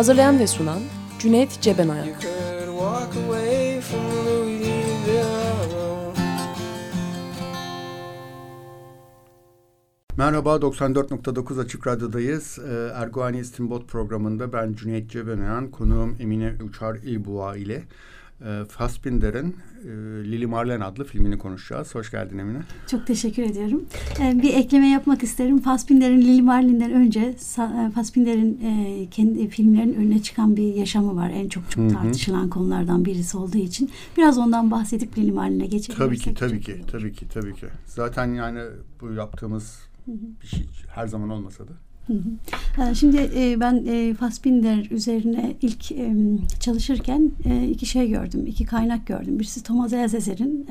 Hazırlayan 0.00 0.38
ve 0.38 0.46
sunan 0.46 0.80
Cüneyt 1.18 1.60
Cebenayak. 1.60 2.26
Merhaba, 10.16 10.56
94.9 10.56 11.60
Açık 11.60 11.86
Radyo'dayız. 11.86 12.58
Ee, 12.58 12.90
Erguani 12.94 13.38
İstinbot 13.38 13.88
programında 13.88 14.52
ben 14.52 14.72
Cüneyt 14.72 15.10
Cebenayan, 15.10 15.70
konuğum 15.70 16.16
Emine 16.20 16.54
Uçar 16.68 16.94
İlbuğa 16.94 17.56
ile 17.56 17.82
e, 18.44 18.64
Fassbinder'in 18.68 19.56
e, 19.84 19.88
Lili 20.30 20.46
Marlen 20.46 20.80
adlı 20.80 21.04
filmini 21.04 21.38
konuşacağız. 21.38 21.94
Hoş 21.94 22.10
geldin 22.10 22.38
Emine. 22.38 22.58
Çok 22.90 23.06
teşekkür 23.06 23.42
ediyorum. 23.42 23.84
E, 24.20 24.42
bir 24.42 24.54
ekleme 24.54 24.88
yapmak 24.88 25.22
isterim. 25.22 25.58
Fassbinder'in 25.58 26.20
Lili 26.20 26.42
Marlen'den 26.42 26.92
önce 26.92 27.20
e, 27.20 27.90
Fassbinder'in 27.94 28.60
e, 28.64 29.06
kendi 29.10 29.48
filmlerinin 29.48 29.94
önüne 29.94 30.22
çıkan 30.22 30.56
bir 30.56 30.74
yaşamı 30.74 31.16
var. 31.16 31.30
En 31.30 31.48
çok 31.48 31.70
çok 31.70 31.90
tartışılan 31.90 32.42
Hı-hı. 32.42 32.50
konulardan 32.50 33.04
birisi 33.04 33.36
olduğu 33.36 33.58
için. 33.58 33.90
Biraz 34.16 34.38
ondan 34.38 34.70
bahsedip 34.70 35.18
Lili 35.18 35.32
Marlen'e 35.32 35.66
geçelim. 35.66 35.98
Tabii 35.98 36.18
ki, 36.18 36.34
tabii 36.34 36.60
ki, 36.60 36.80
tabii 36.90 37.12
ki, 37.12 37.28
tabii 37.28 37.54
ki. 37.54 37.66
Zaten 37.86 38.34
yani 38.34 38.60
bu 39.00 39.12
yaptığımız 39.12 39.78
Hı-hı. 40.04 40.16
bir 40.42 40.46
şey 40.46 40.66
her 40.94 41.06
zaman 41.06 41.30
olmasa 41.30 41.68
da 41.68 41.72
Şimdi 42.94 43.30
e, 43.36 43.60
ben 43.60 43.84
e, 43.86 44.14
Fassbinder 44.14 44.90
üzerine 44.90 45.54
ilk 45.62 45.84
çalışırken 46.60 47.30
e, 47.44 47.68
iki 47.68 47.86
şey 47.86 48.08
gördüm, 48.08 48.46
iki 48.46 48.64
kaynak 48.64 49.06
gördüm. 49.06 49.38
Birisi 49.38 49.62
Thomas 49.62 49.92
Elzezer'in 49.92 50.66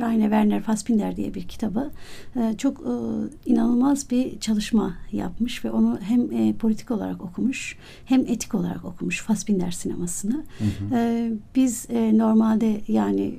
Rainer 0.00 0.24
Werner 0.24 0.62
Fassbinder 0.62 1.16
diye 1.16 1.34
bir 1.34 1.48
kitabı. 1.48 1.90
Çok 2.58 2.82
inanılmaz 3.46 4.10
bir 4.10 4.40
çalışma 4.40 4.94
yapmış 5.12 5.64
ve 5.64 5.70
onu 5.70 5.98
hem 6.00 6.52
politik 6.56 6.90
olarak 6.90 7.22
okumuş 7.22 7.76
hem 8.04 8.20
etik 8.20 8.54
olarak 8.54 8.84
okumuş 8.84 9.22
Fassbinder 9.22 9.70
sinemasını. 9.70 10.44
Hı 10.58 10.64
hı. 10.64 11.30
Biz 11.54 11.90
normalde 12.12 12.80
yani 12.88 13.34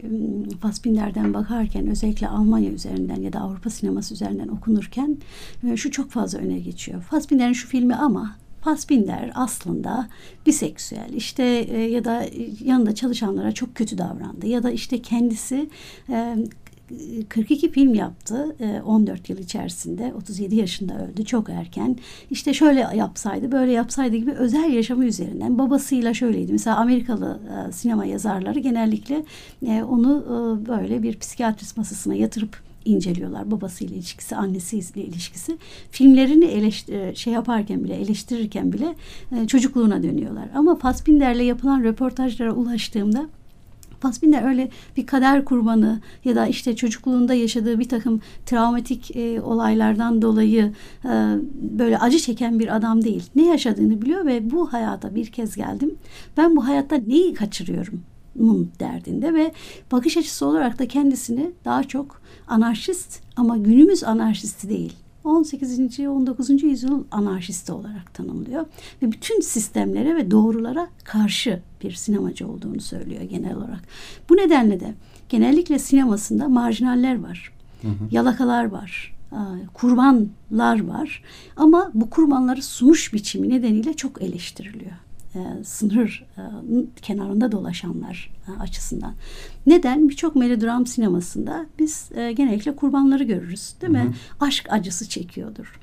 Fassbinder'den 0.61 1.33
bakarken 1.33 1.87
özellikle 1.87 2.27
Almanya 2.27 2.71
üzerinden 2.71 3.21
ya 3.21 3.33
da 3.33 3.39
Avrupa 3.39 3.69
sineması 3.69 4.13
üzerinden 4.13 4.47
okunurken 4.47 5.17
şu 5.75 5.89
şu 5.89 5.91
çok 5.91 6.11
fazla 6.11 6.39
öne 6.39 6.59
geçiyor. 6.59 7.01
Fassbinder'in 7.01 7.53
şu 7.53 7.67
filmi 7.67 7.95
ama 7.95 8.35
Fassbinder 8.61 9.31
aslında 9.35 10.07
biseksüel. 10.45 11.13
İşte 11.13 11.43
e, 11.43 11.81
ya 11.81 12.05
da 12.05 12.25
yanında 12.63 12.95
çalışanlara 12.95 13.51
çok 13.51 13.75
kötü 13.75 13.97
davrandı. 13.97 14.47
Ya 14.47 14.63
da 14.63 14.71
işte 14.71 15.01
kendisi 15.01 15.69
e, 16.09 16.35
42 17.29 17.71
film 17.71 17.93
yaptı 17.93 18.55
14 18.85 19.29
e, 19.29 19.33
yıl 19.33 19.39
içerisinde. 19.39 20.13
37 20.13 20.55
yaşında 20.55 21.07
öldü 21.07 21.25
çok 21.25 21.49
erken. 21.49 21.97
İşte 22.31 22.53
şöyle 22.53 22.87
yapsaydı 22.95 23.51
böyle 23.51 23.71
yapsaydı 23.71 24.15
gibi 24.15 24.31
özel 24.31 24.73
yaşamı 24.73 25.05
üzerinden 25.05 25.57
babasıyla 25.57 26.13
şöyleydi. 26.13 26.51
Mesela 26.51 26.77
Amerikalı 26.77 27.39
e, 27.69 27.71
sinema 27.71 28.05
yazarları 28.05 28.59
genellikle 28.59 29.25
e, 29.67 29.83
onu 29.83 30.25
böyle 30.67 31.03
bir 31.03 31.19
psikiyatrist 31.19 31.77
masasına 31.77 32.15
yatırıp 32.15 32.68
inceliyorlar. 32.89 33.51
Babasıyla 33.51 33.95
ilişkisi, 33.95 34.35
annesiyle 34.35 35.03
ilişkisi. 35.03 35.57
Filmlerini 35.91 36.45
eleştir 36.45 36.93
e, 36.93 37.15
şey 37.15 37.33
yaparken 37.33 37.83
bile, 37.83 37.95
eleştirirken 37.95 38.73
bile 38.73 38.95
e, 39.31 39.47
çocukluğuna 39.47 40.03
dönüyorlar. 40.03 40.49
Ama 40.55 40.75
Fassbinder'le 40.75 41.43
yapılan 41.43 41.83
röportajlara 41.83 42.53
ulaştığımda 42.53 43.29
Fassbinder 43.99 44.43
öyle 44.43 44.69
bir 44.97 45.05
kader 45.05 45.45
kurbanı 45.45 45.99
ya 46.25 46.35
da 46.35 46.47
işte 46.47 46.75
çocukluğunda 46.75 47.33
yaşadığı 47.33 47.79
bir 47.79 47.89
takım 47.89 48.21
travmatik 48.45 49.15
e, 49.15 49.41
olaylardan 49.41 50.21
dolayı 50.21 50.73
e, 51.05 51.35
böyle 51.79 51.97
acı 51.97 52.19
çeken 52.19 52.59
bir 52.59 52.75
adam 52.75 53.03
değil. 53.03 53.23
Ne 53.35 53.45
yaşadığını 53.45 54.01
biliyor 54.01 54.25
ve 54.25 54.51
bu 54.51 54.73
hayata 54.73 55.15
bir 55.15 55.25
kez 55.25 55.55
geldim. 55.55 55.95
Ben 56.37 56.55
bu 56.55 56.67
hayatta 56.67 56.95
neyi 56.95 57.33
kaçırıyorum? 57.33 58.01
Derdinde 58.79 59.33
ve 59.33 59.51
bakış 59.91 60.17
açısı 60.17 60.45
olarak 60.45 60.79
da 60.79 60.87
kendisini 60.87 61.51
daha 61.65 61.83
çok 61.83 62.21
anarşist 62.47 63.21
ama 63.35 63.57
günümüz 63.57 64.03
anarşisti 64.03 64.69
değil. 64.69 64.93
18. 65.23 65.99
19. 65.99 66.63
yüzyıl 66.63 67.03
anarşisti 67.11 67.71
olarak 67.71 68.13
tanımlıyor 68.13 68.65
ve 69.01 69.11
bütün 69.11 69.41
sistemlere 69.41 70.15
ve 70.15 70.31
doğrulara 70.31 70.87
karşı 71.03 71.61
bir 71.83 71.91
sinemacı 71.91 72.47
olduğunu 72.47 72.81
söylüyor 72.81 73.21
genel 73.21 73.55
olarak. 73.55 73.81
Bu 74.29 74.37
nedenle 74.37 74.79
de 74.79 74.93
genellikle 75.29 75.79
sinemasında 75.79 76.47
marjinaller 76.47 77.19
var. 77.19 77.53
Hı 77.81 77.87
hı. 77.87 77.93
Yalakalar 78.11 78.65
var. 78.65 79.15
Kurbanlar 79.73 80.87
var. 80.87 81.23
Ama 81.55 81.91
bu 81.93 82.09
kurbanları 82.09 82.61
sunuş 82.61 83.13
biçimi 83.13 83.49
nedeniyle 83.49 83.93
çok 83.93 84.21
eleştiriliyor 84.21 85.08
e, 85.35 85.63
sınır 85.63 86.25
e, 86.37 86.41
kenarında 87.01 87.51
dolaşanlar 87.51 88.31
e, 88.47 88.61
açısından. 88.61 89.13
Neden? 89.67 90.09
Birçok 90.09 90.35
melodram 90.35 90.87
sinemasında 90.87 91.65
biz 91.79 92.09
e, 92.15 92.31
genellikle 92.31 92.75
kurbanları 92.75 93.23
görürüz 93.23 93.73
değil 93.81 93.93
mi? 93.93 93.99
Hı 93.99 94.07
hı. 94.07 94.45
Aşk 94.47 94.65
acısı 94.69 95.09
çekiyordur 95.09 95.79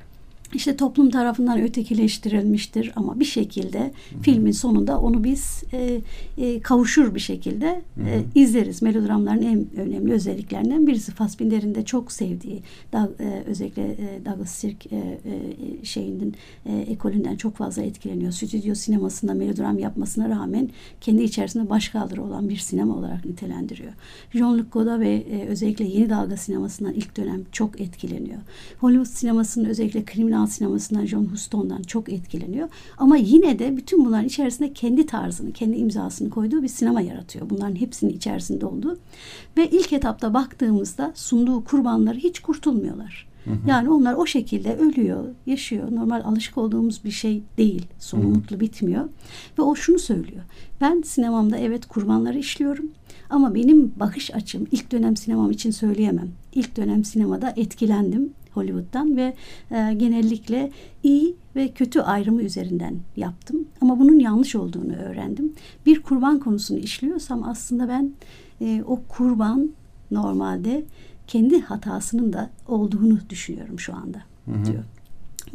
işte 0.55 0.77
toplum 0.77 1.11
tarafından 1.11 1.61
ötekileştirilmiştir 1.61 2.93
ama 2.97 3.21
bir 3.21 3.25
şekilde 3.25 3.79
Hı-hı. 3.79 4.23
filmin 4.23 4.53
sonunda 4.53 5.01
onu 5.01 5.25
biz 5.25 5.63
e, 5.73 6.01
e, 6.39 6.61
kavuşur 6.61 7.15
bir 7.15 7.21
şekilde 7.21 7.83
e, 8.07 8.23
izleriz. 8.35 8.83
Melodramların 8.83 9.43
en 9.43 9.67
önemli 9.77 10.13
özelliklerinden 10.13 10.87
birisi 10.87 11.13
Fassbinder'in 11.13 11.75
de 11.75 11.85
çok 11.85 12.13
sevdiği 12.13 12.63
da, 12.93 13.11
e, 13.21 13.43
özellikle 13.47 13.83
e, 13.83 14.25
Douglas 14.25 14.51
Sirk 14.51 14.93
e, 14.93 14.97
e, 14.97 15.85
şeyinin 15.85 16.35
e, 16.67 16.79
ekolünden 16.79 17.37
çok 17.37 17.57
fazla 17.57 17.83
etkileniyor. 17.83 18.33
Stüdyo 18.33 18.75
sinemasında 18.75 19.35
melodram 19.35 19.79
yapmasına 19.79 20.29
rağmen 20.29 20.71
kendi 21.01 21.23
içerisinde 21.23 21.71
başkaldırı 21.71 22.23
olan 22.23 22.49
bir 22.49 22.57
sinema 22.57 22.97
olarak 22.97 23.25
nitelendiriyor. 23.25 23.93
Jean-Luc 24.35 24.71
Godard 24.71 25.01
ve 25.01 25.15
e, 25.15 25.47
özellikle 25.47 25.85
yeni 25.85 26.11
dalga 26.11 26.37
sinemasından 26.37 26.93
ilk 26.93 27.17
dönem 27.17 27.43
çok 27.53 27.81
etkileniyor. 27.81 28.39
Hollywood 28.79 29.17
sinemasının 29.17 29.65
özellikle 29.65 30.05
kriminal 30.05 30.36
Yunan 30.37 30.47
sinemasından 30.47 31.07
John 31.07 31.25
Huston'dan 31.25 31.83
çok 31.83 32.13
etkileniyor. 32.13 32.69
Ama 32.99 33.17
yine 33.17 33.59
de 33.59 33.77
bütün 33.77 34.05
bunların 34.05 34.27
içerisinde 34.27 34.73
kendi 34.73 35.07
tarzını, 35.07 35.53
kendi 35.53 35.77
imzasını 35.77 36.31
koyduğu 36.31 36.63
bir 36.63 36.69
sinema 36.69 37.01
yaratıyor. 37.01 37.51
Bunların 37.51 37.77
hepsinin 37.77 38.13
içerisinde 38.13 38.67
olduğu. 38.67 38.99
Ve 39.57 39.71
ilk 39.71 39.93
etapta 39.93 40.35
baktığımızda 40.35 41.13
sunduğu 41.15 41.65
kurbanları 41.65 42.19
hiç 42.19 42.41
kurtulmuyorlar. 42.41 43.27
Yani 43.67 43.91
onlar 43.91 44.15
o 44.15 44.27
şekilde 44.27 44.77
ölüyor, 44.77 45.25
yaşıyor. 45.47 45.93
Normal 45.95 46.23
alışık 46.25 46.59
olduğumuz 46.59 47.05
bir 47.05 47.11
şey 47.11 47.43
değil. 47.59 47.87
Sonu 47.99 48.23
hı 48.23 48.27
hı. 48.27 48.31
mutlu 48.31 48.61
bitmiyor. 48.61 49.05
Ve 49.59 49.63
o 49.63 49.75
şunu 49.75 49.99
söylüyor. 49.99 50.43
Ben 50.81 51.03
sinemamda 51.03 51.57
evet 51.59 51.87
kurbanları 51.87 52.39
işliyorum. 52.39 52.91
Ama 53.31 53.55
benim 53.55 53.93
bakış 54.01 54.35
açım 54.35 54.67
ilk 54.73 54.93
dönem 54.93 55.17
sinemam 55.17 55.51
için 55.51 55.71
söyleyemem. 55.71 56.29
İlk 56.55 56.77
dönem 56.77 57.05
sinemada 57.05 57.55
etkilendim. 57.57 58.33
Hollywood'dan 58.57 59.17
ve 59.17 59.35
e, 59.71 59.95
genellikle 59.95 60.71
iyi 61.03 61.37
ve 61.57 61.69
kötü 61.69 62.01
ayrımı 62.01 62.43
üzerinden 62.43 62.97
yaptım. 63.17 63.69
Ama 63.81 64.01
bunun 64.01 64.19
yanlış 64.19 64.55
olduğunu 64.55 64.93
öğrendim. 64.97 65.53
Bir 65.87 66.03
kurban 66.03 66.39
konusunu 66.39 66.79
işliyorsam 66.79 67.45
aslında 67.45 67.89
ben 67.89 68.13
e, 68.61 68.83
o 68.87 69.01
kurban 69.09 69.71
normalde 70.11 70.85
kendi 71.27 71.61
hatasının 71.61 72.33
da 72.33 72.51
olduğunu 72.69 73.19
düşünüyorum 73.31 73.81
şu 73.81 73.95
anda 73.95 74.19
hı 74.45 74.53
hı. 74.53 74.65
diyor 74.65 74.85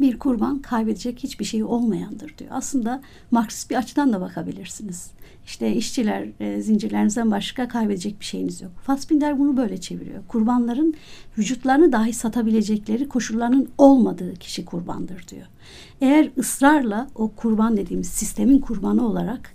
bir 0.00 0.18
kurban 0.18 0.58
kaybedecek 0.58 1.22
hiçbir 1.22 1.44
şey 1.44 1.64
olmayandır 1.64 2.34
diyor. 2.38 2.50
Aslında 2.54 3.02
Marksist 3.30 3.70
bir 3.70 3.76
açıdan 3.76 4.12
da 4.12 4.20
bakabilirsiniz. 4.20 5.10
İşte 5.46 5.74
işçiler 5.74 6.26
e, 6.40 6.62
zincirlerinizden 6.62 7.30
başka 7.30 7.68
kaybedecek 7.68 8.20
bir 8.20 8.24
şeyiniz 8.24 8.62
yok. 8.62 8.72
Fassbinder 8.82 9.38
bunu 9.38 9.56
böyle 9.56 9.80
çeviriyor. 9.80 10.22
Kurbanların 10.28 10.94
vücutlarını 11.38 11.92
dahi 11.92 12.12
satabilecekleri 12.12 13.08
koşullarının 13.08 13.68
olmadığı 13.78 14.34
kişi 14.34 14.64
kurbandır 14.64 15.28
diyor. 15.28 15.46
Eğer 16.00 16.30
ısrarla 16.38 17.08
o 17.14 17.28
kurban 17.28 17.76
dediğimiz 17.76 18.08
sistemin 18.08 18.58
kurbanı 18.58 19.08
olarak 19.08 19.54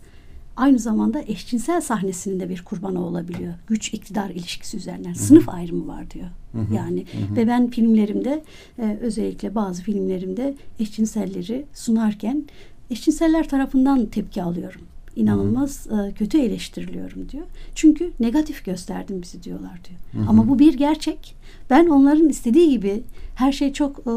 aynı 0.57 0.80
zamanda 0.80 1.22
eşcinsel 1.22 1.81
sahnesinin 1.81 2.40
de 2.40 2.50
bir 2.50 2.62
kurbanı 2.62 3.06
olabiliyor. 3.06 3.54
Güç 3.68 3.94
iktidar 3.94 4.30
ilişkisi 4.30 4.78
üzerinden. 4.78 5.10
Hı-hı. 5.10 5.24
Sınıf 5.24 5.50
ayrımı 5.50 5.88
var 5.88 6.12
diyor. 6.12 6.28
Hı-hı. 6.51 6.74
Yani 6.74 7.00
Hı-hı. 7.00 7.36
ve 7.36 7.48
ben 7.48 7.69
filmlerimde 7.69 8.44
e, 8.80 8.98
özellikle 9.01 9.56
bazı 9.56 9.83
filmlerimde 9.83 10.56
eşcinselleri 10.80 11.66
sunarken 11.74 12.45
eşcinseller 12.90 13.50
tarafından 13.50 14.06
tepki 14.06 14.44
alıyorum 14.44 14.81
inanılmaz 15.18 15.88
e, 15.88 16.14
kötü 16.14 16.38
eleştiriliyorum 16.38 17.30
diyor. 17.30 17.46
Çünkü 17.75 18.12
negatif 18.19 18.66
gösterdim 18.66 19.22
bizi 19.22 19.44
diyorlar 19.44 19.80
diyor. 19.90 20.00
Hı 20.12 20.18
hı. 20.18 20.30
Ama 20.30 20.48
bu 20.48 20.60
bir 20.60 20.74
gerçek. 20.74 21.36
Ben 21.69 21.88
onların 21.88 22.30
istediği 22.30 22.69
gibi 22.69 23.04
her 23.36 23.52
şey 23.52 23.74
çok 23.74 24.00
e, 24.00 24.12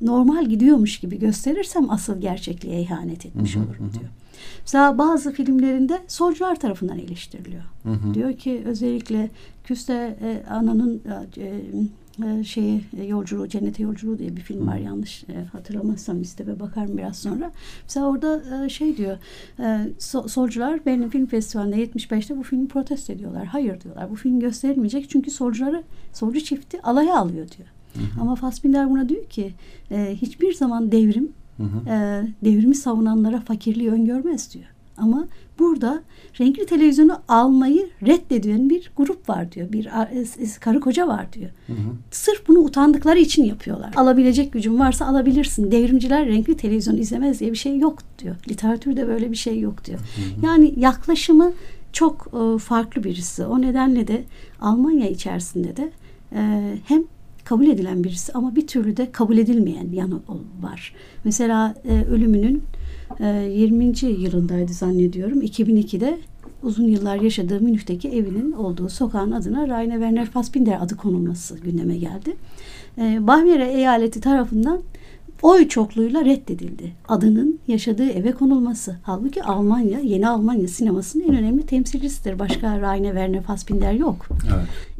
normal 0.00 0.46
gidiyormuş 0.46 0.98
gibi 0.98 1.18
gösterirsem 1.18 1.90
asıl 1.90 2.20
gerçekliğe 2.20 2.80
ihanet 2.80 3.26
etmiş 3.26 3.56
hı 3.56 3.60
hı, 3.60 3.64
olurum 3.64 3.90
diyor. 3.92 4.10
Mesela 4.60 4.98
bazı 4.98 5.32
filmlerinde 5.32 6.02
solcular 6.08 6.60
tarafından 6.60 6.98
eleştiriliyor. 6.98 7.62
Hı 7.82 7.92
hı. 7.92 8.14
Diyor 8.14 8.36
ki 8.36 8.62
özellikle 8.64 9.30
Küste 9.64 10.16
e, 10.22 10.50
Ana'nın 10.50 11.02
e, 11.36 11.62
şeyi 12.44 12.80
e, 12.96 13.04
yolculuğu 13.04 13.48
cennete 13.48 13.82
yolculuğu 13.82 14.18
diye 14.18 14.36
bir 14.36 14.40
film 14.40 14.66
var 14.66 14.76
yanlış 14.76 15.24
e, 15.24 15.44
hatırlamazsam 15.52 16.20
listeme 16.20 16.60
bakarım 16.60 16.98
biraz 16.98 17.18
sonra. 17.18 17.52
Mesela 17.82 18.06
orada 18.06 18.64
e, 18.64 18.68
şey 18.68 18.96
diyor 18.96 19.16
so, 19.98 20.28
solcular 20.28 20.86
Berlin 20.86 21.08
Film 21.08 21.26
Festivali'nde 21.26 21.84
75'te 21.84 22.36
bu 22.36 22.42
filmi 22.42 22.68
protesto 22.68 23.12
ediyorlar. 23.12 23.46
Hayır 23.46 23.80
diyorlar 23.80 24.10
bu 24.10 24.14
film 24.14 24.40
gösterilmeyecek 24.40 25.10
çünkü 25.10 25.30
solcuları 25.30 25.82
solcu 26.12 26.40
çifti 26.40 26.82
alaya 26.82 27.18
alıyor 27.18 27.46
diyor. 27.56 27.68
Hı 27.94 28.00
hı. 28.00 28.20
Ama 28.20 28.34
Fassbinder 28.34 28.90
buna 28.90 29.08
diyor 29.08 29.24
ki 29.24 29.54
hiçbir 29.90 30.54
zaman 30.54 30.92
devrim 30.92 31.32
hı 31.56 31.62
hı. 31.62 32.26
Devrimi 32.44 32.74
savunanlara 32.74 33.40
fakirliği 33.40 33.90
öngörmez 33.90 34.54
diyor. 34.54 34.75
Ama 34.98 35.26
burada 35.58 36.02
renkli 36.40 36.66
televizyonu 36.66 37.18
almayı 37.28 37.88
reddedilen 38.06 38.70
bir 38.70 38.90
grup 38.96 39.28
var 39.28 39.52
diyor. 39.52 39.72
Bir 39.72 39.88
karı 40.60 40.80
koca 40.80 41.08
var 41.08 41.32
diyor. 41.32 41.50
Hı 41.66 41.72
hı. 41.72 41.76
Sırf 42.10 42.48
bunu 42.48 42.58
utandıkları 42.58 43.18
için 43.18 43.44
yapıyorlar. 43.44 43.92
Alabilecek 43.96 44.52
gücün 44.52 44.78
varsa 44.78 45.06
alabilirsin. 45.06 45.70
Devrimciler 45.70 46.26
renkli 46.26 46.56
televizyon 46.56 46.96
izlemez 46.96 47.40
diye 47.40 47.52
bir 47.52 47.56
şey 47.56 47.78
yok 47.78 47.98
diyor. 48.18 48.36
Literatürde 48.48 49.08
böyle 49.08 49.30
bir 49.30 49.36
şey 49.36 49.60
yok 49.60 49.84
diyor. 49.84 49.98
Hı 49.98 50.04
hı. 50.40 50.46
Yani 50.46 50.74
yaklaşımı 50.76 51.52
çok 51.92 52.28
e, 52.32 52.58
farklı 52.58 53.04
birisi. 53.04 53.44
O 53.46 53.60
nedenle 53.60 54.08
de 54.08 54.24
Almanya 54.60 55.08
içerisinde 55.08 55.76
de 55.76 55.90
e, 56.32 56.74
hem 56.84 57.02
kabul 57.44 57.66
edilen 57.66 58.04
birisi 58.04 58.32
ama 58.32 58.56
bir 58.56 58.66
türlü 58.66 58.96
de 58.96 59.12
kabul 59.12 59.38
edilmeyen 59.38 59.88
yanı 59.92 60.20
var. 60.62 60.94
Mesela 61.24 61.74
e, 63.20 63.24
ölümünün 63.24 63.94
20. 63.94 63.94
Ee, 64.02 64.06
yılındaydı 64.06 64.72
zannediyorum. 64.72 65.42
2002'de 65.42 66.18
uzun 66.62 66.84
yıllar 66.84 67.16
yaşadığı 67.16 67.60
Münih'teki 67.60 68.08
evinin 68.08 68.52
olduğu 68.52 68.88
sokağın 68.88 69.32
adına 69.32 69.68
Rainer 69.68 69.94
Werner 69.94 70.26
Fassbinder 70.26 70.78
adı 70.82 70.96
konulması 70.96 71.58
gündeme 71.58 71.96
geldi. 71.96 72.36
Ee, 72.98 73.26
Bavyera 73.26 73.64
eyaleti 73.64 74.20
tarafından 74.20 74.80
oy 75.42 75.68
çokluğuyla 75.68 76.24
reddedildi. 76.24 76.92
Adının 77.08 77.58
yaşadığı 77.68 78.10
eve 78.10 78.32
konulması. 78.32 78.96
Halbuki 79.02 79.42
Almanya, 79.42 79.98
yeni 80.00 80.28
Almanya 80.28 80.68
sinemasının 80.68 81.24
en 81.24 81.34
önemli 81.34 81.66
temsilcisidir. 81.66 82.38
Başka 82.38 82.80
Rainer 82.80 83.10
Werner 83.10 83.42
Fassbinder 83.42 83.92
yok. 83.92 84.28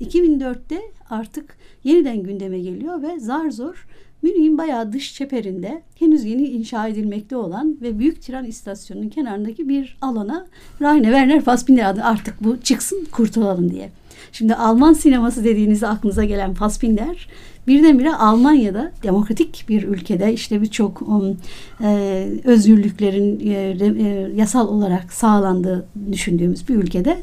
Evet. 0.01 0.15
2004'te 0.15 0.81
artık 1.11 1.57
yeniden 1.85 2.23
gündeme 2.23 2.59
geliyor 2.59 3.03
ve 3.03 3.21
zar 3.21 3.51
zor 3.51 3.87
Münih'in 4.27 4.59
bayağı 4.59 4.93
dış 4.93 5.15
çeperinde 5.15 5.83
henüz 5.99 6.25
yeni 6.25 6.43
inşa 6.43 6.89
edilmekte 6.89 7.37
olan 7.37 7.77
ve 7.83 7.99
büyük 7.99 8.23
tren 8.23 8.45
istasyonunun 8.45 9.09
kenarındaki 9.09 9.69
bir 9.69 9.99
alana 10.01 10.47
Rainer 10.81 11.05
Werner 11.05 11.41
Fassbinder 11.41 11.85
adı 11.85 12.03
artık 12.03 12.45
bu 12.45 12.61
çıksın 12.61 13.07
kurtulalım 13.13 13.71
diye. 13.71 13.91
Şimdi 14.33 14.55
Alman 14.55 14.93
sineması 14.93 15.45
dediğinizde 15.45 15.87
aklınıza 15.87 16.25
gelen 16.25 16.55
Fassbinder 16.55 17.29
birdenbire 17.67 18.15
Almanya'da 18.15 18.93
demokratik 19.03 19.65
bir 19.69 19.83
ülkede 19.83 20.33
işte 20.33 20.63
birçok 20.63 21.03
um, 21.03 21.37
e, 21.81 22.29
özgürlüklerin 22.45 23.41
e, 23.41 23.53
e, 23.53 24.31
yasal 24.37 24.69
olarak 24.69 25.13
sağlandığı 25.13 25.87
düşündüğümüz 26.13 26.69
bir 26.69 26.75
ülkede 26.75 27.23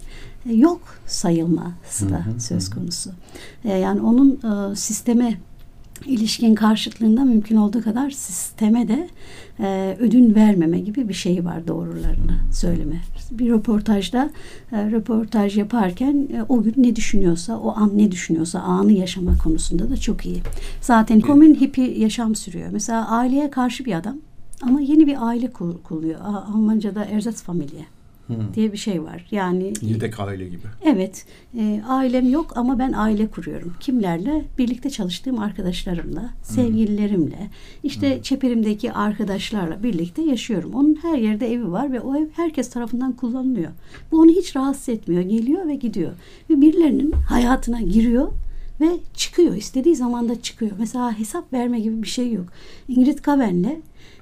e, 0.50 0.54
yok 0.54 0.82
sayılması 1.06 2.10
da 2.10 2.24
söz 2.40 2.70
konusu. 2.70 3.10
E, 3.66 3.78
yani 3.78 4.02
onun 4.02 4.32
e, 4.32 4.76
sisteme 4.76 5.38
ilişkin 6.06 6.56
karşıtlığında 6.56 7.24
mümkün 7.24 7.56
olduğu 7.56 7.84
kadar 7.84 8.12
sisteme 8.12 8.88
de 8.88 9.10
e, 9.60 9.98
ödün 10.00 10.36
vermeme 10.36 10.80
gibi 10.80 11.10
bir 11.10 11.14
şey 11.14 11.46
var 11.46 11.68
doğrularını 11.68 12.40
söyleme. 12.52 13.02
Bir 13.32 13.50
röportajda 13.50 14.30
e, 14.72 14.92
röportaj 14.92 15.58
yaparken 15.58 16.28
e, 16.34 16.44
o 16.50 16.64
gün 16.64 16.74
ne 16.78 16.96
düşünüyorsa, 16.96 17.60
o 17.60 17.74
an 17.78 17.98
ne 17.98 18.12
düşünüyorsa 18.12 18.60
anı 18.60 18.92
yaşama 18.92 19.38
konusunda 19.38 19.90
da 19.90 19.98
çok 19.98 20.26
iyi. 20.26 20.42
Zaten 20.82 21.22
komün 21.22 21.56
hippi 21.56 21.96
yaşam 21.98 22.36
sürüyor. 22.36 22.70
Mesela 22.72 23.10
aileye 23.10 23.50
karşı 23.50 23.86
bir 23.86 23.94
adam 23.94 24.18
ama 24.62 24.82
yeni 24.82 25.08
bir 25.08 25.28
aile 25.28 25.52
kuruyor. 25.84 26.20
Almanca'da 26.54 27.06
Ersatzfamilie 28.30 28.54
diye 28.56 28.72
bir 28.72 28.78
şey 28.78 29.04
var. 29.04 29.26
Yani 29.32 29.74
yedek 29.82 30.20
aile 30.20 30.46
gibi. 30.46 30.68
Evet. 30.84 31.26
E, 31.58 31.82
ailem 31.88 32.30
yok 32.30 32.58
ama 32.58 32.80
ben 32.80 32.94
aile 32.94 33.28
kuruyorum. 33.28 33.74
Kimlerle? 33.80 34.46
Birlikte 34.58 34.90
çalıştığım 34.90 35.40
arkadaşlarımla, 35.40 36.30
sevgililerimle, 36.44 37.50
işte 37.84 38.18
Hı. 38.18 38.22
çeperimdeki 38.22 38.92
arkadaşlarla 38.92 39.84
birlikte 39.84 40.22
yaşıyorum. 40.22 40.74
Onun 40.74 40.96
her 41.02 41.18
yerde 41.18 41.54
evi 41.54 41.72
var 41.72 41.92
ve 41.92 42.02
o 42.02 42.16
ev 42.16 42.28
herkes 42.36 42.70
tarafından 42.70 43.12
kullanılıyor. 43.12 43.72
Bu 44.12 44.22
onu 44.22 44.32
hiç 44.32 44.56
rahatsız 44.56 44.90
etmiyor. 44.90 45.22
Geliyor 45.22 45.68
ve 45.68 45.76
gidiyor. 45.76 46.12
Ve 46.50 46.62
birilerinin 46.62 47.12
hayatına 47.12 47.82
giriyor 47.82 48.32
ve 48.82 48.90
çıkıyor. 49.14 49.56
İstediği 49.56 49.96
zaman 49.96 50.30
da 50.30 50.42
çıkıyor. 50.42 50.72
Mesela 50.80 51.20
hesap 51.20 51.54
verme 51.54 51.80
gibi 51.80 52.04
bir 52.04 52.08
şey 52.08 52.32
yok. 52.32 52.46
Ingrid 52.88 53.20
Kaven'le 53.20 53.82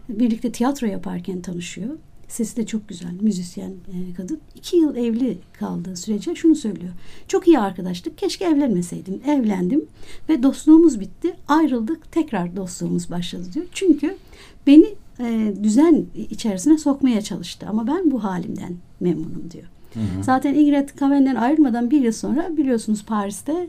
birlikte 0.09 0.51
tiyatro 0.51 0.87
yaparken 0.87 1.41
tanışıyor. 1.41 1.89
Sesi 2.31 2.57
de 2.57 2.65
çok 2.65 2.89
güzel. 2.89 3.11
Müzisyen 3.21 3.69
e, 3.69 4.13
kadın. 4.13 4.39
İki 4.55 4.77
yıl 4.77 4.95
evli 4.95 5.37
kaldığı 5.53 5.95
sürece 5.95 6.35
şunu 6.35 6.55
söylüyor. 6.55 6.93
Çok 7.27 7.47
iyi 7.47 7.59
arkadaşlık. 7.59 8.17
Keşke 8.17 8.45
evlenmeseydim. 8.45 9.21
Evlendim 9.27 9.85
ve 10.29 10.43
dostluğumuz 10.43 10.99
bitti. 10.99 11.35
Ayrıldık. 11.47 12.11
Tekrar 12.11 12.55
dostluğumuz 12.55 13.09
başladı 13.11 13.43
diyor. 13.53 13.65
Çünkü 13.73 14.17
beni 14.67 14.85
e, 15.19 15.53
düzen 15.63 16.05
içerisine 16.29 16.77
sokmaya 16.77 17.21
çalıştı. 17.21 17.65
Ama 17.69 17.87
ben 17.87 18.11
bu 18.11 18.23
halimden 18.23 18.75
memnunum 18.99 19.51
diyor. 19.51 19.65
Hı 19.93 19.99
hı. 19.99 20.23
Zaten 20.23 20.53
Ingrid 20.53 20.89
Kaven'den 20.89 21.35
ayrılmadan 21.35 21.91
bir 21.91 22.01
yıl 22.01 22.11
sonra 22.11 22.57
biliyorsunuz 22.57 23.05
Paris'te 23.05 23.67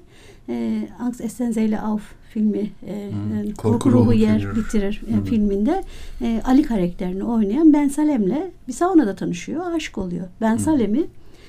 e, 0.49 0.89
Angst 1.01 1.21
Essenzeyle 1.21 1.81
Auf 1.81 2.15
filmi 2.35 2.71
e, 2.87 3.11
hmm. 3.11 3.55
Korku, 3.55 3.79
korku 3.79 3.93
ruhu 3.93 4.13
yer 4.13 4.41
filmi. 4.41 4.57
bitirir 4.57 5.03
hmm. 5.07 5.25
filminde 5.25 5.85
e, 6.21 6.43
Ali 6.45 6.63
karakterini 6.63 7.25
oynayan 7.25 7.73
Ben 7.73 7.89
Salem'le 7.89 8.51
bir 8.69 8.73
saunada 8.73 9.15
tanışıyor, 9.15 9.73
aşık 9.73 9.99
oluyor. 9.99 10.27
Ben 10.41 10.53
hmm. 10.53 10.59
Salem'i 10.59 11.07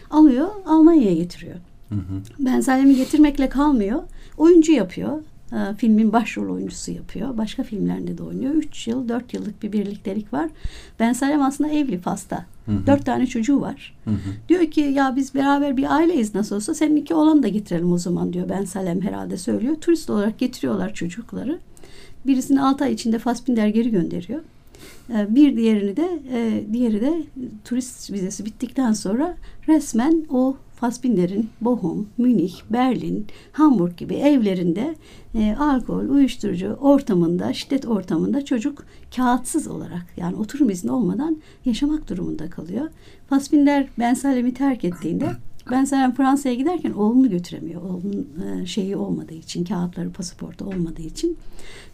alıyor, 0.10 0.48
Almanya'ya 0.66 1.16
getiriyor. 1.16 1.56
Hmm. 1.90 2.00
Ben 2.40 2.62
Salem'i 2.62 2.96
getirmekle 2.96 3.50
kalmıyor, 3.50 4.04
oyuncu 4.38 4.72
yapıyor. 4.72 5.20
E, 5.52 5.58
filmin 5.78 6.14
başrol 6.14 6.54
oyuncusu 6.54 6.92
yapıyor. 6.92 7.38
Başka 7.38 7.64
filmlerde 7.64 8.18
de 8.18 8.24
oynuyor. 8.24 8.54
Üç 8.54 8.88
yıl, 8.88 9.10
dört 9.10 9.34
yıllık 9.34 9.64
bir 9.64 9.72
birliktelik 9.72 10.34
var. 10.34 10.50
Ben 11.00 11.14
Salem 11.14 11.42
aslında 11.42 11.70
evli 11.70 11.98
Fas'ta. 11.98 12.46
Hı 12.66 12.72
hı. 12.72 12.88
Dört 12.88 13.06
tane 13.06 13.28
çocuğu 13.28 13.62
var. 13.62 13.96
Hı 14.04 14.10
hı. 14.12 14.18
Diyor 14.50 14.66
ki 14.66 14.82
ya 14.82 15.16
biz 15.16 15.36
beraber 15.36 15.78
bir 15.78 15.96
aileyiz 15.96 16.36
nasıl 16.36 16.56
olsa 16.56 16.74
senin 16.74 16.96
iki 16.96 17.14
oğlanı 17.14 17.44
da 17.44 17.48
getirelim 17.48 17.92
o 17.92 17.98
zaman 17.98 18.34
diyor. 18.34 18.50
Ben 18.50 18.66
Salem 18.66 19.02
herhalde 19.02 19.38
söylüyor. 19.38 19.76
Turist 19.76 20.10
olarak 20.10 20.40
getiriyorlar 20.40 20.94
çocukları. 20.94 21.60
Birisini 22.28 22.62
altı 22.62 22.84
ay 22.84 22.94
içinde 22.94 23.20
Fassbinder 23.20 23.68
geri 23.68 23.92
gönderiyor. 23.92 24.42
E, 25.10 25.36
bir 25.36 25.58
diğerini 25.58 25.98
de 25.98 26.20
e, 26.34 26.64
diğeri 26.74 27.02
de 27.02 27.24
turist 27.66 28.12
vizesi 28.12 28.46
bittikten 28.46 28.94
sonra 28.94 29.36
resmen 29.68 30.26
o 30.30 30.58
Fassbinder'in 30.84 31.50
Bochum, 31.62 32.10
Münih, 32.18 32.54
Berlin, 32.70 33.28
Hamburg 33.52 33.98
gibi 33.98 34.14
evlerinde 34.14 34.96
e, 35.36 35.56
alkol, 35.60 36.10
uyuşturucu 36.10 36.68
ortamında, 36.68 37.54
şiddet 37.54 37.86
ortamında 37.86 38.46
çocuk 38.46 38.86
kağıtsız 39.16 39.68
olarak 39.68 40.06
yani 40.18 40.36
oturum 40.36 40.70
izni 40.70 40.92
olmadan 40.92 41.42
yaşamak 41.66 42.10
durumunda 42.10 42.50
kalıyor. 42.50 42.90
Fassbinder 43.30 43.88
Ben 44.00 44.14
Salem'i 44.14 44.54
terk 44.54 44.84
ettiğinde 44.84 45.26
ben 45.72 45.86
Salem 45.86 46.14
Fransa'ya 46.14 46.56
giderken 46.56 46.92
oğlunu 46.92 47.30
götüremiyor. 47.30 47.82
Oğlunun 47.82 48.28
e, 48.62 48.66
şeyi 48.66 48.96
olmadığı 48.96 49.34
için, 49.34 49.64
kağıtları, 49.64 50.12
pasaportu 50.12 50.66
olmadığı 50.66 51.02
için. 51.02 51.38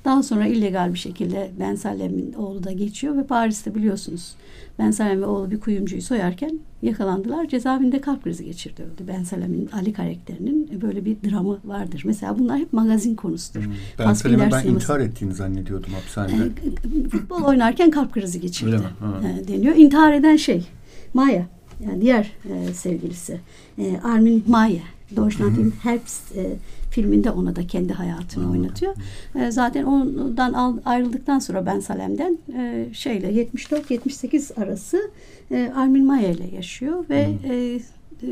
Daha 0.05 0.23
sonra 0.23 0.47
illegal 0.47 0.93
bir 0.93 0.99
şekilde 0.99 1.51
Ben 1.59 1.75
Salem'in 1.75 2.33
oğlu 2.33 2.63
da 2.63 2.71
geçiyor 2.71 3.17
ve 3.17 3.23
Paris'te 3.23 3.75
biliyorsunuz 3.75 4.35
Ben 4.79 4.91
Salem 4.91 5.21
ve 5.21 5.25
oğlu 5.25 5.51
bir 5.51 5.59
kuyumcuyu 5.59 6.01
soyarken 6.01 6.59
yakalandılar. 6.81 7.47
Cezaevinde 7.47 8.01
kalp 8.01 8.23
krizi 8.23 8.45
geçirdi 8.45 8.83
öldü. 8.83 9.03
Ben 9.07 9.23
Salem'in 9.23 9.69
Ali 9.73 9.93
karakterinin 9.93 10.81
böyle 10.81 11.05
bir 11.05 11.17
dramı 11.29 11.59
vardır. 11.65 12.01
Mesela 12.05 12.39
bunlar 12.39 12.59
hep 12.59 12.73
magazin 12.73 13.15
konusudur. 13.15 13.65
Hmm. 13.65 13.73
Ben 13.99 14.13
Salem'e 14.13 14.51
ben 14.51 14.67
intihar 14.67 14.99
ettiğini 14.99 15.33
zannediyordum 15.33 15.93
hapishanede. 15.93 16.43
E, 16.45 17.09
futbol 17.09 17.43
oynarken 17.43 17.91
kalp 17.91 18.13
krizi 18.13 18.41
geçirdi 18.41 18.79
e, 19.23 19.47
deniyor. 19.47 19.75
İntihar 19.75 20.13
eden 20.13 20.35
şey 20.35 20.67
Maya. 21.13 21.58
Yani 21.85 22.01
diğer 22.01 22.31
e, 22.49 22.73
sevgilisi 22.73 23.39
e, 23.77 23.99
Armin 24.03 24.43
Maye 24.47 24.81
Deutschland 25.15 25.71
Herbst 25.83 26.37
e, 26.37 26.55
filminde 26.89 27.31
ona 27.31 27.55
da 27.55 27.67
kendi 27.67 27.93
hayatını 27.93 28.43
Hı-hı. 28.43 28.51
oynatıyor. 28.51 28.95
E, 29.35 29.51
zaten 29.51 29.83
ondan 29.83 30.53
al, 30.53 30.77
ayrıldıktan 30.85 31.39
sonra 31.39 31.65
Ben 31.65 31.79
Salem'den 31.79 32.37
e, 32.57 32.87
şeyle 32.93 33.43
74-78 33.43 34.63
arası 34.63 35.11
e, 35.51 35.71
Armin 35.75 36.05
Maye 36.05 36.31
ile 36.31 36.55
yaşıyor 36.55 37.05
ve 37.09 37.29
e, 37.43 37.79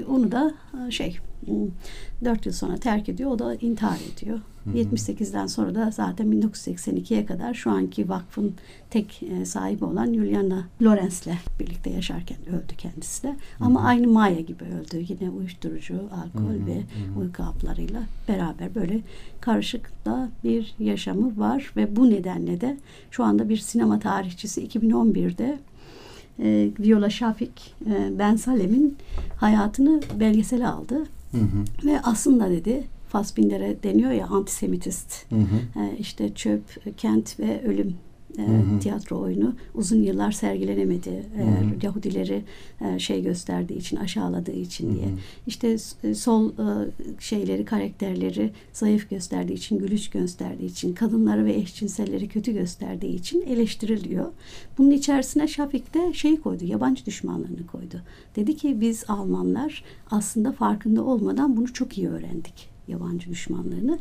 onu 0.10 0.32
da 0.32 0.53
e, 0.88 0.91
şey 0.91 1.17
4 2.25 2.46
yıl 2.46 2.53
sonra 2.53 2.77
terk 2.77 3.10
ediyor. 3.10 3.32
O 3.32 3.39
da 3.39 3.56
intihar 3.56 4.00
ediyor. 4.13 4.39
Hı 4.63 4.70
hı. 4.70 4.77
78'den 4.77 5.48
sonra 5.48 5.75
da 5.75 5.91
zaten 5.91 6.27
1982'ye 6.27 7.25
kadar 7.25 7.53
şu 7.53 7.72
anki 7.72 8.10
vakfın 8.10 8.53
tek 8.89 9.24
e, 9.24 9.46
sahibi 9.46 9.86
olan 9.86 10.13
Juliana 10.13 10.67
Lorenz'le 10.82 11.34
birlikte 11.60 11.89
yaşarken 11.89 12.38
öldü 12.48 12.75
kendisi 12.77 13.24
de. 13.24 13.27
Hı 13.27 13.32
hı. 13.32 13.36
Ama 13.60 13.84
aynı 13.84 14.08
Maya 14.08 14.41
gibi 14.41 14.63
öldü. 14.63 15.06
Yine 15.10 15.29
uyuşturucu, 15.29 15.96
alkol 15.96 16.50
hı 16.50 16.63
hı. 16.63 16.65
ve 16.65 16.77
hı. 16.77 17.20
uyku 17.20 17.44
haplarıyla 17.44 18.01
beraber 18.27 18.75
böyle 18.75 19.00
karışık 19.41 20.06
da 20.06 20.29
bir 20.44 20.75
yaşamı 20.79 21.39
var 21.39 21.72
ve 21.75 21.96
bu 21.96 22.10
nedenle 22.10 22.62
de 22.62 22.77
şu 23.12 23.24
anda 23.24 23.50
bir 23.50 23.58
sinema 23.58 24.00
tarihçisi 24.00 24.67
2011'de 24.67 25.60
e, 26.39 26.70
Viola 26.79 27.10
Şafik 27.10 27.75
e, 27.86 28.20
Ben 28.20 28.36
Salem'in 28.36 28.98
hayatını 29.38 30.01
belgesele 30.20 30.67
aldı. 30.67 30.96
Hı 31.32 31.38
hı. 31.38 31.86
Ve 31.86 32.01
aslında 32.03 32.50
dedi 32.50 32.84
Fassbinder'e 33.10 33.84
deniyor 33.84 34.12
ya 34.12 34.27
antisemitist. 34.27 35.25
Hı 35.29 35.36
hı. 35.36 35.82
E, 35.84 35.98
işte 35.98 36.34
çöp, 36.34 36.98
kent 36.98 37.39
ve 37.39 37.63
ölüm 37.65 37.96
e, 38.38 38.41
hı 38.41 38.46
hı. 38.46 38.79
tiyatro 38.79 39.20
oyunu 39.20 39.56
uzun 39.75 40.03
yıllar 40.03 40.32
sergilenemedi. 40.32 41.10
E, 41.10 41.41
hı 41.41 41.44
hı. 41.44 41.86
Yahudileri 41.86 42.44
e, 42.82 43.00
şey 43.00 43.24
gösterdiği 43.24 43.77
için, 43.77 43.98
aşağıladığı 43.98 44.51
için 44.51 44.89
hı 44.89 44.91
hı. 44.91 44.96
diye. 44.96 45.08
İşte 45.48 45.77
e, 46.03 46.15
sol 46.15 46.50
e, 46.50 46.89
şeyleri, 47.20 47.65
karakterleri 47.65 48.51
zayıf 48.74 49.10
gösterdiği 49.10 49.53
için, 49.53 49.79
gülüş 49.79 50.10
gösterdiği 50.10 50.65
için, 50.65 50.94
kadınları 50.94 51.46
ve 51.46 51.53
eşcinselleri 51.53 52.27
kötü 52.27 52.53
gösterdiği 52.53 53.15
için 53.15 53.41
eleştiriliyor. 53.41 54.32
Bunun 54.77 54.91
içerisine 54.91 55.48
Şafik 55.48 55.94
de 55.94 56.13
şey 56.13 56.39
koydu, 56.41 56.65
yabancı 56.65 57.06
düşmanlığını 57.06 57.67
koydu. 57.67 58.01
Dedi 58.36 58.56
ki 58.56 58.82
biz 58.82 59.03
Almanlar 59.08 59.84
aslında 60.12 60.51
farkında 60.51 61.03
olmadan 61.03 61.58
bunu 61.58 61.74
çok 61.74 61.98
iyi 61.98 62.10
öğrendik 62.10 62.77
yabancı 62.88 63.29
düşmanlarını 63.29 64.00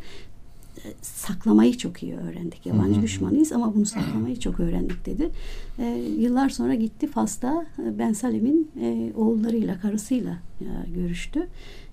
saklamayı 1.03 1.79
çok 1.79 2.03
iyi 2.03 2.17
öğrendik. 2.17 2.67
Yabancı 2.67 2.95
hı 2.95 2.99
hı. 2.99 3.03
düşmanıyız 3.03 3.53
ama 3.53 3.75
bunu 3.75 3.87
saklamayı 3.87 4.41
çok 4.41 4.61
öğrendik 4.61 5.07
dedi. 5.07 5.31
E, 5.79 5.85
yıllar 6.19 6.49
sonra 6.49 6.75
gitti 6.75 7.07
Fas'ta 7.07 7.67
e, 7.79 7.99
Ben 7.99 8.13
Salim'in 8.13 8.71
e, 8.81 9.13
oğullarıyla, 9.17 9.81
karısıyla 9.81 10.39
e, 10.61 10.91
görüştü. 10.95 11.47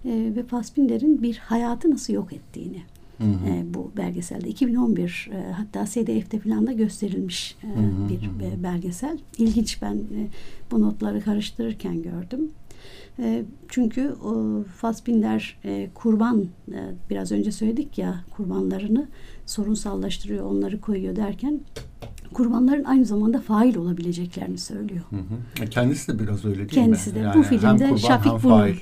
E, 0.06 0.32
ve 0.36 0.44
Fassbinder'in 0.44 1.22
bir 1.22 1.38
hayatı 1.38 1.92
nasıl 1.92 2.14
yok 2.14 2.34
ettiğini 2.34 2.82
Hı 3.18 3.24
hı. 3.24 3.50
E, 3.50 3.74
bu 3.74 3.92
belgeselde 3.98 4.50
2011 4.50 5.30
e, 5.34 5.52
hatta 5.52 5.86
SDF'de 5.86 6.40
falan 6.40 6.68
da 6.68 6.72
gösterilmiş 6.72 7.56
e, 7.64 7.68
hı 7.68 7.72
hı. 7.72 8.10
bir 8.10 8.46
e, 8.46 8.64
belgesel. 8.64 9.18
İlginç 9.38 9.82
ben 9.82 9.96
e, 9.96 10.28
bu 10.72 10.82
notları 10.82 11.22
karıştırırken 11.22 12.02
gördüm. 12.02 12.52
E, 13.20 13.44
çünkü 13.70 14.16
Fassbinder 14.78 15.58
e, 15.66 15.90
kurban 15.94 16.46
e, 16.72 16.80
biraz 17.10 17.32
önce 17.32 17.52
söyledik 17.52 17.98
ya 17.98 18.24
kurbanlarını 18.32 19.08
sorunsallaştırıyor 19.46 20.46
onları 20.46 20.82
koyuyor 20.82 21.16
derken 21.16 21.60
kurbanların 22.34 22.84
aynı 22.84 23.06
zamanda 23.06 23.42
fail 23.42 23.76
olabileceklerini 23.76 24.58
söylüyor. 24.58 25.04
Hı 25.10 25.16
hı. 25.16 25.66
Kendisi 25.70 26.14
de 26.14 26.24
biraz 26.24 26.46
öyle 26.46 26.58
değil 26.58 26.70
Kendisi 26.70 27.10
mi? 27.10 27.16
de 27.16 27.20
yani 27.20 27.38
bu 27.38 27.44
filmde 27.44 27.84
kurban, 27.84 27.96
Şafik 27.96 28.32
bunu 28.32 28.40
fail. 28.40 28.76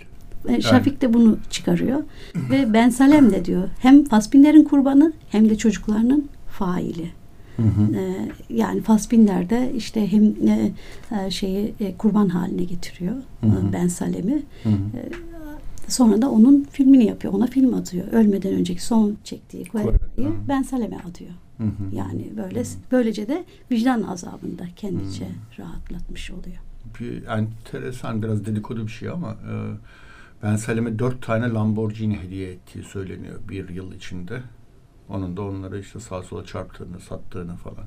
Şafik 0.61 1.01
de 1.01 1.13
bunu 1.13 1.38
çıkarıyor 1.50 2.03
ve 2.35 2.73
Ben 2.73 2.89
Salem 2.89 3.31
de 3.31 3.45
diyor 3.45 3.69
hem 3.79 4.03
Fassbinder'in 4.03 4.63
kurbanı 4.63 5.13
hem 5.29 5.50
de 5.50 5.57
çocuklarının 5.57 6.29
faili. 6.47 7.11
Hı 7.58 7.63
hı. 7.63 7.96
E, 7.96 8.29
yani 8.50 8.81
Fassbinder 8.81 9.50
de 9.50 9.72
işte 9.75 10.12
hem 10.12 10.24
e, 10.48 10.72
e, 11.12 11.31
şeyi 11.31 11.74
e, 11.79 11.98
kurban 11.98 12.29
haline 12.29 12.63
getiriyor 12.63 13.15
hı 13.41 13.48
hı. 13.48 13.74
Ben 13.74 13.88
Salem'i. 13.88 14.43
Hı 14.63 14.70
hı. 14.70 14.74
E, 14.74 15.10
sonra 15.88 16.22
da 16.22 16.31
onun 16.31 16.63
filmini 16.72 17.05
yapıyor. 17.05 17.34
Ona 17.34 17.48
film 17.48 17.74
atıyor. 17.74 18.08
Ölmeden 18.12 18.53
önceki 18.53 18.84
son 18.86 19.17
çektiği 19.24 19.65
Kore'yi 19.65 20.27
Ben 20.48 20.62
Salem'e 20.62 20.98
atıyor. 20.98 21.31
Hı 21.58 21.63
hı. 21.63 21.96
Yani 21.96 22.34
böyle 22.38 22.60
hı 22.60 22.63
hı. 22.63 22.67
böylece 22.91 23.27
de 23.27 23.46
vicdan 23.72 24.03
azabında 24.03 24.63
kendince 24.75 25.25
hı. 25.25 25.62
rahatlatmış 25.62 26.31
oluyor. 26.31 26.58
Bir 27.00 27.27
enteresan 27.27 28.24
biraz 28.24 28.46
dedikodu 28.46 28.88
bir 28.88 28.91
şey 28.91 29.10
ama 29.10 29.31
e, 29.31 29.53
Ben 30.43 30.55
Salem'e 30.55 31.00
dört 31.00 31.22
tane 31.22 31.50
Lamborghini 31.50 32.20
hediye 32.20 32.51
ettiği 32.51 32.84
söyleniyor 32.84 33.39
bir 33.50 33.70
yıl 33.70 33.93
içinde. 33.93 34.41
Onun 35.11 35.37
da 35.37 35.41
onları 35.41 35.79
işte 35.79 35.99
sağa 35.99 36.23
sola 36.23 36.45
çarptığını, 36.45 36.99
sattığını 36.99 37.55
falan. 37.55 37.85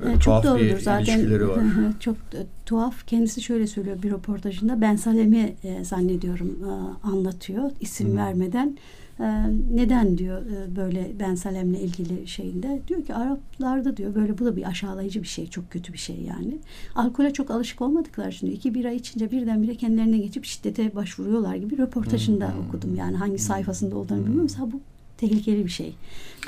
Öyle 0.00 0.12
çok 0.14 0.24
tuhaf 0.24 0.44
doğrudur 0.44 0.64
bir 0.64 0.80
zaten. 0.80 1.48
var. 1.48 1.58
çok 2.00 2.16
e, 2.16 2.46
tuhaf. 2.66 3.06
Kendisi 3.06 3.42
şöyle 3.42 3.66
söylüyor 3.66 4.02
bir 4.02 4.10
röportajında. 4.10 4.80
Ben 4.80 4.96
Salem'i 4.96 5.56
e, 5.64 5.84
zannediyorum 5.84 6.58
e, 6.64 6.72
anlatıyor 7.06 7.70
isim 7.80 8.08
hmm. 8.08 8.16
vermeden. 8.16 8.78
E, 9.20 9.24
neden 9.74 10.18
diyor 10.18 10.42
e, 10.46 10.76
böyle 10.76 11.12
Ben 11.20 11.34
Salem'le 11.34 11.74
ilgili 11.74 12.26
şeyinde. 12.28 12.80
Diyor 12.88 13.04
ki 13.04 13.14
Araplarda 13.14 13.96
diyor 13.96 14.14
böyle 14.14 14.38
bu 14.38 14.44
da 14.44 14.56
bir 14.56 14.68
aşağılayıcı 14.68 15.22
bir 15.22 15.28
şey. 15.28 15.46
Çok 15.46 15.70
kötü 15.70 15.92
bir 15.92 15.98
şey 15.98 16.16
yani. 16.20 16.58
Alkole 16.94 17.32
çok 17.32 17.50
alışık 17.50 17.80
olmadıkları 17.80 18.30
için 18.30 18.46
iki 18.46 18.74
bira 18.74 18.90
içince 18.90 19.30
birdenbire 19.30 19.74
kendilerine 19.74 20.18
geçip 20.18 20.44
şiddete 20.44 20.94
başvuruyorlar 20.94 21.54
gibi 21.54 21.78
röportajında 21.78 22.54
hmm. 22.54 22.66
okudum. 22.66 22.94
Yani 22.94 23.16
hangi 23.16 23.38
sayfasında 23.38 23.96
olduğunu 23.96 24.18
hmm. 24.18 24.24
bilmiyorum. 24.24 24.48
Mesela 24.50 24.72
bu 24.72 24.80
tehlikeli 25.22 25.64
bir 25.64 25.70
şey. 25.70 25.94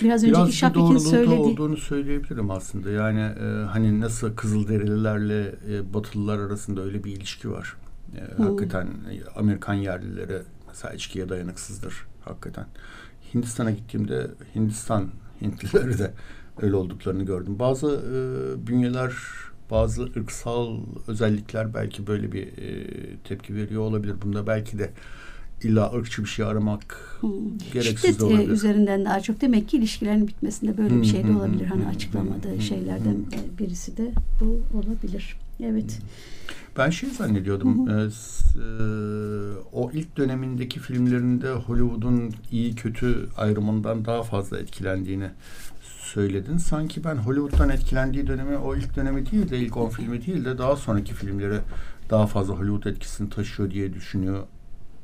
Biraz, 0.03 0.25
Biraz 0.25 0.41
önceki 0.41 0.57
Şafik'in 0.57 0.99
söylediği... 0.99 1.39
olduğunu 1.39 1.77
söyleyebilirim 1.77 2.51
aslında. 2.51 2.91
Yani 2.91 3.21
e, 3.21 3.65
hani 3.65 4.01
nasıl 4.01 4.37
Kızılderililerle 4.37 5.55
e, 5.71 5.95
Batılılar 5.95 6.39
arasında 6.39 6.83
öyle 6.83 7.05
bir 7.05 7.13
ilişki 7.13 7.51
var. 7.51 7.77
E, 8.17 8.37
hmm. 8.37 8.47
Hakikaten 8.47 8.89
Amerikan 9.37 9.75
yerlileri 9.75 10.39
mesela 10.69 10.95
içkiye 10.95 11.29
dayanıksızdır 11.29 11.95
hakikaten. 12.25 12.67
Hindistan'a 13.35 13.71
gittiğimde 13.71 14.31
Hindistan 14.55 15.09
Hintlileri 15.43 15.99
de 15.99 16.11
öyle 16.63 16.77
olduklarını 16.77 17.23
gördüm. 17.23 17.59
Bazı 17.59 17.87
e, 17.87 18.67
bünyeler 18.67 19.13
bazı 19.71 20.03
ırksal 20.03 20.81
özellikler 21.09 21.75
belki 21.75 22.07
böyle 22.07 22.33
bir 22.33 22.47
e, 22.47 22.87
tepki 23.25 23.55
veriyor 23.55 23.83
olabilir. 23.83 24.15
Bunda 24.23 24.47
belki 24.47 24.79
de 24.79 24.91
illa 25.65 25.93
ırkçı 25.93 26.23
bir 26.23 26.29
şey 26.29 26.45
aramak 26.45 27.19
hmm. 27.21 27.31
gereksiz 27.73 28.01
Şiddet 28.01 28.21
de 28.21 28.25
olabilir. 28.25 28.49
üzerinden 28.49 29.05
daha 29.05 29.21
çok 29.21 29.41
demek 29.41 29.69
ki 29.69 29.77
ilişkilerin 29.77 30.29
bitmesinde 30.29 30.79
böyle 30.79 30.91
hmm. 30.91 31.03
bir 31.03 31.07
şey 31.07 31.25
de 31.25 31.33
olabilir. 31.33 31.67
Hani 31.67 31.87
açıklamadığı 31.87 32.53
hmm. 32.53 32.61
şeylerden 32.61 33.15
hmm. 33.15 33.59
birisi 33.59 33.97
de 33.97 34.13
bu 34.41 34.61
olabilir. 34.79 35.37
Evet. 35.61 36.01
Ben 36.79 36.91
şey 36.91 37.11
zannediyordum. 37.11 37.89
Hı 37.89 37.93
hı. 37.93 38.11
E, 38.55 38.67
o 39.73 39.91
ilk 39.93 40.17
dönemindeki 40.17 40.81
filmlerinde 40.81 41.51
Hollywood'un 41.51 42.35
iyi 42.51 42.75
kötü 42.75 43.29
ayrımından 43.37 44.05
daha 44.05 44.23
fazla 44.23 44.59
etkilendiğini 44.59 45.31
söyledin. 45.83 46.57
Sanki 46.57 47.05
ben 47.05 47.17
Hollywood'dan 47.17 47.69
etkilendiği 47.69 48.27
dönemi 48.27 48.57
o 48.57 48.77
ilk 48.77 48.97
dönemi 48.97 49.31
değil 49.31 49.51
de 49.51 49.59
ilk 49.59 49.77
on 49.77 49.89
filmi 49.89 50.27
değil 50.27 50.45
de 50.45 50.59
daha 50.59 50.77
sonraki 50.77 51.15
filmleri 51.15 51.59
daha 52.11 52.27
fazla 52.27 52.55
Hollywood 52.55 52.85
etkisini 52.85 53.31
taşıyor 53.31 53.71
diye 53.71 53.95
düşünüyor 53.95 54.43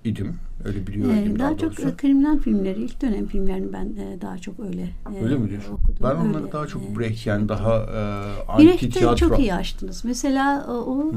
idim. 0.04 0.34
Öyle 0.64 0.86
biliyor 0.86 1.14
ee, 1.14 1.38
Daha, 1.38 1.38
daha 1.38 1.58
çok 1.58 1.80
e, 1.80 1.96
kriminal 1.96 2.38
filmleri, 2.38 2.80
ilk 2.82 3.02
dönem 3.02 3.26
filmlerini 3.26 3.72
ben 3.72 3.84
e, 3.84 4.20
daha 4.20 4.38
çok 4.38 4.60
öyle 4.60 4.88
e, 5.14 5.24
Öyle 5.24 5.36
mi 5.36 5.50
diyorsun? 5.50 5.72
Okudum. 5.72 5.96
Ben 6.02 6.14
onları 6.14 6.42
öyle, 6.42 6.52
daha 6.52 6.66
çok 6.66 6.82
e, 6.82 6.98
Brecht 6.98 7.26
yani 7.26 7.48
daha 7.48 7.76
e, 7.76 8.00
anti 8.48 8.66
Brecht'i 8.66 8.90
tiyatro. 8.90 9.16
çok 9.16 9.38
iyi 9.38 9.54
açtınız. 9.54 10.04
Mesela 10.04 10.66
o, 10.68 10.72
o 10.72 11.12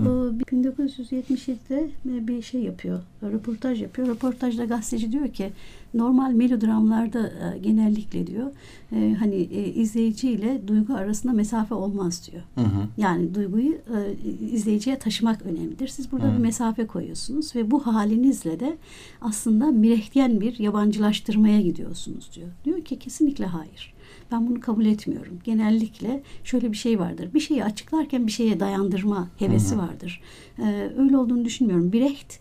1977'de 0.52 1.90
bir 2.28 2.42
şey 2.42 2.62
yapıyor, 2.62 3.00
röportaj 3.24 3.82
yapıyor. 3.82 4.08
Röportajda 4.08 4.66
gazeteci 4.66 5.12
diyor 5.12 5.28
ki 5.28 5.52
normal 5.94 6.32
melodramlarda 6.32 7.28
e, 7.28 7.58
genellikle 7.58 8.28
diyor 8.28 8.52
e, 8.92 9.16
hani 9.20 9.36
e, 9.36 9.74
izleyiciyle 9.74 10.68
duygu 10.68 10.94
arasında 10.94 11.34
mesafe 11.34 11.76
olmaz 11.76 12.30
diyor. 12.32 12.44
Hı 12.56 12.62
hı. 12.62 12.88
Yani 12.98 13.36
duyguyu 13.36 13.74
e, 13.74 14.14
izleyiciye 14.52 15.00
taşımak 15.00 15.42
önemlidir. 15.42 15.88
Siz 15.88 16.12
burada 16.12 16.28
hı. 16.28 16.34
bir 16.34 16.38
mesafe 16.38 16.88
koyuyorsunuz 16.88 17.56
ve 17.56 17.72
bu 17.72 17.88
halinizle 17.88 18.60
de 18.60 18.78
aslında 19.22 19.33
mirehtiyen 19.72 20.42
bir 20.42 20.60
yabancılaştırmaya 20.60 21.62
gidiyorsunuz 21.62 22.30
diyor. 22.36 22.48
Diyor 22.66 22.82
ki 22.82 23.00
kesinlikle 23.00 23.46
hayır. 23.46 23.94
Ben 24.32 24.48
bunu 24.48 24.60
kabul 24.60 24.86
etmiyorum. 24.86 25.40
Genellikle 25.44 26.24
şöyle 26.44 26.72
bir 26.72 26.78
şey 26.78 27.00
vardır. 27.00 27.30
Bir 27.34 27.40
şeyi 27.40 27.64
açıklarken 27.64 28.28
bir 28.28 28.32
şeye 28.32 28.60
dayandırma 28.60 29.28
hevesi 29.40 29.76
hı 29.76 29.80
hı. 29.80 29.82
vardır. 29.82 30.22
Ee, 30.60 30.92
öyle 30.98 31.18
olduğunu 31.18 31.46
düşünmüyorum. 31.46 31.94
Brecht 31.94 32.40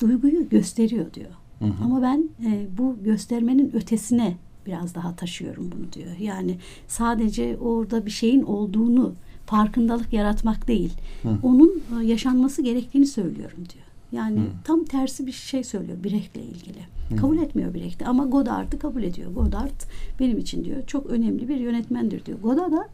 duyguyu 0.00 0.48
gösteriyor 0.48 1.14
diyor. 1.14 1.30
Hı 1.58 1.64
hı. 1.64 1.84
Ama 1.84 2.02
ben 2.02 2.28
e, 2.46 2.66
bu 2.78 2.96
göstermenin 3.04 3.76
ötesine 3.76 4.36
biraz 4.66 4.94
daha 4.94 5.16
taşıyorum 5.16 5.70
bunu 5.76 5.92
diyor. 5.92 6.16
Yani 6.20 6.56
sadece 6.88 7.56
orada 7.58 8.06
bir 8.06 8.10
şeyin 8.10 8.42
olduğunu 8.42 9.14
farkındalık 9.46 10.12
yaratmak 10.12 10.68
değil. 10.68 10.92
Hı. 11.22 11.38
Onun 11.42 11.82
e, 12.00 12.06
yaşanması 12.06 12.62
gerektiğini 12.62 13.06
söylüyorum 13.06 13.58
diyor. 13.58 13.84
Yani 14.12 14.36
hmm. 14.36 14.46
tam 14.64 14.84
tersi 14.84 15.26
bir 15.26 15.32
şey 15.32 15.64
söylüyor 15.64 16.04
Brecht'le 16.04 16.36
ilgili. 16.36 16.78
Hmm. 17.08 17.16
Kabul 17.16 17.38
etmiyor 17.38 17.74
Brecht'i 17.74 18.06
ama 18.06 18.24
Godard'ı 18.24 18.78
kabul 18.78 19.02
ediyor. 19.02 19.32
Godard 19.32 19.80
benim 20.20 20.38
için 20.38 20.64
diyor 20.64 20.86
çok 20.86 21.06
önemli 21.06 21.48
bir 21.48 21.56
yönetmendir 21.56 22.26
diyor. 22.26 22.38
Godard 22.40 22.72
da 22.72 22.88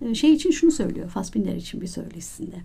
e, 0.00 0.14
şey 0.14 0.32
için 0.32 0.50
şunu 0.50 0.70
söylüyor 0.70 1.08
Fassbinder 1.08 1.56
için 1.56 1.80
bir 1.80 1.86
söyleşisinde. 1.86 2.56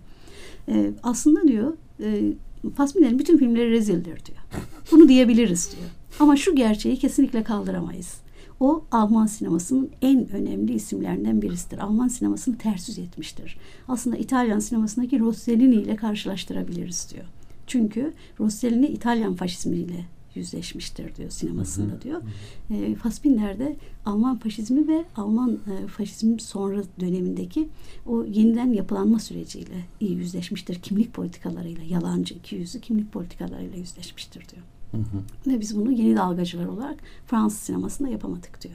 E, 0.68 0.90
aslında 1.02 1.48
diyor 1.48 1.76
e, 2.00 2.32
Fassbinder'in 2.76 3.18
bütün 3.18 3.38
filmleri 3.38 3.70
rezildir 3.70 4.24
diyor. 4.24 4.38
Bunu 4.92 5.08
diyebiliriz 5.08 5.70
diyor. 5.76 5.90
Ama 6.20 6.36
şu 6.36 6.54
gerçeği 6.54 6.96
kesinlikle 6.96 7.42
kaldıramayız. 7.42 8.14
O 8.60 8.84
Alman 8.90 9.26
sinemasının 9.26 9.90
en 10.02 10.28
önemli 10.32 10.72
isimlerinden 10.72 11.42
birisidir. 11.42 11.78
Alman 11.78 12.08
sinemasını 12.08 12.58
ters 12.58 12.88
yüz 12.88 12.98
etmiştir. 12.98 13.58
Aslında 13.88 14.16
İtalyan 14.16 14.58
sinemasındaki 14.58 15.20
Rossellini 15.20 15.74
ile 15.74 15.96
karşılaştırabiliriz 15.96 17.08
diyor. 17.14 17.24
Çünkü 17.68 18.12
Rossellini 18.40 18.86
İtalyan 18.86 19.34
faşizmiyle 19.34 20.04
yüzleşmiştir 20.34 21.16
diyor 21.16 21.30
sinemasında 21.30 21.92
hı 21.92 21.96
hı. 21.96 22.02
diyor. 22.02 22.22
E, 22.70 22.94
Fassbinder 22.94 23.58
de 23.58 23.76
Alman 24.06 24.38
faşizmi 24.38 24.88
ve 24.88 25.04
Alman 25.16 25.50
e, 25.52 25.86
faşizm 25.86 26.38
sonra 26.38 26.82
dönemindeki 27.00 27.68
o 28.06 28.24
yeniden 28.24 28.72
yapılanma 28.72 29.18
süreciyle 29.18 29.84
iyi 30.00 30.14
yüzleşmiştir. 30.14 30.74
Kimlik 30.74 31.14
politikalarıyla, 31.14 31.82
yalancı 31.82 32.34
iki 32.34 32.56
yüzlü 32.56 32.80
kimlik 32.80 33.12
politikalarıyla 33.12 33.78
yüzleşmiştir 33.78 34.48
diyor. 34.48 34.62
Hı 34.90 34.96
hı. 34.96 35.50
Ve 35.52 35.60
biz 35.60 35.76
bunu 35.76 35.92
yeni 35.92 36.16
dalgacılar 36.16 36.66
olarak 36.66 37.00
Fransız 37.26 37.60
sinemasında 37.60 38.08
yapamadık 38.08 38.62
diyor. 38.62 38.74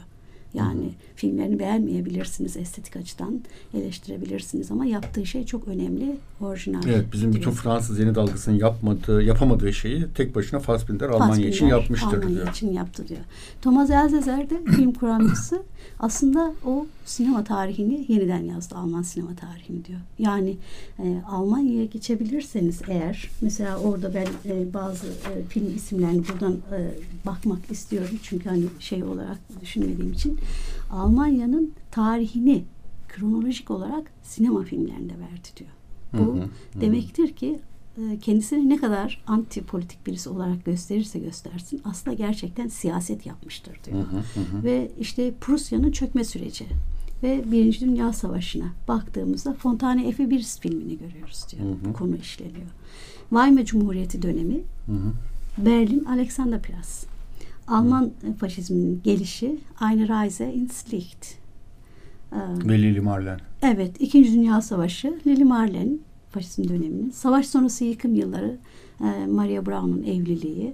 Yani 0.53 0.89
filmlerini 1.15 1.59
beğenmeyebilirsiniz 1.59 2.57
estetik 2.57 2.95
açıdan 2.95 3.41
eleştirebilirsiniz 3.73 4.71
ama 4.71 4.85
yaptığı 4.85 5.25
şey 5.25 5.45
çok 5.45 5.67
önemli, 5.67 6.17
orijinal. 6.41 6.81
Evet, 6.87 7.05
bizim 7.13 7.33
bütün 7.33 7.51
Fransız 7.51 7.99
yeni 7.99 8.15
dalgasının 8.15 8.55
yapmadığı, 8.55 9.23
yapamadığı 9.23 9.73
şeyi 9.73 10.05
tek 10.15 10.35
başına 10.35 10.59
Fassbinder, 10.59 11.07
Fassbinder 11.07 11.25
Almanya 11.25 11.47
için 11.47 11.67
yapmıştır 11.67 12.07
Almanya 12.07 12.29
diyor. 12.29 12.47
için 12.47 12.73
yaptı 12.73 13.07
diyor. 13.07 13.19
Thomas 13.61 13.89
Elzezer 13.89 14.49
de 14.49 14.63
film 14.75 14.93
kuramcısı 14.93 15.63
aslında 15.99 16.53
o 16.65 16.85
sinema 17.05 17.43
tarihini 17.43 18.05
yeniden 18.07 18.43
yazdı. 18.43 18.75
Alman 18.75 19.01
sinema 19.01 19.35
tarihini 19.35 19.85
diyor. 19.85 19.99
Yani 20.19 20.57
e, 20.99 21.21
Almanya'ya 21.27 21.85
geçebilirseniz 21.85 22.81
eğer 22.87 23.29
mesela 23.41 23.77
orada 23.77 24.13
ben 24.13 24.27
e, 24.45 24.73
bazı 24.73 25.07
e, 25.07 25.43
film 25.49 25.75
isimlerini 25.75 26.27
buradan 26.27 26.53
e, 26.53 26.91
bakmak 27.25 27.71
istiyorum. 27.71 28.19
Çünkü 28.23 28.49
hani 28.49 28.63
şey 28.79 29.03
olarak 29.03 29.37
düşünmediğim 29.61 30.13
için 30.13 30.39
Almanya'nın 30.91 31.73
tarihini 31.91 32.63
kronolojik 33.09 33.71
olarak 33.71 34.11
sinema 34.23 34.63
filmlerinde 34.63 35.13
verdi 35.13 35.47
diyor. 35.57 35.69
Bu 36.13 36.33
hı 36.35 36.39
hı, 36.39 36.43
hı. 36.43 36.81
demektir 36.81 37.35
ki 37.35 37.59
e, 37.97 38.19
kendisini 38.19 38.69
ne 38.69 38.77
kadar 38.77 39.23
anti 39.27 39.63
politik 39.63 40.07
birisi 40.07 40.29
olarak 40.29 40.65
gösterirse 40.65 41.19
göstersin 41.19 41.81
aslında 41.85 42.15
gerçekten 42.15 42.67
siyaset 42.67 43.25
yapmıştır 43.25 43.79
diyor. 43.85 43.97
Hı 43.97 44.39
hı 44.39 44.57
hı. 44.57 44.63
Ve 44.63 44.91
işte 44.99 45.33
Prusya'nın 45.41 45.91
çökme 45.91 46.23
süreci 46.23 46.65
ve 47.23 47.51
Birinci 47.51 47.81
Dünya 47.81 48.13
Savaşı'na 48.13 48.65
baktığımızda 48.87 49.53
Fontane 49.53 50.07
Efebirist 50.07 50.61
filmini 50.61 50.97
görüyoruz 50.97 51.45
diyor. 51.51 51.63
Hı 51.63 51.89
hı. 51.89 51.93
Konu 51.93 52.15
işleniyor. 52.15 52.67
Weimar 53.29 53.65
Cumhuriyeti 53.65 54.21
dönemi 54.21 54.55
hı 54.85 54.91
hı. 54.91 55.13
Berlin 55.57 56.05
Alexanderplatz. 56.05 57.05
Alman 57.67 58.11
hı. 58.21 58.33
faşizminin 58.33 59.01
gelişi 59.03 59.59
Eine 59.81 60.07
Reise 60.07 60.53
ins 60.53 60.93
Licht. 60.93 61.43
Ve 62.65 62.81
Lili 62.81 63.01
Marlen. 63.01 63.39
Evet. 63.61 63.95
İkinci 63.99 64.33
Dünya 64.33 64.61
Savaşı. 64.61 65.19
Lili 65.27 65.45
Marlen 65.45 65.99
faşizm 66.31 66.67
döneminin. 66.67 67.09
Savaş 67.09 67.47
sonrası 67.47 67.83
yıkım 67.83 68.15
yılları 68.15 68.57
e, 69.01 69.25
Maria 69.27 69.65
Braun'un 69.65 70.03
evliliği. 70.03 70.73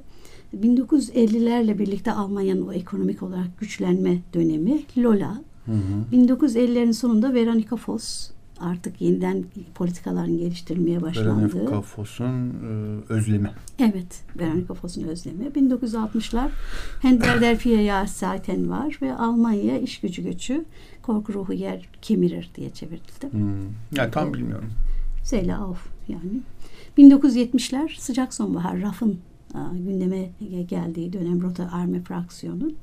1950'lerle 0.57 1.79
birlikte 1.79 2.11
Almanya'nın 2.11 2.67
o 2.67 2.73
ekonomik 2.73 3.23
olarak 3.23 3.59
güçlenme 3.59 4.17
dönemi 4.33 4.81
Lola. 4.97 5.41
Hı 5.69 5.73
hı. 5.73 6.15
1950'lerin 6.15 6.93
sonunda 6.93 7.33
Veronica 7.33 7.77
Foss 7.77 8.31
artık 8.59 9.01
yeniden 9.01 9.45
politikaların 9.75 10.37
geliştirilmeye 10.37 11.01
başlandığı. 11.01 11.55
Veronica 11.55 11.81
Foss'un 11.81 12.49
e, 12.49 13.13
özlemi. 13.13 13.51
Evet, 13.79 14.23
Veronica 14.39 14.73
Foss'un 14.73 15.03
özlemi. 15.03 15.45
1960'lar 15.45 16.49
Hender 17.01 17.41
der 17.41 17.59
Vier 17.65 18.05
zaten 18.05 18.69
var 18.69 18.99
ve 19.01 19.13
Almanya 19.13 19.79
iş 19.79 19.99
gücü 19.99 20.23
göçü 20.23 20.65
korku 21.01 21.33
ruhu 21.33 21.53
yer 21.53 21.89
kemirir 22.01 22.49
diye 22.55 22.69
çevrildi. 22.69 23.31
Hmm. 23.31 23.63
Yani 23.95 24.11
tam 24.11 24.33
bilmiyorum. 24.33 24.69
Seyle 25.23 25.55
Auf 25.55 25.87
yani. 26.07 26.41
1970'ler 26.97 27.99
sıcak 27.99 28.33
sonbahar 28.33 28.81
RAF'ın 28.81 29.19
gündeme 29.73 30.29
geldiği 30.67 31.13
dönem 31.13 31.41
Rota 31.41 31.69
Arme 31.71 32.01
fraksiyonun 32.01 32.75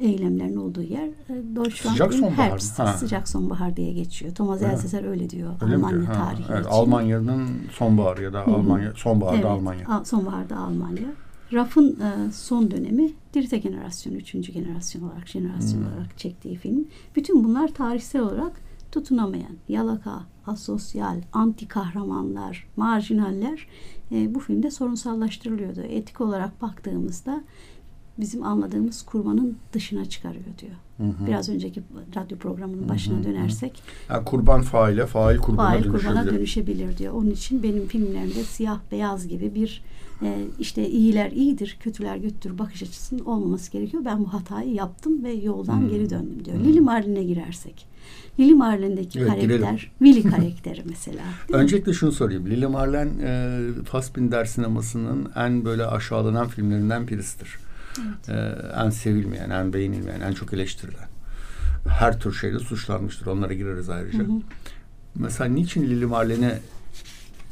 eylemlerin 0.00 0.56
olduğu 0.56 0.82
yer 0.82 1.06
e, 1.06 1.56
Deutschland 1.56 1.92
sıcak 1.92 2.14
sonbahar, 2.14 2.50
Herbst, 2.50 2.78
ha. 2.78 2.92
sıcak 2.92 3.28
sonbahar 3.28 3.76
diye 3.76 3.92
geçiyor. 3.92 4.34
Thomas 4.34 4.62
Elseser 4.62 5.04
öyle 5.04 5.30
diyor 5.30 5.54
öyle 5.62 5.74
Almanya 5.74 6.00
diyor? 6.00 6.14
tarihi 6.14 6.44
evet, 6.50 6.60
için. 6.60 6.70
Almanya'nın 6.70 7.48
sonbaharı 7.72 8.22
ya 8.22 8.32
da. 8.32 8.46
Almanya 8.46 8.92
sonbaharda 8.96 9.36
evet, 9.36 9.46
Almanya. 9.46 10.04
Sonbaharda 10.04 10.56
Almanya. 10.56 11.08
RAF'ın 11.52 12.00
e, 12.00 12.32
son 12.32 12.70
dönemi 12.70 13.12
Dirite 13.34 13.58
generasyonu, 13.58 14.16
üçüncü 14.16 14.52
jenerasyon 14.52 15.02
olarak 15.02 15.28
jenerasyon 15.28 15.80
hmm. 15.80 15.86
olarak 15.86 16.18
çektiği 16.18 16.56
film. 16.56 16.88
Bütün 17.16 17.44
bunlar 17.44 17.68
tarihsel 17.68 18.22
olarak 18.22 18.52
tutunamayan, 18.92 19.56
yalaka, 19.68 20.22
asosyal, 20.46 21.22
anti 21.32 21.68
kahramanlar, 21.68 22.66
marjinaller 22.76 23.66
e, 24.12 24.34
bu 24.34 24.40
filmde 24.40 24.70
sorunsallaştırılıyordu. 24.70 25.80
Etik 25.80 26.20
olarak 26.20 26.62
baktığımızda 26.62 27.44
bizim 28.20 28.44
anladığımız 28.44 29.02
kurbanın 29.02 29.56
dışına 29.72 30.04
çıkarıyor 30.04 30.58
diyor. 30.58 30.72
Hı 30.96 31.02
hı. 31.02 31.26
Biraz 31.26 31.48
önceki 31.48 31.82
radyo 32.16 32.38
programının 32.38 32.88
başına 32.88 33.16
hı 33.16 33.20
hı. 33.20 33.24
dönersek. 33.24 33.82
Yani 34.10 34.24
kurban 34.24 34.62
faile, 34.62 35.06
fail 35.06 35.38
kurbana 35.38 35.68
fail 35.68 35.84
dönüşebilir. 35.84 36.08
kurbana 36.08 36.26
dönüşebilir 36.26 36.98
diyor. 36.98 37.14
Onun 37.14 37.30
için 37.30 37.62
benim 37.62 37.86
filmlerimde 37.86 38.44
siyah 38.44 38.78
beyaz 38.92 39.28
gibi 39.28 39.54
bir 39.54 39.82
e, 40.22 40.38
işte 40.58 40.88
iyiler 40.88 41.30
iyidir, 41.30 41.76
kötüler 41.80 42.22
kötüdür 42.22 42.58
bakış 42.58 42.82
açısının 42.82 43.24
olmaması 43.24 43.72
gerekiyor. 43.72 44.04
Ben 44.04 44.24
bu 44.24 44.32
hatayı 44.32 44.74
yaptım 44.74 45.24
ve 45.24 45.32
yoldan 45.32 45.80
hmm. 45.80 45.88
geri 45.88 46.10
döndüm 46.10 46.44
diyor. 46.44 46.56
Hmm. 46.56 46.64
Lili 46.64 46.80
Marlin'e 46.80 47.24
girersek. 47.24 47.86
Lili 48.40 48.54
Marlin'deki 48.54 49.18
evet, 49.18 49.28
karakter, 49.28 49.48
girelim. 49.48 49.76
Willy 49.98 50.30
karakteri 50.30 50.82
mesela. 50.88 51.22
Öncelikle 51.52 51.92
şunu 51.92 52.12
sorayım. 52.12 52.46
Lili 52.46 52.66
Marlin 52.66 53.18
e, 53.18 53.60
Fassbinder 53.84 54.44
sinemasının 54.44 55.28
en 55.36 55.64
böyle 55.64 55.86
aşağılanan 55.86 56.48
filmlerinden 56.48 57.08
birisidir. 57.08 57.58
Evet. 58.06 58.28
E, 58.28 58.56
en 58.84 58.90
sevilmeyen, 58.90 59.50
en 59.50 59.72
beğenilmeyen, 59.72 60.20
en 60.20 60.32
çok 60.32 60.52
eleştirilen. 60.52 61.08
Her 61.88 62.20
tür 62.20 62.32
şeyde 62.32 62.58
suçlanmıştır. 62.58 63.26
Onlara 63.26 63.54
gireriz 63.54 63.88
ayrıca. 63.90 64.18
Hı 64.18 64.22
hı. 64.22 64.40
Mesela 65.14 65.50
niçin 65.50 65.82
Lili 65.82 66.06
Marlin'i 66.06 66.52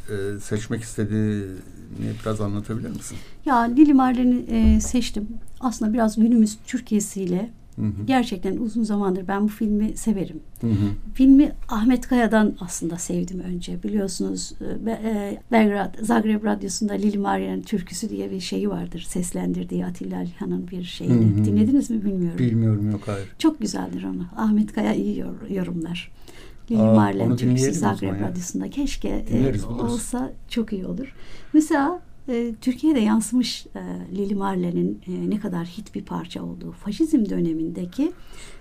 e, 0.09 0.41
seçmek 0.41 0.83
istediğini 0.83 2.13
biraz 2.25 2.41
anlatabilir 2.41 2.89
misin? 2.89 3.19
Ya 3.45 3.57
Lili 3.57 3.95
Marlin'i 3.95 4.51
e, 4.51 4.81
seçtim. 4.81 5.29
Aslında 5.61 5.93
biraz 5.93 6.17
günümüz 6.17 6.59
Türkiye'siyle 6.67 7.51
Hı 7.79 7.87
hı. 7.87 8.07
Gerçekten 8.07 8.57
uzun 8.57 8.83
zamandır 8.83 9.29
ben 9.29 9.45
bu 9.45 9.49
filmi 9.49 9.97
severim. 9.97 10.41
Hı 10.61 10.67
hı. 10.67 11.15
Filmi 11.15 11.53
Ahmet 11.69 12.09
Kaya'dan 12.09 12.57
aslında 12.61 12.99
sevdim 12.99 13.41
önce. 13.41 13.83
Biliyorsunuz 13.83 14.53
e, 14.87 14.91
e 14.91 15.39
Belgrad, 15.53 15.95
Zagreb 16.01 16.45
Radyosu'nda 16.45 16.93
Lili 16.93 17.19
Maria'nın 17.19 17.63
türküsü 17.63 18.11
diye 18.11 18.31
bir 18.31 18.41
şeyi 18.41 18.71
vardır. 18.71 19.07
Seslendirdiği 19.09 19.87
Atilla 19.87 20.17
Alihan'ın 20.17 20.69
bir 20.69 20.83
şeyini. 20.83 21.37
Hı 21.37 21.41
hı. 21.41 21.45
Dinlediniz 21.45 21.91
mi 21.91 22.05
bilmiyorum. 22.05 22.39
Bilmiyorum 22.39 22.91
yok 22.91 23.03
hayır. 23.07 23.29
Çok 23.39 23.61
güzeldir 23.61 24.05
onu. 24.05 24.27
Ahmet 24.37 24.73
Kaya 24.73 24.95
iyi 24.95 25.25
yorumlar. 25.51 26.11
Lili 26.71 26.83
Marlen 26.83 27.37
türküsü 27.37 27.73
Zagreb 27.73 28.21
Radyosu'nda. 28.21 28.71
Keşke 28.71 29.09
e, 29.09 29.69
olsa 29.69 30.33
çok 30.49 30.73
iyi 30.73 30.87
olur. 30.87 31.15
Mesela 31.53 32.01
e, 32.29 32.55
Türkiye'de 32.61 33.01
yansımış 33.01 33.67
e, 33.75 33.81
Lili 34.17 34.35
Marlen'in 34.35 35.03
e, 35.07 35.31
ne 35.31 35.41
kadar 35.41 35.67
hit 35.67 35.95
bir 35.95 36.05
parça 36.05 36.43
olduğu 36.43 36.73
faşizm 36.73 37.29
dönemindeki 37.31 38.13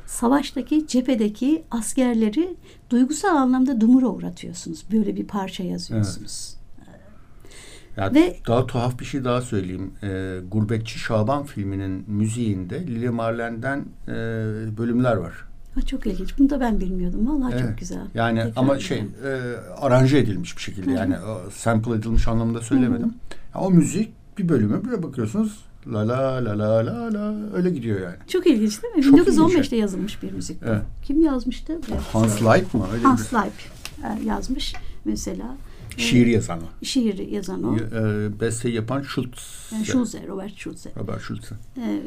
savaştaki 0.05 0.87
cephedeki 0.87 1.63
askerleri 1.71 2.55
duygusal 2.89 3.35
anlamda 3.35 3.81
dumura 3.81 4.07
uğratıyorsunuz. 4.07 4.85
Böyle 4.91 5.15
bir 5.15 5.27
parça 5.27 5.63
yazıyorsunuz. 5.63 6.53
Evet. 6.53 6.57
Ya 7.97 8.13
Ve 8.13 8.37
daha 8.47 8.67
tuhaf 8.67 8.99
bir 8.99 9.05
şey 9.05 9.23
daha 9.23 9.41
söyleyeyim. 9.41 9.93
E, 10.03 10.39
Gurbetçi 10.51 10.99
Şaban 10.99 11.45
filminin 11.45 12.03
müziğinde 12.07 12.87
Lili 12.87 13.09
Marlen'den 13.09 13.85
e, 14.07 14.13
bölümler 14.77 15.15
var. 15.15 15.46
Ha, 15.77 15.81
çok 15.85 16.07
ilginç. 16.07 16.39
Bunu 16.39 16.49
da 16.49 16.59
ben 16.59 16.79
bilmiyordum. 16.79 17.27
Vallahi 17.27 17.53
evet. 17.53 17.63
çok 17.67 17.77
güzel. 17.77 18.01
Yani 18.13 18.39
Tekrar 18.39 18.61
ama 18.61 18.79
şey 18.79 18.97
e, 18.97 19.05
aranje 19.81 20.17
edilmiş 20.17 20.57
bir 20.57 20.61
şekilde. 20.61 20.91
Hı-hı. 20.91 20.97
Yani 20.97 21.15
o, 21.19 21.49
sample 21.51 21.93
edilmiş 21.93 22.27
anlamında 22.27 22.61
söylemedim. 22.61 23.13
Ya, 23.55 23.61
o 23.61 23.71
müzik 23.71 24.09
bir 24.37 24.49
bölümü 24.49 24.83
bir 24.83 25.03
bakıyorsunuz 25.03 25.57
la 25.93 26.07
la 26.07 26.45
la 26.45 26.59
la 26.59 26.85
la 26.85 27.13
la 27.13 27.35
öyle 27.53 27.69
gidiyor 27.69 28.01
yani. 28.01 28.15
Çok 28.27 28.47
ilginç 28.47 28.83
değil 28.83 28.95
mi? 28.95 29.03
Çok 29.03 29.19
1915'te 29.19 29.57
ilginç. 29.57 29.73
yazılmış 29.73 30.23
bir 30.23 30.31
müzik. 30.31 30.57
Evet. 30.65 30.81
Kim 31.03 31.21
yazmıştı? 31.21 31.79
Hans 32.13 32.41
Leip 32.41 32.73
mı? 32.73 32.87
Öyle 32.93 33.03
Hans 33.03 33.33
Leip 33.33 33.53
e, 34.03 34.25
yazmış 34.25 34.73
mesela. 35.05 35.57
Şiir 35.97 36.27
yazan 36.27 36.59
o. 36.59 36.85
Şiir 36.85 37.17
yazan 37.27 37.63
o. 37.63 37.75
E, 37.75 38.39
besteyi 38.39 38.75
yapan 38.75 39.01
Schultz. 39.01 39.69
Yani 39.71 39.85
Schulze, 39.85 40.27
Robert 40.27 40.57
Schulze. 40.57 40.91
Robert 40.99 41.21
Schulze. 41.21 41.55
E, 41.77 42.01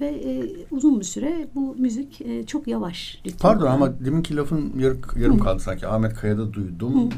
ve 0.00 0.06
e, 0.06 0.44
uzun 0.70 1.00
bir 1.00 1.04
süre 1.04 1.48
bu 1.54 1.74
müzik 1.78 2.20
e, 2.20 2.46
çok 2.46 2.68
yavaş. 2.68 3.22
Pardon 3.40 3.66
ama 3.66 4.04
deminki 4.04 4.36
lafın 4.36 4.72
yarım, 4.78 5.00
yarım 5.16 5.38
kaldı 5.38 5.62
sanki. 5.62 5.86
Ahmet 5.86 6.14
Kaya'da 6.14 6.52
duydum. 6.52 6.94
Hı. 6.94 7.08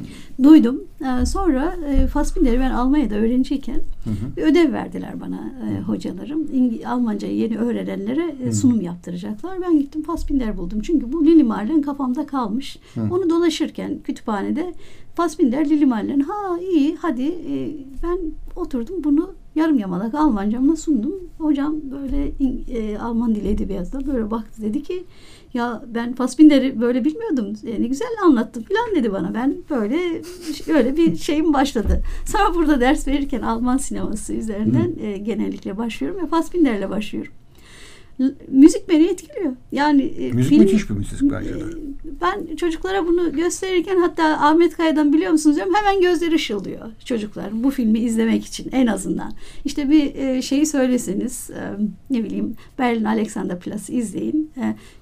Duydum. 0.42 0.84
E, 1.00 1.26
sonra 1.26 1.76
e, 1.90 2.06
Fassbinder'i 2.06 2.60
ben 2.60 2.70
Almanya'da 2.70 3.14
öğrenciyken 3.14 3.80
hı 4.04 4.10
hı. 4.10 4.36
bir 4.36 4.42
ödev 4.42 4.72
verdiler 4.72 5.20
bana 5.20 5.52
e, 5.68 5.80
hocalarım. 5.80 6.46
İngi, 6.52 6.88
Almancayı 6.88 7.36
yeni 7.36 7.58
öğrenenlere 7.58 8.34
e, 8.44 8.52
sunum 8.52 8.78
hı. 8.78 8.84
yaptıracaklar. 8.84 9.62
Ben 9.62 9.78
gittim 9.78 10.02
Fassbinder 10.02 10.56
buldum. 10.56 10.80
Çünkü 10.82 11.12
bu 11.12 11.26
Lili 11.26 11.44
Marlen 11.44 11.82
kafamda 11.82 12.26
kalmış. 12.26 12.78
Hı. 12.94 13.00
Onu 13.00 13.30
dolaşırken 13.30 13.98
kütüphanede 14.04 14.74
Fassbinder 15.14 15.70
Lili 15.70 15.86
Marlen 15.86 16.20
ha 16.20 16.58
iyi 16.72 16.96
hadi 16.96 17.26
e, 17.26 17.76
ben 18.02 18.18
oturdum 18.56 19.04
bunu 19.04 19.34
yarım 19.58 19.78
yamalak 19.78 20.14
Almancamla 20.14 20.76
sundum. 20.76 21.14
Hocam 21.38 21.74
böyle 21.90 22.32
e, 22.78 22.98
Alman 22.98 23.34
dili 23.34 23.48
edebiyatında 23.48 24.06
böyle 24.06 24.30
baktı 24.30 24.62
dedi 24.62 24.82
ki 24.82 25.04
ya 25.54 25.82
ben 25.94 26.12
Fassbinder'i 26.14 26.80
böyle 26.80 27.04
bilmiyordum. 27.04 27.52
E, 27.66 27.82
ne 27.82 27.86
güzel 27.86 28.08
anlattım 28.24 28.62
falan 28.62 28.94
dedi 28.96 29.12
bana. 29.12 29.34
Ben 29.34 29.56
böyle 29.70 30.22
öyle 30.68 30.96
bir 30.96 31.16
şeyim 31.16 31.52
başladı. 31.52 32.02
Sonra 32.26 32.54
burada 32.54 32.80
ders 32.80 33.08
verirken 33.08 33.42
Alman 33.42 33.76
sineması 33.76 34.32
üzerinden 34.34 34.92
e, 35.00 35.18
genellikle 35.18 35.78
başlıyorum 35.78 36.22
ve 36.22 36.26
Fassbinder'le 36.26 36.90
başlıyorum 36.90 37.32
müzik 38.48 38.88
beni 38.88 39.04
etkiliyor. 39.04 39.52
Yani 39.72 40.02
e, 40.02 40.32
müzik 40.32 40.50
film, 40.50 40.62
müthiş 40.62 40.90
bir 40.90 40.94
müzik 40.94 41.22
bence 41.22 41.54
de. 41.54 41.64
Ben 42.20 42.56
çocuklara 42.56 43.06
bunu 43.06 43.32
gösterirken 43.32 43.96
hatta 43.96 44.24
Ahmet 44.24 44.76
Kaya'dan 44.76 45.12
biliyor 45.12 45.32
musunuz 45.32 45.56
diyorum 45.56 45.74
hemen 45.74 46.00
gözleri 46.00 46.34
ışıldıyor 46.34 46.90
çocuklar 47.04 47.64
bu 47.64 47.70
filmi 47.70 47.98
izlemek 47.98 48.44
için 48.44 48.68
en 48.72 48.86
azından. 48.86 49.32
İşte 49.64 49.90
bir 49.90 50.14
e, 50.14 50.42
şeyi 50.42 50.66
söyleseniz 50.66 51.50
e, 51.50 51.60
ne 52.10 52.24
bileyim 52.24 52.54
Berlin 52.78 53.04
Alexanderplatz 53.04 53.90
izleyin. 53.90 54.50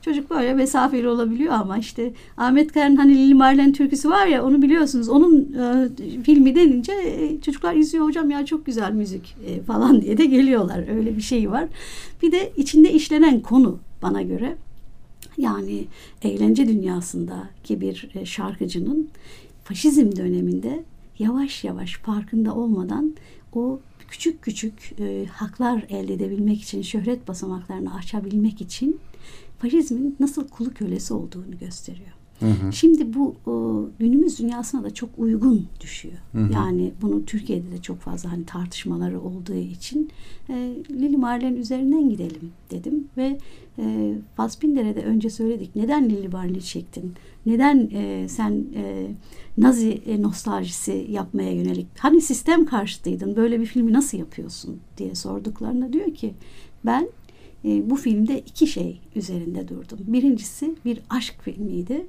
Çocuk 0.02 0.30
böyle 0.30 0.54
mesafeli 0.54 1.08
olabiliyor 1.08 1.52
ama 1.52 1.78
işte 1.78 2.12
Ahmet 2.36 2.72
Kaya'nın 2.72 2.96
hani 2.96 3.14
Lili 3.14 3.34
Marlen 3.34 3.72
türküsü 3.72 4.10
var 4.10 4.26
ya 4.26 4.44
onu 4.44 4.62
biliyorsunuz. 4.62 5.08
Onun 5.08 5.56
filmi 6.22 6.54
denince 6.54 6.92
çocuklar 7.44 7.74
izliyor 7.74 8.04
hocam 8.04 8.30
ya 8.30 8.46
çok 8.46 8.66
güzel 8.66 8.92
müzik 8.92 9.36
falan 9.66 10.02
diye 10.02 10.18
de 10.18 10.26
geliyorlar. 10.26 10.84
Öyle 10.96 11.16
bir 11.16 11.22
şey 11.22 11.50
var. 11.50 11.64
Bir 12.22 12.32
de 12.32 12.52
içinde 12.56 12.92
işlenen 12.92 13.40
konu 13.40 13.78
bana 14.02 14.22
göre 14.22 14.56
yani 15.38 15.84
eğlence 16.22 16.68
dünyasındaki 16.68 17.80
bir 17.80 18.10
e, 18.14 18.26
şarkıcının 18.26 19.08
faşizm 19.64 20.16
döneminde 20.16 20.84
yavaş 21.18 21.64
yavaş 21.64 21.96
farkında 21.96 22.54
olmadan 22.54 23.14
o 23.52 23.80
küçük 24.08 24.42
küçük 24.42 24.92
e, 25.00 25.26
haklar 25.26 25.84
elde 25.88 26.14
edebilmek 26.14 26.62
için, 26.62 26.82
şöhret 26.82 27.28
basamaklarını 27.28 27.94
açabilmek 27.94 28.60
için 28.60 29.00
faşizmin 29.58 30.16
nasıl 30.20 30.48
kulu 30.48 30.74
kölesi 30.74 31.14
olduğunu 31.14 31.58
gösteriyor. 31.60 32.15
Hı 32.40 32.46
hı. 32.46 32.72
Şimdi 32.72 33.14
bu 33.14 33.34
o, 33.46 33.84
günümüz 33.98 34.38
dünyasına 34.38 34.84
da 34.84 34.94
çok 34.94 35.10
uygun 35.18 35.66
düşüyor. 35.80 36.14
Hı 36.32 36.38
hı. 36.38 36.52
Yani 36.52 36.92
bunu 37.02 37.24
Türkiye'de 37.24 37.70
de 37.70 37.82
çok 37.82 37.98
fazla 37.98 38.32
hani 38.32 38.44
tartışmaları 38.44 39.20
olduğu 39.20 39.54
için 39.54 40.10
e, 40.48 40.76
Lili 40.90 41.16
Marlen 41.16 41.54
üzerinden 41.54 42.10
gidelim 42.10 42.52
dedim 42.70 43.08
ve 43.16 43.38
e, 43.78 44.14
Fassbinder'e 44.36 44.96
de 44.96 45.02
önce 45.02 45.30
söyledik. 45.30 45.76
Neden 45.76 46.10
Lili 46.10 46.28
Marlen'i 46.28 46.62
çektin? 46.62 47.12
Neden 47.46 47.90
e, 47.92 48.28
sen 48.28 48.64
e, 48.74 49.06
Nazi 49.58 49.90
e, 50.06 50.22
nostaljisi 50.22 51.06
yapmaya 51.10 51.52
yönelik? 51.52 51.86
Hani 51.98 52.20
sistem 52.20 52.66
karşıtıydın 52.66 53.36
böyle 53.36 53.60
bir 53.60 53.66
filmi 53.66 53.92
nasıl 53.92 54.18
yapıyorsun 54.18 54.80
diye 54.98 55.14
sorduklarında 55.14 55.92
diyor 55.92 56.14
ki 56.14 56.34
ben 56.86 57.08
e, 57.64 57.90
bu 57.90 57.96
filmde 57.96 58.38
iki 58.38 58.66
şey 58.66 59.00
üzerinde 59.14 59.68
durdum. 59.68 59.98
Birincisi 60.06 60.74
bir 60.84 61.00
aşk 61.10 61.34
filmiydi 61.42 62.06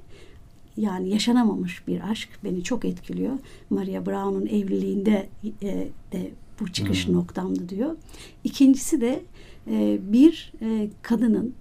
yani 0.78 1.08
yaşanamamış 1.08 1.86
bir 1.86 2.10
aşk 2.10 2.28
beni 2.44 2.62
çok 2.62 2.84
etkiliyor. 2.84 3.32
Maria 3.70 4.06
Brown'un 4.06 4.46
evliliğinde 4.46 5.28
e, 5.62 5.88
de 6.12 6.30
bu 6.60 6.72
çıkış 6.72 7.06
hmm. 7.06 7.14
noktamdı 7.14 7.68
diyor. 7.68 7.96
İkincisi 8.44 9.00
de 9.00 9.22
e, 9.70 9.98
bir 10.12 10.52
e, 10.62 10.88
kadının 11.02 11.54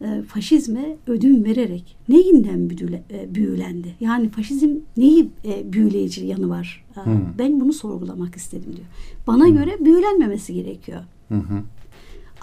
e, 0.00 0.22
faşizme 0.22 0.96
ödün 1.06 1.44
vererek 1.44 1.96
neyinden 2.08 2.70
büdüle, 2.70 3.02
e, 3.10 3.34
büyülendi? 3.34 3.94
Yani 4.00 4.28
faşizm 4.28 4.70
neyi 4.96 5.30
e, 5.44 5.72
büyüleyici 5.72 6.26
yanı 6.26 6.48
var? 6.48 6.84
E, 6.96 7.04
hmm. 7.04 7.20
Ben 7.38 7.60
bunu 7.60 7.72
sorgulamak 7.72 8.36
istedim 8.36 8.72
diyor. 8.76 8.88
Bana 9.26 9.46
hmm. 9.46 9.54
göre 9.54 9.84
büyülenmemesi 9.84 10.54
gerekiyor. 10.54 11.00
Hmm. 11.28 11.42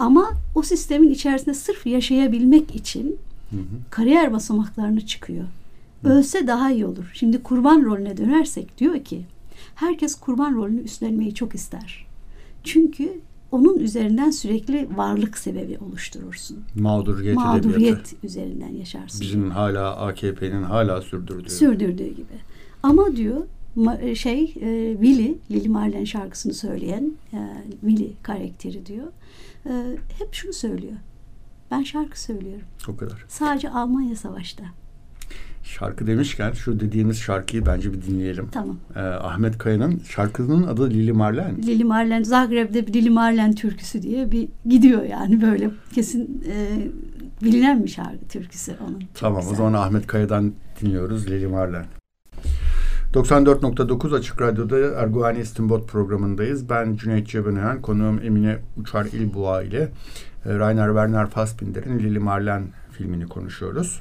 Ama 0.00 0.30
o 0.54 0.62
sistemin 0.62 1.10
içerisinde 1.10 1.54
sırf 1.54 1.86
yaşayabilmek 1.86 2.74
için 2.74 3.18
hı 3.50 3.56
kariyer 3.90 4.32
basamaklarını 4.32 5.06
çıkıyor. 5.06 5.44
Ölse 6.04 6.46
daha 6.46 6.70
iyi 6.70 6.86
olur. 6.86 7.10
Şimdi 7.14 7.42
kurban 7.42 7.84
rolüne 7.84 8.16
dönersek 8.16 8.78
diyor 8.78 9.04
ki 9.04 9.22
herkes 9.74 10.14
kurban 10.14 10.54
rolünü 10.54 10.80
üstlenmeyi 10.80 11.34
çok 11.34 11.54
ister. 11.54 12.06
Çünkü 12.64 13.20
onun 13.52 13.78
üzerinden 13.78 14.30
sürekli 14.30 14.88
varlık 14.96 15.38
sebebi 15.38 15.78
oluşturursun. 15.78 16.58
Mağduriyet, 16.74 17.36
Mağduriyet 17.36 18.14
üzerinden 18.24 18.74
yaşarsın. 18.74 19.20
Bizim 19.20 19.50
hala 19.50 19.96
AKP'nin 19.96 20.62
hala 20.62 21.02
sürdürdüğü. 21.02 21.50
Sürdürdüğü 21.50 22.08
gibi. 22.08 22.36
Ama 22.82 23.16
diyor 23.16 23.42
şey 24.14 24.42
e, 24.42 24.96
Willy, 25.00 25.38
Lili 25.50 25.68
Marlen 25.68 26.04
şarkısını 26.04 26.54
söyleyen 26.54 27.12
e, 27.32 27.38
Willy 27.80 28.12
karakteri 28.22 28.86
diyor. 28.86 29.06
E, 29.66 29.70
hep 30.18 30.34
şunu 30.34 30.52
söylüyor. 30.52 30.96
Ben 31.70 31.82
şarkı 31.82 32.20
söylüyorum. 32.20 32.64
O 32.88 32.96
kadar. 32.96 33.24
Sadece 33.28 33.70
Almanya 33.70 34.16
Savaş'ta. 34.16 34.64
Şarkı 35.62 36.06
demişken 36.06 36.52
şu 36.52 36.80
dediğimiz 36.80 37.18
şarkıyı 37.18 37.66
bence 37.66 37.92
bir 37.92 38.02
dinleyelim. 38.02 38.48
Tamam. 38.52 38.76
Ee, 38.96 39.00
Ahmet 39.00 39.58
Kaya'nın 39.58 39.98
şarkının 40.08 40.62
adı 40.66 40.90
Lili 40.90 41.12
Marlen. 41.12 41.56
Lili 41.62 41.84
Marlen, 41.84 42.22
Zagreb'de 42.22 42.86
bir 42.86 42.92
Lili 42.92 43.10
Marlen 43.10 43.52
türküsü 43.54 44.02
diye 44.02 44.30
bir 44.30 44.48
gidiyor 44.66 45.02
yani 45.02 45.42
böyle 45.42 45.70
kesin 45.94 46.44
e, 46.46 46.78
bilinen 47.44 47.84
bir 47.84 47.88
şarkı 47.88 48.28
türküsü 48.28 48.76
onun. 48.88 49.02
Tamam 49.14 49.40
güzel. 49.40 49.52
o 49.52 49.56
zaman 49.56 49.72
Ahmet 49.72 50.06
Kaya'dan 50.06 50.52
dinliyoruz 50.80 51.30
Lili 51.30 51.46
Marlen. 51.46 51.84
94.9 53.14 54.16
Açık 54.16 54.40
Radyo'da 54.40 54.78
Erguvani 54.78 55.38
İstinbot 55.38 55.88
programındayız. 55.88 56.68
Ben 56.68 56.96
Cüneyt 56.96 57.28
Cebenayan, 57.28 57.82
konuğum 57.82 58.20
Emine 58.24 58.58
Uçar 58.76 59.04
İlbuğa 59.04 59.62
ile 59.62 59.92
e, 60.46 60.58
Rainer 60.58 60.86
Werner 60.86 61.30
Fassbinder'in 61.30 61.98
Lili 61.98 62.18
Marlen 62.18 62.62
filmini 62.92 63.28
konuşuyoruz. 63.28 64.00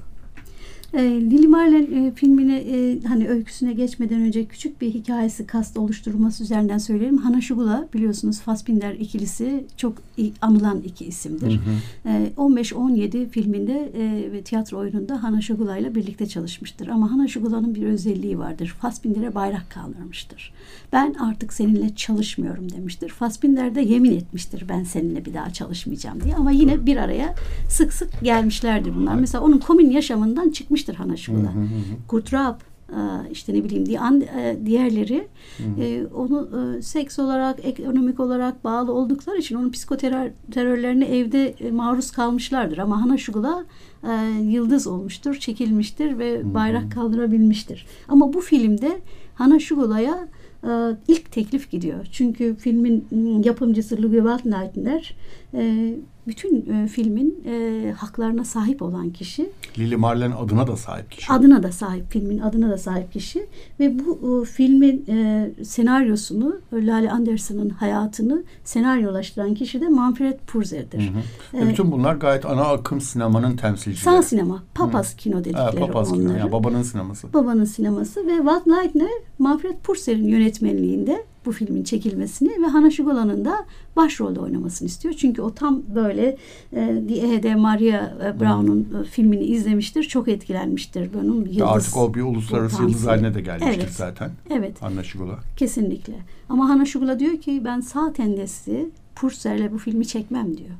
E, 0.93 1.01
Lili 1.03 1.47
Marlen 1.47 2.05
e, 2.05 2.11
filmine 2.11 2.57
e, 2.57 3.01
hani 3.01 3.29
öyküsüne 3.29 3.73
geçmeden 3.73 4.21
önce 4.21 4.45
küçük 4.45 4.81
bir 4.81 4.93
hikayesi 4.93 5.47
kast 5.47 5.77
oluşturulması 5.77 6.43
üzerinden 6.43 6.77
söyleyelim. 6.77 7.17
Hana 7.17 7.41
Şugula 7.41 7.87
biliyorsunuz 7.93 8.39
Fassbinder 8.39 8.93
ikilisi 8.93 9.65
çok 9.77 9.93
anılan 10.41 10.81
iki 10.81 11.05
isimdir. 11.05 11.59
E, 12.05 12.31
15-17 12.37 13.29
filminde 13.29 13.91
e, 13.97 14.31
ve 14.31 14.41
tiyatro 14.41 14.77
oyununda 14.77 15.23
Hana 15.23 15.41
Şugula 15.41 15.77
ile 15.77 15.95
birlikte 15.95 16.27
çalışmıştır. 16.27 16.87
Ama 16.87 17.11
Hana 17.11 17.27
Şugula'nın 17.27 17.75
bir 17.75 17.83
özelliği 17.83 18.39
vardır. 18.39 18.75
Fassbinder'e 18.81 19.35
bayrak 19.35 19.69
kaldırmıştır. 19.69 20.53
Ben 20.93 21.13
artık 21.13 21.53
seninle 21.53 21.95
çalışmıyorum 21.95 22.71
demiştir. 22.71 23.09
Fassbinder 23.09 23.75
de 23.75 23.81
yemin 23.81 24.11
etmiştir 24.11 24.65
ben 24.69 24.83
seninle 24.83 25.25
bir 25.25 25.33
daha 25.33 25.53
çalışmayacağım 25.53 26.23
diye. 26.23 26.35
Ama 26.35 26.51
yine 26.51 26.85
bir 26.85 26.97
araya 26.97 27.35
sık 27.69 27.93
sık 27.93 28.21
gelmişlerdir 28.23 28.95
bunlar. 28.95 29.15
Mesela 29.15 29.43
onun 29.43 29.57
komün 29.57 29.89
yaşamından 29.89 30.49
çıkmış 30.49 30.78
yapmıştır 30.79 30.95
Hanaşko'da. 30.95 31.53
Kutrap 32.07 32.63
e, 32.89 33.31
işte 33.31 33.53
ne 33.53 33.63
bileyim 33.63 34.21
e, 34.21 34.57
diğerleri 34.65 35.27
hı 35.57 35.63
hı. 35.63 35.83
E, 35.83 36.07
onu 36.07 36.49
seks 36.81 37.19
olarak 37.19 37.65
ekonomik 37.65 38.19
olarak 38.19 38.63
bağlı 38.63 38.93
oldukları 38.93 39.37
için 39.37 39.55
onun 39.55 39.71
psikoterör 39.71 40.31
terörlerine 40.51 41.05
evde 41.05 41.55
maruz 41.71 42.11
kalmışlardır 42.11 42.77
ama 42.77 43.01
Hana 43.01 43.17
Şugula 43.17 43.65
yıldız 44.41 44.87
olmuştur, 44.87 45.35
çekilmiştir 45.35 46.17
ve 46.17 46.53
bayrak 46.53 46.91
kaldırabilmiştir. 46.91 47.85
Ama 48.07 48.33
bu 48.33 48.41
filmde 48.41 48.99
Hana 49.35 49.59
Şugula'ya 49.59 50.27
ilk 51.07 51.31
teklif 51.31 51.71
gidiyor. 51.71 52.07
Çünkü 52.11 52.55
filmin 52.55 53.05
yapımcısı 53.43 54.01
Lugi 54.01 54.17
Waldneitner 54.17 55.15
bütün 56.29 56.73
e, 56.73 56.87
filmin 56.87 57.43
e, 57.45 57.91
haklarına 57.91 58.45
sahip 58.45 58.81
olan 58.81 59.09
kişi. 59.09 59.49
Lili 59.77 59.97
Marlen 59.97 60.31
adına 60.31 60.67
da 60.67 60.75
sahip 60.75 61.11
kişi. 61.11 61.33
Adına 61.33 61.63
da 61.63 61.71
sahip, 61.71 62.11
filmin 62.11 62.39
adına 62.39 62.69
da 62.69 62.77
sahip 62.77 63.13
kişi. 63.13 63.45
Ve 63.79 63.99
bu 63.99 64.41
e, 64.41 64.45
filmin 64.45 65.05
e, 65.07 65.49
senaryosunu, 65.63 66.59
Lale 66.73 67.11
Anderson'ın 67.11 67.69
hayatını 67.69 68.43
senaryolaştıran 68.63 69.53
kişi 69.53 69.81
de 69.81 69.87
Manfred 69.87 70.39
Purzer'dir. 70.47 71.11
Hı 71.51 71.57
hı. 71.57 71.63
E, 71.63 71.69
bütün 71.69 71.91
bunlar 71.91 72.15
gayet 72.15 72.45
ana 72.45 72.61
akım 72.61 73.01
sinemanın 73.01 73.57
temsilcileri. 73.57 74.15
Sağ 74.15 74.21
sinema, 74.21 74.63
papas 74.75 75.13
hı. 75.13 75.17
kino 75.17 75.39
dedikleri 75.39 75.75
e, 75.75 75.79
papas 75.79 76.11
onları. 76.11 76.27
Kino, 76.27 76.37
yani 76.37 76.51
babanın 76.51 76.83
sineması. 76.83 77.33
Babanın 77.33 77.65
sineması 77.65 78.27
ve 78.27 78.37
Walt 78.37 78.67
Leitner, 78.67 79.09
Manfred 79.39 79.75
Purzer'in 79.83 80.27
yönetmenliğinde 80.27 81.23
bu 81.49 81.53
filmin 81.53 81.83
çekilmesini 81.83 82.63
ve 82.63 82.67
Hana 82.67 82.91
Şugola'nın 82.91 83.45
da 83.45 83.65
başrolde 83.95 84.39
oynamasını 84.39 84.85
istiyor. 84.87 85.13
Çünkü 85.13 85.41
o 85.41 85.53
tam 85.53 85.81
böyle 85.95 86.37
e, 86.73 87.03
Die 87.43 87.55
Maria 87.55 88.11
e, 88.25 88.39
Brown'un 88.39 88.87
hmm. 88.89 89.03
filmini 89.03 89.43
izlemiştir. 89.43 90.03
Çok 90.03 90.27
etkilenmiştir. 90.27 91.13
Bunun 91.13 91.45
yıldız, 91.45 91.61
Artık 91.61 91.97
o 91.97 92.13
bir 92.13 92.21
uluslararası 92.21 92.81
yıldız 92.81 93.07
haline 93.07 93.33
de 93.33 93.41
gelmiştir 93.41 93.81
evet. 93.83 93.91
zaten. 93.91 94.31
Evet. 94.49 94.81
Hana 94.81 95.03
Şugola. 95.03 95.39
Kesinlikle. 95.57 96.13
Ama 96.49 96.69
Hana 96.69 96.85
Şugola 96.85 97.19
diyor 97.19 97.37
ki 97.37 97.61
ben 97.65 97.79
sağ 97.79 98.13
tendesi 98.13 98.89
Purser'le 99.15 99.71
bu 99.71 99.77
filmi 99.77 100.07
çekmem 100.07 100.57
diyor. 100.57 100.75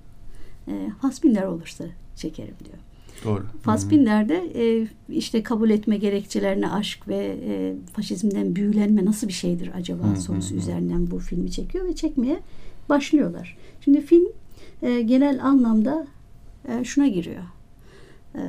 E, 0.68 0.90
Fassbinder 1.02 1.44
olursa 1.44 1.86
çekerim 2.16 2.56
diyor. 2.66 2.78
Doğru. 3.26 3.46
Fassbinder'de 3.62 4.52
e, 4.56 4.88
işte 5.10 5.44
kabul 5.44 5.70
etme 5.70 5.98
gerekçelerine 5.98 6.72
aşk 6.72 7.08
ve 7.08 7.38
e, 7.48 7.76
faşizmden 7.94 8.56
büyülenme 8.56 9.06
nasıl 9.06 9.28
bir 9.28 9.34
şeydir 9.34 9.72
acaba 9.76 10.04
hı, 10.12 10.22
sorusu 10.22 10.56
üzerinden 10.56 11.12
bu 11.12 11.20
filmi 11.20 11.52
çekiyor 11.52 11.88
ve 11.88 11.96
çekmeye 11.96 12.40
başlıyorlar. 12.90 13.58
Şimdi 13.82 14.02
film 14.02 14.26
e, 14.82 15.02
genel 15.02 15.46
anlamda 15.46 16.08
e, 16.68 16.84
şuna 16.84 17.08
giriyor. 17.08 17.44
E, 18.36 18.42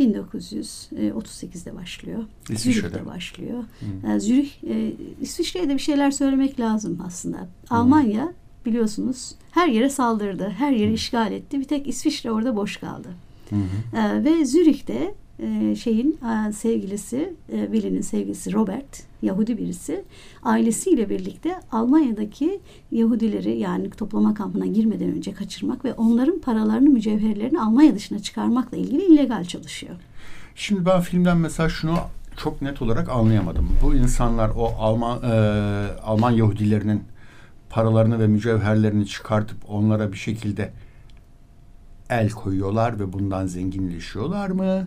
1938'de 0.00 1.76
başlıyor. 1.76 2.24
Zürih'te 2.50 3.06
başlıyor. 3.06 3.64
Hı. 3.80 4.12
E, 4.12 4.20
Zürih, 4.20 4.50
e, 4.66 4.92
İsviçre'ye 5.20 5.68
de 5.68 5.74
bir 5.74 5.78
şeyler 5.78 6.10
söylemek 6.10 6.60
lazım 6.60 6.98
aslında. 7.06 7.38
Hı. 7.38 7.46
Almanya 7.70 8.32
biliyorsunuz 8.66 9.34
her 9.50 9.68
yere 9.68 9.90
saldırdı. 9.90 10.48
Her 10.58 10.72
yeri 10.72 10.90
Hı. 10.90 10.94
işgal 10.94 11.32
etti. 11.32 11.60
Bir 11.60 11.64
tek 11.64 11.88
İsviçre 11.88 12.30
orada 12.30 12.56
boş 12.56 12.76
kaldı. 12.76 13.08
Hı 13.08 13.33
hı. 13.56 13.96
E, 13.96 14.24
ve 14.24 14.44
Zürih'te 14.44 15.14
e, 15.38 15.76
şeyin 15.76 16.18
e, 16.48 16.52
sevgilisi, 16.52 17.34
e, 17.52 17.64
Willy'nin 17.72 18.00
sevgilisi 18.00 18.52
Robert, 18.52 19.02
Yahudi 19.22 19.58
birisi, 19.58 20.04
ailesiyle 20.42 21.10
birlikte 21.10 21.60
Almanya'daki 21.72 22.60
Yahudileri 22.92 23.58
yani 23.58 23.90
toplama 23.90 24.34
kampına 24.34 24.66
girmeden 24.66 25.08
önce 25.08 25.32
kaçırmak 25.32 25.84
ve 25.84 25.94
onların 25.94 26.38
paralarını, 26.38 26.88
mücevherlerini 26.88 27.60
Almanya 27.60 27.94
dışına 27.94 28.18
çıkarmakla 28.18 28.76
ilgili 28.76 29.02
illegal 29.02 29.44
çalışıyor. 29.44 29.94
Şimdi 30.54 30.86
ben 30.86 31.00
filmden 31.00 31.36
mesela 31.36 31.68
şunu 31.68 31.96
çok 32.36 32.62
net 32.62 32.82
olarak 32.82 33.08
anlayamadım. 33.08 33.68
Bu 33.82 33.94
insanlar 33.94 34.50
o 34.56 34.66
Alman 34.78 35.22
e, 35.22 35.34
Alman 36.02 36.30
Yahudilerinin 36.30 37.02
paralarını 37.70 38.18
ve 38.18 38.26
mücevherlerini 38.26 39.06
çıkartıp 39.06 39.58
onlara 39.68 40.12
bir 40.12 40.16
şekilde 40.16 40.72
el 42.10 42.30
koyuyorlar 42.30 43.00
ve 43.00 43.12
bundan 43.12 43.46
zenginleşiyorlar 43.46 44.50
mı? 44.50 44.86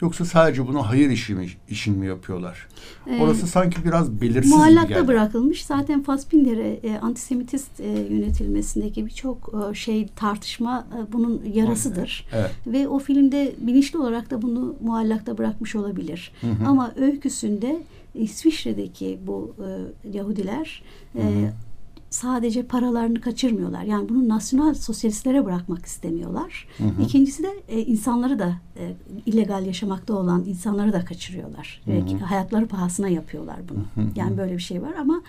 Yoksa 0.00 0.24
sadece 0.24 0.66
bunu 0.66 0.82
hayır 0.88 1.10
işi 1.10 1.34
mi, 1.34 1.48
işin 1.68 1.98
mi 1.98 2.06
yapıyorlar? 2.06 2.68
Ee, 3.06 3.20
Orası 3.20 3.46
sanki 3.46 3.84
biraz 3.84 4.20
belirsiz 4.20 4.52
Muallakta 4.52 4.94
geldi. 4.94 5.08
bırakılmış. 5.08 5.64
Zaten 5.64 6.02
Fassbinder'e 6.02 6.72
e, 6.82 6.98
antisemitist 6.98 7.80
e, 7.80 7.86
yönetilmesindeki 7.86 9.06
birçok 9.06 9.54
e, 9.70 9.74
şey 9.74 10.08
tartışma 10.08 10.86
e, 10.96 11.12
bunun 11.12 11.42
yarasıdır. 11.54 12.26
Evet. 12.32 12.50
Ve 12.66 12.88
o 12.88 12.98
filmde 12.98 13.54
bilinçli 13.58 13.98
olarak 13.98 14.30
da 14.30 14.42
bunu 14.42 14.76
muallakta 14.80 15.38
bırakmış 15.38 15.74
olabilir. 15.76 16.32
Hı 16.40 16.46
hı. 16.46 16.66
Ama 16.66 16.92
öyküsünde 16.96 17.82
İsviçre'deki 18.14 19.18
bu 19.26 19.54
e, 19.58 19.68
Yahudiler 20.16 20.82
e, 21.14 21.22
hı 21.22 21.28
hı 21.28 21.52
sadece 22.10 22.62
paralarını 22.62 23.20
kaçırmıyorlar. 23.20 23.82
Yani 23.82 24.08
bunu 24.08 24.28
nasyonal 24.28 24.74
sosyalistlere 24.74 25.44
bırakmak 25.44 25.86
istemiyorlar. 25.86 26.68
Hı 26.78 26.84
hı. 26.84 27.02
İkincisi 27.02 27.42
de 27.42 27.50
e, 27.68 27.80
insanları 27.80 28.38
da 28.38 28.54
e, 28.76 28.94
illegal 29.26 29.66
yaşamakta 29.66 30.14
olan 30.14 30.44
insanları 30.44 30.92
da 30.92 31.04
kaçırıyorlar. 31.04 31.82
Hı 31.84 31.90
hı. 31.90 31.94
Ve 31.96 32.18
hayatları 32.18 32.66
pahasına 32.66 33.08
yapıyorlar 33.08 33.56
bunu. 33.68 34.04
Hı 34.04 34.10
hı. 34.10 34.12
Yani 34.16 34.38
böyle 34.38 34.52
bir 34.52 34.62
şey 34.62 34.82
var 34.82 34.94
ama 35.00 35.22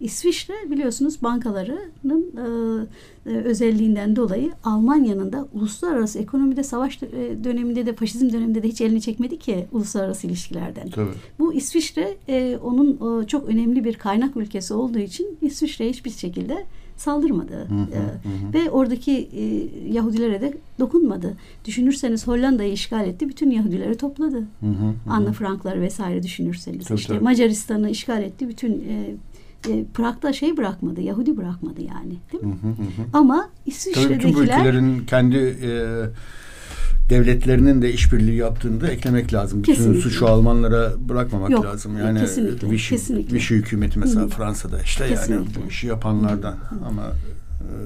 İsviçre 0.00 0.54
biliyorsunuz 0.70 1.22
bankalarının 1.22 2.24
e, 2.36 2.46
e, 2.46 3.15
özelliğinden 3.26 4.16
dolayı 4.16 4.52
Almanya'nın 4.64 5.32
da 5.32 5.48
uluslararası 5.52 6.18
ekonomide 6.18 6.62
savaş 6.62 7.02
e, 7.02 7.44
döneminde 7.44 7.86
de 7.86 7.92
faşizm 7.92 8.32
döneminde 8.32 8.62
de 8.62 8.68
hiç 8.68 8.80
elini 8.80 9.00
çekmedi 9.00 9.38
ki 9.38 9.66
uluslararası 9.72 10.26
ilişkilerden. 10.26 10.90
Tabii. 10.90 11.10
Bu 11.38 11.54
İsviçre 11.54 12.16
e, 12.28 12.58
onun 12.62 13.22
e, 13.22 13.26
çok 13.26 13.48
önemli 13.48 13.84
bir 13.84 13.94
kaynak 13.94 14.36
ülkesi 14.36 14.74
olduğu 14.74 14.98
için 14.98 15.38
İsviçre 15.42 15.88
hiçbir 15.88 16.10
şekilde 16.10 16.64
saldırmadı. 16.96 17.54
Hı 17.54 17.74
hı, 17.74 17.78
hı. 17.78 18.52
Ve 18.54 18.70
oradaki 18.70 19.12
e, 19.12 19.68
Yahudilere 19.92 20.40
de 20.40 20.54
dokunmadı. 20.78 21.36
Düşünürseniz 21.64 22.26
Hollanda'yı 22.26 22.72
işgal 22.72 23.08
etti. 23.08 23.28
Bütün 23.28 23.50
Yahudileri 23.50 23.96
topladı. 23.96 24.38
Hı 24.38 24.66
hı, 24.66 24.70
hı. 24.70 25.10
Anna 25.10 25.32
Frankları 25.32 25.80
vesaire 25.80 26.22
düşünürseniz. 26.22 26.86
Tabii, 26.86 26.98
işte 26.98 27.12
tabii. 27.12 27.24
Macaristan'ı 27.24 27.90
işgal 27.90 28.22
etti. 28.22 28.48
Bütün 28.48 28.72
e, 28.72 29.14
e, 29.68 29.84
Prag'da 29.94 30.32
şey 30.32 30.56
bırakmadı. 30.56 31.00
Yahudi 31.00 31.36
bırakmadı 31.36 31.80
yani. 31.82 32.16
Değil 32.32 32.44
mi? 32.44 32.54
Hı 32.62 32.66
hı 32.66 33.02
hı. 33.02 33.06
Ama 33.12 33.48
İsviçre'dekiler... 33.66 34.18
Tabii 34.18 34.28
bütün 34.28 34.34
bu 34.34 34.42
ülkelerin 34.42 35.06
kendi 35.06 35.36
e, 35.36 35.70
devletlerinin 37.10 37.82
de 37.82 37.92
işbirliği 37.92 38.36
yaptığını 38.36 38.80
da 38.80 38.88
eklemek 38.88 39.32
lazım. 39.34 39.58
Bütün 39.58 39.74
kesinlikle. 39.74 40.00
suçu 40.00 40.26
Almanlara 40.26 40.92
bırakmamak 41.08 41.50
Yok, 41.50 41.64
lazım. 41.64 41.98
Yani 41.98 42.20
kesinlikle, 42.20 42.70
Vichy, 42.70 42.88
kesinlikle. 42.88 43.36
Vichy 43.36 43.54
hükümeti 43.54 43.98
mesela 43.98 44.22
Hı. 44.22 44.28
Fransa'da 44.28 44.82
işte 44.82 45.08
kesinlikle. 45.08 45.34
yani 45.34 45.46
bu 45.64 45.68
işi 45.70 45.86
yapanlardan 45.86 46.52
Hı. 46.52 46.86
ama 46.88 47.02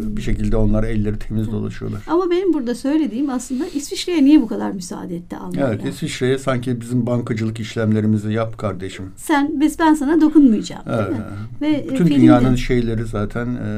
bir 0.01 0.23
şekilde 0.23 0.57
onlar 0.57 0.85
elleri 0.85 1.19
temiz 1.19 1.53
dolaşıyorlar. 1.53 2.01
Ama 2.07 2.31
benim 2.31 2.53
burada 2.53 2.75
söylediğim 2.75 3.31
aslında 3.31 3.67
İsviçre'ye 3.67 4.25
niye 4.25 4.43
bu 4.43 4.47
kadar 4.47 4.71
müsaade 4.71 5.17
etti 5.17 5.37
Almanya? 5.37 5.69
Evet 5.69 5.85
İsviçre'ye 5.85 6.39
sanki 6.39 6.81
bizim 6.81 7.07
bankacılık 7.07 7.61
işlemlerimizi 7.61 8.33
yap 8.33 8.59
kardeşim. 8.59 9.05
Sen 9.17 9.61
biz 9.61 9.79
ben 9.79 9.95
sana 9.95 10.21
dokunmayacağım. 10.21 10.83
Evet. 10.87 11.21
Ve 11.61 11.69
e, 11.69 11.85
Bütün 11.85 12.05
filmde, 12.05 12.21
dünyanın 12.21 12.55
şeyleri 12.55 13.05
zaten 13.05 13.47
e, 13.47 13.71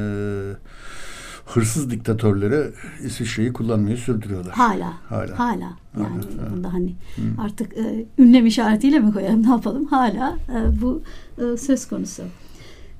hırsız 1.45 1.91
diktatörleri 1.91 2.71
İsviçre'yi 3.05 3.53
kullanmayı 3.53 3.97
sürdürüyorlar. 3.97 4.53
Hala. 4.53 4.93
Hala. 5.09 5.39
Hala. 5.39 5.73
Yani 5.97 6.07
hala, 6.07 6.55
bunda 6.55 6.73
hani 6.73 6.89
Hı. 7.15 7.21
artık 7.41 7.77
e, 7.77 8.05
ünlem 8.17 8.45
işaretiyle 8.45 8.99
mi 8.99 9.13
koyalım 9.13 9.43
ne 9.43 9.49
yapalım? 9.49 9.85
Hala 9.85 10.37
e, 10.49 10.81
bu 10.81 11.01
e, 11.37 11.57
söz 11.57 11.87
konusu. 11.87 12.23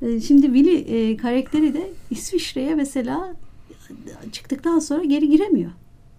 E, 0.03 0.21
şimdi 0.21 0.45
Willy 0.45 0.75
e, 0.75 1.17
karakteri 1.17 1.73
de 1.73 1.89
İsviçre'ye 2.09 2.75
mesela 2.75 3.35
çıktıktan 4.31 4.79
sonra 4.79 5.03
geri 5.03 5.29
giremiyor 5.29 5.71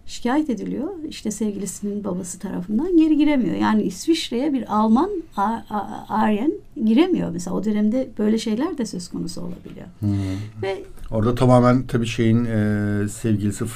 şikayet 0.07 0.51
ediliyor. 0.51 0.89
İşte 1.09 1.31
sevgilisinin 1.31 2.05
babası 2.05 2.39
tarafından 2.39 2.97
geri 2.97 3.17
giremiyor. 3.17 3.57
Yani 3.57 3.83
İsviçre'ye 3.83 4.53
bir 4.53 4.75
Alman 4.77 5.11
Aryen 6.09 6.53
giremiyor. 6.85 7.31
Mesela 7.31 7.57
o 7.57 7.65
dönemde 7.65 8.09
böyle 8.19 8.39
şeyler 8.39 8.79
de 8.79 8.87
söz 8.87 9.09
konusu 9.09 9.41
olabiliyor. 9.41 9.87
Hmm. 10.01 10.11
Ve 10.63 10.85
Orada 11.11 11.35
tamamen 11.35 11.87
tabii 11.87 12.07
şeyin 12.07 12.45
e, 12.45 13.09
sevgilisi 13.09 13.65
e, 13.65 13.69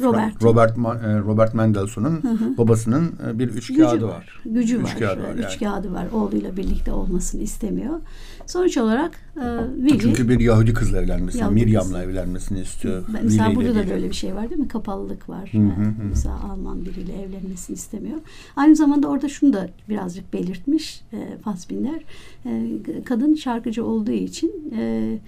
Robert 0.00 0.42
Robert, 0.42 0.78
e, 0.78 1.18
Robert 1.18 1.54
Mendelssohn'un 1.54 2.22
babasının 2.58 3.12
e, 3.28 3.38
bir 3.38 3.48
üç 3.48 3.66
Gücü 3.66 3.82
kağıdı 3.82 4.06
var. 4.06 4.10
var. 4.10 4.40
Gücü 4.44 4.76
üç 4.76 4.84
var. 4.84 4.98
Kağıdı 4.98 5.22
var 5.22 5.28
yani. 5.28 5.44
Üç 5.44 5.58
kağıdı 5.58 5.92
var. 5.92 6.06
Oğluyla 6.12 6.56
birlikte 6.56 6.92
olmasını 6.92 7.42
istemiyor. 7.42 8.00
Sonuç 8.46 8.76
olarak 8.76 9.12
e. 9.36 9.98
Çünkü 9.98 10.28
bir 10.28 10.40
Yahudi 10.40 10.72
kızla 10.74 10.98
evlenmesini, 11.02 11.50
Miriam'la 11.50 12.02
evlenmesini 12.02 12.60
istiyor. 12.60 13.04
Mesela 13.22 13.54
burada 13.54 13.74
da 13.74 13.90
böyle 13.90 14.08
bir 14.08 14.14
şey 14.14 14.34
var 14.34 14.50
değil 14.50 14.60
mi? 14.60 14.68
Kapalılık 14.68 15.28
var. 15.28 15.48
Hı 15.52 15.58
hı 15.58 15.62
hı. 15.62 15.92
Mesela 16.08 16.40
Alman 16.50 16.84
biriyle 16.84 17.22
evlenmesini 17.22 17.74
istemiyor. 17.74 18.18
Aynı 18.56 18.76
zamanda 18.76 19.08
orada 19.08 19.28
şunu 19.28 19.52
da 19.52 19.68
birazcık 19.88 20.32
belirtmiş 20.32 21.02
e, 21.12 21.38
Fassbinder. 21.44 22.04
E, 22.46 22.70
kadın 23.04 23.34
şarkıcı 23.34 23.84
olduğu 23.84 24.10
için 24.10 24.72
e, 24.76 25.18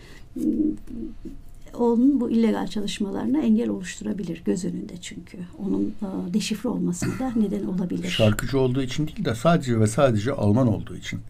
onun 1.78 2.20
bu 2.20 2.30
illegal 2.30 2.66
çalışmalarına 2.66 3.38
engel 3.38 3.68
oluşturabilir 3.68 4.42
göz 4.44 4.64
önünde 4.64 4.96
çünkü. 5.00 5.38
Onun 5.58 5.82
e, 5.82 6.34
deşifre 6.34 6.68
olmasına 6.68 7.18
da 7.18 7.32
neden 7.36 7.64
olabilir. 7.64 8.08
Şarkıcı 8.08 8.58
olduğu 8.58 8.82
için 8.82 9.06
değil 9.06 9.24
de 9.24 9.34
sadece 9.34 9.80
ve 9.80 9.86
sadece 9.86 10.32
Alman 10.32 10.68
olduğu 10.68 10.96
için. 10.96 11.20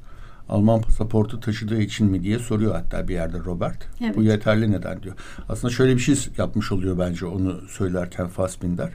Alman 0.49 0.81
pasaportu 0.81 1.41
taşıdığı 1.41 1.81
için 1.81 2.07
mi 2.07 2.23
diye 2.23 2.39
soruyor 2.39 2.75
hatta 2.75 3.09
bir 3.09 3.15
yerde 3.15 3.39
Robert. 3.39 3.89
Evet. 4.01 4.17
Bu 4.17 4.23
yeterli 4.23 4.73
neden 4.73 5.03
diyor. 5.03 5.17
Aslında 5.49 5.73
şöyle 5.73 5.97
bir 5.97 6.01
şey 6.01 6.17
yapmış 6.39 6.73
oluyor 6.73 6.99
bence 6.99 7.27
onu 7.27 7.61
söylerken 7.69 8.29
Fassbinder. 8.29 8.93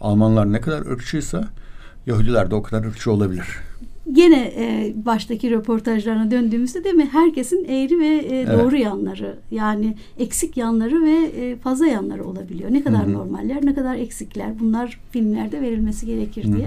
Almanlar 0.00 0.52
ne 0.52 0.60
kadar 0.60 0.86
ırkçıysa 0.86 1.48
Yahudiler 2.06 2.50
de 2.50 2.54
o 2.54 2.62
kadar 2.62 2.84
ırkçı 2.84 3.12
olabilir. 3.12 3.46
Gene 4.12 4.52
e, 4.56 4.92
baştaki 5.06 5.50
röportajlarına 5.50 6.30
döndüğümüzde 6.30 6.84
değil 6.84 6.94
mi 6.94 7.08
herkesin 7.12 7.64
eğri 7.64 7.98
ve 7.98 8.06
e, 8.06 8.36
evet. 8.36 8.58
doğru 8.58 8.76
yanları 8.76 9.38
yani 9.50 9.94
eksik 10.18 10.56
yanları 10.56 11.04
ve 11.04 11.14
e, 11.14 11.56
fazla 11.56 11.86
yanları 11.86 12.24
olabiliyor. 12.24 12.72
Ne 12.72 12.82
kadar 12.82 13.02
Hı-hı. 13.02 13.12
normaller, 13.12 13.66
ne 13.66 13.74
kadar 13.74 13.96
eksikler 13.96 14.60
bunlar 14.60 15.00
filmlerde 15.10 15.60
verilmesi 15.60 16.06
gerekir 16.06 16.44
diye. 16.44 16.66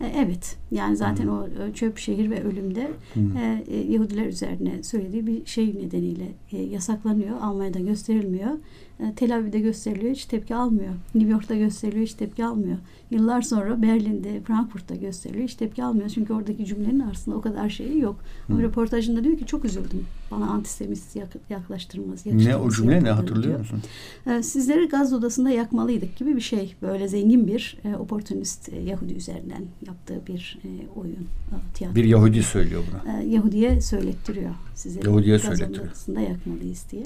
E, 0.00 0.06
evet 0.16 0.56
yani 0.70 0.96
zaten 0.96 1.24
Hı-hı. 1.24 1.70
o 1.70 1.72
çöp 1.74 1.98
şehir 1.98 2.30
ve 2.30 2.44
ölümde 2.44 2.90
e, 3.16 3.64
e, 3.68 3.92
Yahudiler 3.92 4.26
üzerine 4.26 4.82
söylediği 4.82 5.26
bir 5.26 5.46
şey 5.46 5.66
nedeniyle 5.66 6.26
e, 6.52 6.62
yasaklanıyor. 6.62 7.40
Almanya'da 7.40 7.78
gösterilmiyor. 7.78 8.50
E, 9.00 9.14
Tel 9.16 9.36
Aviv'de 9.36 9.60
gösteriliyor 9.60 10.14
hiç 10.14 10.24
tepki 10.24 10.54
almıyor. 10.54 10.92
New 11.14 11.32
York'ta 11.32 11.54
gösteriliyor 11.54 12.06
hiç 12.06 12.14
tepki 12.14 12.44
almıyor. 12.44 12.76
Yıllar 13.10 13.42
sonra 13.42 13.82
Berlin'de, 13.82 14.40
Frankfurt'ta 14.40 14.94
gösteriliyor 14.94 15.48
hiç 15.48 15.54
tepki 15.54 15.84
almıyor. 15.84 16.08
Çünkü 16.08 16.32
oradaki 16.32 16.66
cümlenin 16.66 17.00
arasında 17.00 17.36
o 17.36 17.40
kadar 17.40 17.68
şeyi 17.68 18.00
yok. 18.00 18.16
Ama 18.48 18.62
röportajında 18.62 19.24
diyor 19.24 19.38
ki 19.38 19.46
çok 19.46 19.64
üzüldüm. 19.64 20.04
Bana 20.30 20.46
antisemist 20.46 21.16
yaklaştırmaz. 21.50 22.26
Ne 22.26 22.56
o 22.56 22.70
cümle 22.70 23.04
ne 23.04 23.10
hatırlıyor 23.10 23.44
diyor. 23.44 23.58
musun? 23.58 23.82
E, 24.26 24.42
sizleri 24.42 24.88
gaz 24.88 25.12
odasında 25.12 25.50
yakmalıydık 25.50 26.16
gibi 26.16 26.36
bir 26.36 26.40
şey. 26.40 26.74
Böyle 26.82 27.08
zengin 27.08 27.46
bir 27.46 27.78
e, 27.84 27.96
oportunist 27.96 28.68
e, 28.68 28.80
Yahudi 28.80 29.12
üzerinden 29.12 29.64
yaptığı 29.86 30.26
bir 30.26 30.58
e, 30.64 30.68
oyun. 31.00 31.12
E, 31.12 31.74
tiyatro. 31.74 31.96
Bir 31.96 32.04
Yahudi 32.04 32.42
söylüyor 32.42 32.82
bunu. 32.90 33.22
Yahudi'ye 33.32 33.80
söylettiriyor. 33.80 34.50
Sizleri 34.74 35.06
Yahudi'ye 35.06 35.36
gaz 35.36 35.42
söylettiriyor. 35.44 35.86
odasında 35.86 36.20
yakmalıyız 36.20 36.84
diye. 36.90 37.04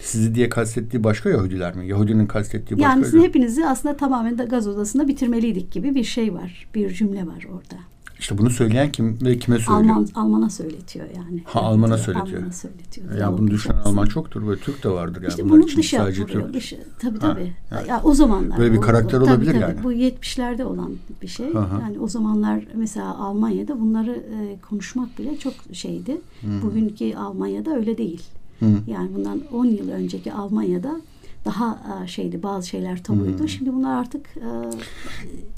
Sizi 0.00 0.34
diye 0.34 0.48
kastettiği 0.48 1.04
başka 1.04 1.30
Yahudiler 1.30 1.76
mi? 1.76 1.88
Yahudinin 1.88 2.26
kastettiği 2.26 2.78
başka 2.80 2.90
Yani 2.90 3.04
sizin 3.04 3.22
hepinizi 3.22 3.66
aslında 3.66 3.96
tamamen 3.96 4.38
de 4.38 4.44
gaz 4.44 4.66
odasında 4.68 5.08
bitirmeliydik 5.08 5.72
gibi 5.72 5.94
bir 5.94 6.04
şey 6.04 6.34
var. 6.34 6.66
Bir 6.74 6.94
cümle 6.94 7.26
var 7.26 7.46
orada. 7.52 7.76
İşte 8.18 8.38
bunu 8.38 8.50
söyleyen 8.50 8.92
kim 8.92 9.18
ve 9.22 9.38
kime 9.38 9.58
söylüyor? 9.58 9.78
Alman, 9.78 10.08
Alman'a 10.14 10.50
söyletiyor 10.50 11.06
yani. 11.16 11.42
Ha 11.44 11.60
Alman'a 11.60 11.98
söyletiyor. 11.98 12.38
Alman'a 12.38 12.52
söyletiyor. 12.52 13.14
Ya 13.18 13.38
bunu 13.38 13.50
düşünen 13.50 13.76
Alman 13.84 14.06
çoktur 14.06 14.50
ve 14.50 14.56
Türk 14.56 14.84
de 14.84 14.88
vardır 14.88 15.22
yani. 15.22 15.30
İşte 15.30 15.48
bunu 15.48 15.66
dışa 15.66 15.96
sadece 15.96 16.22
vuruyor. 16.22 16.42
Türk. 16.42 16.54
Dışı, 16.54 16.78
tabii 16.98 17.18
tabii. 17.18 17.52
Ha, 17.70 17.76
yani. 17.76 17.88
Ya, 17.88 18.00
o 18.04 18.14
zamanlar. 18.14 18.58
Böyle 18.58 18.72
bir 18.74 18.80
karakter 18.80 19.20
o, 19.20 19.24
olabilir 19.24 19.52
tabii, 19.52 19.62
yani. 19.62 19.74
Tabii, 19.74 19.84
bu 19.84 19.92
70'lerde 19.92 20.64
olan 20.64 20.92
bir 21.22 21.28
şey. 21.28 21.48
Aha. 21.48 21.80
Yani 21.82 21.98
o 21.98 22.08
zamanlar 22.08 22.66
mesela 22.74 23.18
Almanya'da 23.18 23.80
bunları 23.80 24.10
e, 24.12 24.56
konuşmak 24.68 25.18
bile 25.18 25.38
çok 25.38 25.54
şeydi. 25.72 26.20
Hmm. 26.40 26.62
Bugünkü 26.62 27.14
Almanya'da 27.14 27.76
öyle 27.76 27.98
değil. 27.98 28.22
Hı. 28.64 28.90
Yani 28.90 29.14
bundan 29.14 29.42
10 29.52 29.64
yıl 29.64 29.88
önceki 29.90 30.32
Almanya'da 30.32 31.00
daha 31.44 31.78
e, 32.04 32.06
şeydi 32.06 32.42
bazı 32.42 32.68
şeyler 32.68 33.04
tabuydu. 33.04 33.42
Hı. 33.42 33.48
Şimdi 33.48 33.72
bunlar 33.72 34.00
artık 34.00 34.26
e, 34.36 34.48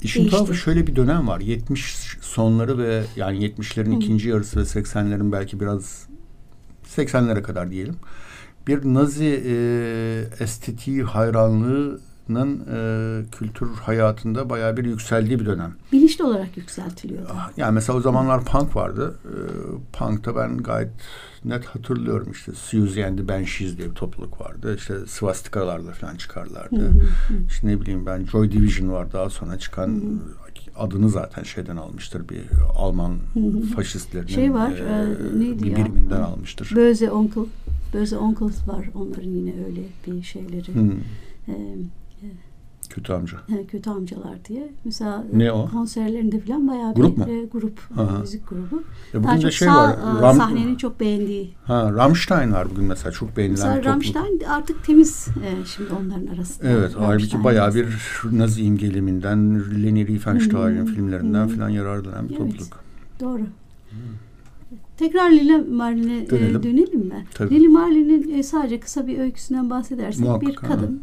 İşin 0.01 0.19
değişti. 0.19 0.37
tuhafı 0.37 0.55
şöyle 0.55 0.87
bir 0.87 0.95
dönem 0.95 1.27
var. 1.27 1.39
70 1.39 2.17
sonları 2.21 2.77
ve 2.77 3.03
yani 3.15 3.45
70'lerin 3.45 3.95
ikinci 3.95 4.29
yarısı 4.29 4.59
ve 4.59 4.63
80'lerin 4.63 5.31
belki 5.31 5.59
biraz 5.59 6.07
80'lere 6.95 7.41
kadar 7.41 7.71
diyelim. 7.71 7.95
Bir 8.67 8.85
Nazi 8.85 9.43
e, 9.45 9.53
estetiği 10.39 11.03
hayranlığı 11.03 11.99
e, 12.35 13.25
kültür 13.31 13.67
hayatında 13.67 14.49
bayağı 14.49 14.77
bir 14.77 14.85
yükseldiği 14.85 15.39
bir 15.39 15.45
dönem. 15.45 15.73
Bilinçli 15.91 16.23
olarak 16.23 16.57
yükseltiliyordu. 16.57 17.29
Ah, 17.33 17.51
yani 17.57 17.73
mesela 17.73 17.97
o 17.97 18.01
zamanlar 18.01 18.45
punk 18.45 18.75
vardı. 18.75 19.15
E, 19.25 19.33
punk'ta 19.97 20.35
ben 20.35 20.57
gayet 20.57 20.89
net 21.45 21.65
hatırlıyorum 21.65 22.31
işte 22.31 22.51
Suzy 22.53 23.05
and 23.05 23.17
the 23.17 23.27
Banshees 23.27 23.77
diye 23.77 23.89
bir 23.89 23.95
topluluk 23.95 24.41
vardı. 24.41 24.75
İşte 24.77 25.07
swastikalarla 25.07 25.91
falan 25.91 26.15
çıkarlardı. 26.15 26.75
Hı 26.75 26.89
hı. 26.89 27.03
İşte 27.47 27.67
ne 27.67 27.81
bileyim 27.81 28.05
ben 28.05 28.25
Joy 28.25 28.51
Division 28.51 28.89
var 28.89 29.11
daha 29.13 29.29
sonra 29.29 29.59
çıkan 29.59 29.87
hı 29.87 30.37
adını 30.77 31.09
zaten 31.09 31.43
şeyden 31.43 31.77
almıştır 31.77 32.29
bir 32.29 32.41
Alman 32.75 33.17
hı 33.33 33.39
hı. 33.39 33.61
faşistlerinin 33.61 34.27
şey 34.27 34.53
var, 34.53 34.71
e, 34.71 35.05
neydi 35.39 35.63
bir 35.63 35.75
biriminden 35.75 36.19
ya? 36.19 36.25
almıştır. 36.25 36.71
Böze 36.75 37.11
Onkel 37.11 37.43
Böze 37.93 38.17
Onkels 38.17 38.67
var 38.67 38.89
onların 38.95 39.29
yine 39.29 39.53
öyle 39.65 39.81
bir 40.07 40.23
şeyleri. 40.23 40.75
Hı. 40.75 40.91
E, 41.47 41.53
Kötü 42.89 43.13
amca. 43.13 43.37
Yani 43.49 43.67
kötü 43.67 43.89
amcalar 43.89 44.45
diye. 44.45 44.71
Mesela 44.85 45.23
ne 45.33 45.51
o? 45.51 45.69
konserlerinde 45.69 46.39
falan 46.39 46.67
bayağı 46.67 46.93
grup 46.93 47.17
bir 47.17 47.25
mu? 47.25 47.31
E, 47.31 47.45
grup, 47.45 47.79
Aha. 47.97 48.19
müzik 48.19 48.49
grubu. 48.49 48.83
E 49.13 49.23
bugün 49.23 49.41
de 49.41 49.51
şey 49.51 49.67
sağ, 49.67 49.75
var. 49.75 49.89
E, 49.89 50.21
Ram, 50.21 50.37
sahnenin 50.37 50.75
çok 50.75 50.99
beğendiği. 50.99 51.53
Ha, 51.63 51.91
Rammstein 51.93 52.51
var 52.51 52.69
bugün 52.71 52.85
mesela 52.85 53.11
çok 53.11 53.37
beğenilen 53.37 53.69
mesela 53.69 53.95
topluluk. 53.95 54.15
Rammstein 54.15 54.49
artık 54.49 54.83
temiz 54.83 55.27
e, 55.27 55.65
şimdi 55.65 55.93
onların 55.93 56.35
arasında. 56.35 56.69
Evet, 56.69 56.91
halbuki 56.97 57.43
bayağı 57.43 57.75
bir 57.75 57.87
Nazi 58.31 58.63
imgeliminden, 58.63 59.63
Leni 59.83 60.07
Riefenstahl'in 60.07 60.79
hmm. 60.79 60.93
filmlerinden 60.93 61.47
hmm. 61.47 61.55
falan 61.55 61.69
yararlanan 61.69 62.29
bir 62.29 62.35
evet. 62.35 62.51
topluluk. 62.51 62.83
Doğru. 63.19 63.41
Hmm. 63.89 64.26
Tekrar 64.97 65.31
Lili 65.31 65.57
Marlin'e 65.57 66.17
e, 66.17 66.29
dönelim. 66.29 66.55
E, 66.55 66.63
dönelim 66.63 66.99
mi? 66.99 67.25
Tabii. 67.33 67.55
Lili 67.55 67.69
Marlin'in 67.69 68.37
e, 68.37 68.43
sadece 68.43 68.79
kısa 68.79 69.07
bir 69.07 69.17
öyküsünden 69.17 69.69
bahsedersek 69.69 70.25
Muhakkak, 70.25 70.49
bir 70.49 70.55
kadın 70.55 71.01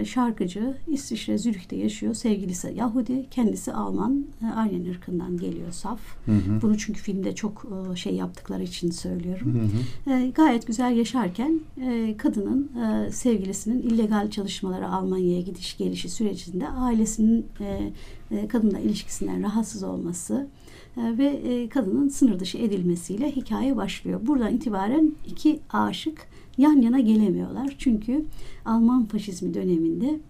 e, 0.00 0.04
şarkıcı 0.04 0.74
İsviçre 0.88 1.38
Zürih'te 1.38 1.76
yaşıyor. 1.76 2.14
Sevgilisi 2.14 2.72
Yahudi, 2.76 3.26
kendisi 3.30 3.72
Alman. 3.72 4.26
E, 4.42 4.46
Aryan 4.46 4.84
ırkından 4.90 5.36
geliyor 5.38 5.72
saf. 5.72 6.00
Hı 6.26 6.32
hı. 6.32 6.62
Bunu 6.62 6.78
çünkü 6.78 7.00
filmde 7.00 7.34
çok 7.34 7.66
e, 7.92 7.96
şey 7.96 8.14
yaptıkları 8.14 8.62
için 8.62 8.90
söylüyorum. 8.90 9.70
Hı 10.06 10.10
hı. 10.10 10.14
E, 10.14 10.30
gayet 10.30 10.66
güzel 10.66 10.96
yaşarken 10.96 11.60
e, 11.80 12.16
kadının 12.16 12.70
e, 12.76 13.10
sevgilisinin 13.10 13.82
illegal 13.82 14.30
çalışmalara 14.30 14.92
Almanya'ya 14.92 15.40
gidiş 15.40 15.76
gelişi 15.76 16.08
sürecinde 16.08 16.68
ailesinin 16.68 17.46
e, 17.60 17.92
e, 18.30 18.48
kadınla 18.48 18.78
ilişkisinden 18.78 19.42
rahatsız 19.42 19.82
olması 19.82 20.46
ve 20.96 21.26
e, 21.26 21.68
kadının 21.68 22.08
sınır 22.08 22.38
dışı 22.40 22.58
edilmesiyle 22.58 23.30
hikaye 23.30 23.76
başlıyor. 23.76 24.20
Buradan 24.26 24.54
itibaren 24.54 25.12
iki 25.26 25.60
aşık 25.72 26.28
yan 26.58 26.80
yana 26.80 27.00
gelemiyorlar. 27.00 27.74
Çünkü 27.78 28.24
Alman 28.64 29.04
faşizmi 29.04 29.54
döneminde 29.54 30.20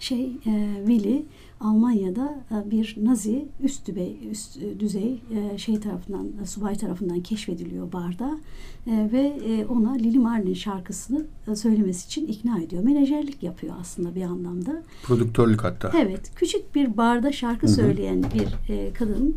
şey 0.00 0.24
e, 0.46 0.72
Willy 0.86 1.22
Almanya'da 1.60 2.44
e, 2.50 2.70
bir 2.70 2.96
Nazi 3.02 3.48
üst 3.62 3.88
düzey, 3.88 4.18
üst 4.30 4.58
düzey 4.78 5.20
e, 5.34 5.58
şey 5.58 5.80
tarafından 5.80 6.28
subay 6.44 6.76
tarafından 6.76 7.20
keşfediliyor 7.20 7.92
barda 7.92 8.38
e, 8.86 9.08
ve 9.12 9.66
ona 9.68 9.92
Lili 9.92 10.18
Marlin 10.18 10.54
şarkısını 10.54 11.26
söylemesi 11.54 12.06
için 12.06 12.26
ikna 12.26 12.60
ediyor. 12.60 12.84
Menajerlik 12.84 13.42
yapıyor 13.42 13.74
aslında 13.80 14.14
bir 14.14 14.22
anlamda. 14.22 14.82
Prodüktörlük 15.02 15.64
hatta. 15.64 15.92
Evet. 15.98 16.30
Küçük 16.36 16.74
bir 16.74 16.96
barda 16.96 17.32
şarkı 17.32 17.68
söyleyen 17.68 18.22
bir 18.22 18.48
kadın 18.94 19.36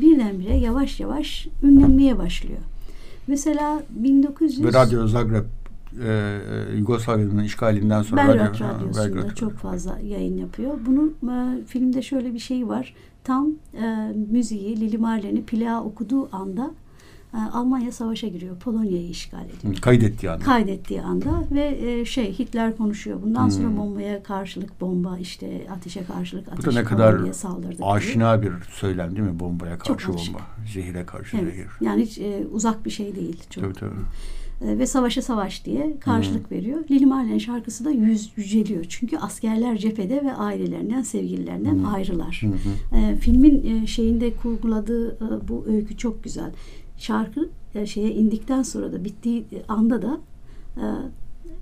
birdenbire 0.00 0.56
yavaş 0.56 1.00
yavaş 1.00 1.48
ünlenmeye 1.62 2.18
başlıyor. 2.18 2.60
Mesela 3.26 3.82
1900 3.90 4.64
ve 4.64 4.72
Radyo 4.72 5.06
Zagreb 5.06 5.44
e, 6.04 6.30
Yugoslavya'nın 6.76 7.44
işgalinden 7.44 8.02
sonra 8.02 8.28
Belgrad 8.28 8.54
Radyo, 8.54 8.68
Radyosu'nda 8.68 9.16
Belgrad. 9.16 9.34
çok 9.34 9.52
fazla 9.52 9.98
yayın 9.98 10.38
yapıyor. 10.38 10.74
Bunun 10.86 11.16
e, 11.32 11.64
filmde 11.64 12.02
şöyle 12.02 12.34
bir 12.34 12.38
şey 12.38 12.68
var. 12.68 12.94
Tam 13.24 13.50
e, 13.82 14.12
müziği 14.30 14.80
Lili 14.80 14.98
Marlen'i 14.98 15.42
plağa 15.42 15.82
okuduğu 15.82 16.36
anda 16.36 16.70
e, 17.34 17.38
Almanya 17.38 17.92
savaşa 17.92 18.28
giriyor. 18.28 18.56
Polonya'yı 18.56 19.08
işgal 19.08 19.44
ediyor. 19.44 19.76
Kaydettiği 19.80 20.30
anda. 20.32 20.44
Kaydettiği 20.44 21.02
anda 21.02 21.44
ve 21.50 21.78
e, 21.82 22.04
şey 22.04 22.38
Hitler 22.38 22.76
konuşuyor. 22.76 23.22
Bundan 23.22 23.44
hmm. 23.44 23.50
sonra 23.50 23.76
bombaya 23.76 24.22
karşılık 24.22 24.80
bomba 24.80 25.18
işte 25.18 25.66
ateşe 25.76 26.04
karşılık 26.04 26.48
ateş 26.48 26.66
Bu 26.66 26.70
da 26.70 26.74
ne 26.74 26.84
kadar 26.84 27.20
aşina 27.82 28.42
diye. 28.42 28.52
bir 28.52 28.64
söylem 28.64 29.16
değil 29.16 29.28
mi? 29.28 29.40
Bombaya 29.40 29.78
karşı 29.78 30.08
bomba. 30.08 30.40
Zehire 30.72 31.06
karşı 31.06 31.36
evet. 31.36 31.54
zehir. 31.54 31.68
Yani 31.80 32.02
hiç 32.02 32.18
e, 32.18 32.46
uzak 32.52 32.84
bir 32.84 32.90
şey 32.90 33.16
değil. 33.16 33.42
Çok. 33.50 33.64
Tabii 33.64 33.74
tabii 33.74 33.90
e, 33.90 34.45
ve 34.60 34.86
savaşa 34.86 35.22
savaş 35.22 35.64
diye 35.64 35.96
karşılık 36.00 36.50
hmm. 36.50 36.56
veriyor. 36.56 36.84
Lili 36.90 37.06
Marlen 37.06 37.38
şarkısı 37.38 37.84
da 37.84 37.90
yüz, 37.90 38.32
yüceliyor. 38.36 38.84
Çünkü 38.88 39.18
askerler 39.18 39.76
cephede 39.76 40.24
ve 40.24 40.32
ailelerinden, 40.32 41.02
sevgililerinden 41.02 41.74
hmm. 41.74 41.94
ayrılar. 41.94 42.42
Hmm. 42.42 42.98
E, 42.98 43.16
filmin 43.16 43.82
e, 43.82 43.86
şeyinde 43.86 44.34
kurguladığı 44.34 45.10
e, 45.10 45.48
bu 45.48 45.64
öykü 45.66 45.96
çok 45.96 46.24
güzel. 46.24 46.52
Şarkı 46.96 47.50
e, 47.74 47.86
şeye 47.86 48.10
indikten 48.10 48.62
sonra 48.62 48.92
da 48.92 49.04
bittiği 49.04 49.46
anda 49.68 50.02
da 50.02 50.20
e, 50.76 50.84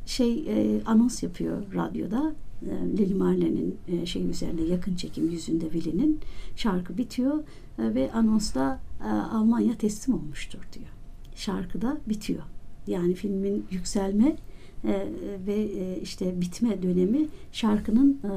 şey 0.07 0.44
e, 0.48 0.85
anons 0.87 1.22
yapıyor 1.22 1.62
radyoda. 1.74 2.35
E, 2.62 2.98
Lili 2.98 3.14
Marlen'in 3.14 3.78
e, 3.88 4.07
şey 4.07 4.30
üzerinde 4.30 4.62
yakın 4.62 4.96
çekim 4.96 5.30
yüzünde 5.30 5.70
Willy'nin 5.70 6.20
şarkı 6.57 6.98
bitiyor 6.98 7.38
e, 7.78 7.94
ve 7.94 8.12
anonsta 8.12 8.80
e, 9.00 9.09
Almanya 9.09 9.78
teslim 9.78 10.14
olmuştur 10.14 10.68
diyor. 10.72 10.88
Şarkıda 11.35 11.98
bitiyor. 12.07 12.42
Yani 12.86 13.14
filmin 13.14 13.66
yükselme 13.70 14.36
e, 14.84 15.06
ve 15.46 15.54
e, 15.54 16.00
işte 16.02 16.40
bitme 16.40 16.82
dönemi 16.82 17.26
şarkının 17.52 18.20
e, 18.24 18.30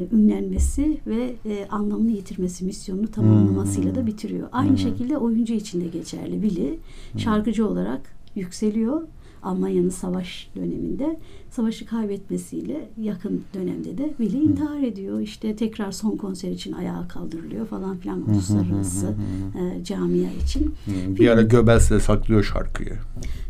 e, 0.00 0.08
ünlenmesi 0.12 0.98
ve 1.06 1.34
e, 1.46 1.66
anlamını 1.68 2.10
yitirmesi, 2.10 2.64
misyonunu 2.64 3.10
tamamlamasıyla 3.10 3.94
da 3.94 4.00
hmm. 4.00 4.06
bitiriyor. 4.06 4.48
Aynı 4.52 4.70
hmm. 4.70 4.78
şekilde 4.78 5.18
oyuncu 5.18 5.54
için 5.54 5.80
de 5.80 5.86
geçerli. 5.86 6.42
Willy 6.42 6.78
hmm. 7.12 7.20
şarkıcı 7.20 7.68
olarak 7.68 8.00
yükseliyor 8.34 9.02
Almanya'nın 9.44 9.88
savaş 9.88 10.50
döneminde 10.56 11.18
savaşı 11.50 11.86
kaybetmesiyle 11.86 12.88
yakın 13.00 13.44
dönemde 13.54 13.98
de 13.98 14.14
Willy 14.18 14.44
intihar 14.44 14.82
ediyor. 14.82 15.20
İşte 15.20 15.56
tekrar 15.56 15.92
son 15.92 16.16
konser 16.16 16.50
için 16.50 16.72
ayağa 16.72 17.08
kaldırılıyor 17.08 17.66
falan 17.66 17.96
filan 17.96 18.30
uluslararası 18.30 19.14
e, 19.60 19.84
camia 19.84 20.30
için. 20.44 20.74
Bir 20.86 21.28
ara 21.28 21.42
Göbels 21.42 21.90
de 21.90 22.00
saklıyor 22.00 22.42
şarkıyı. 22.42 22.98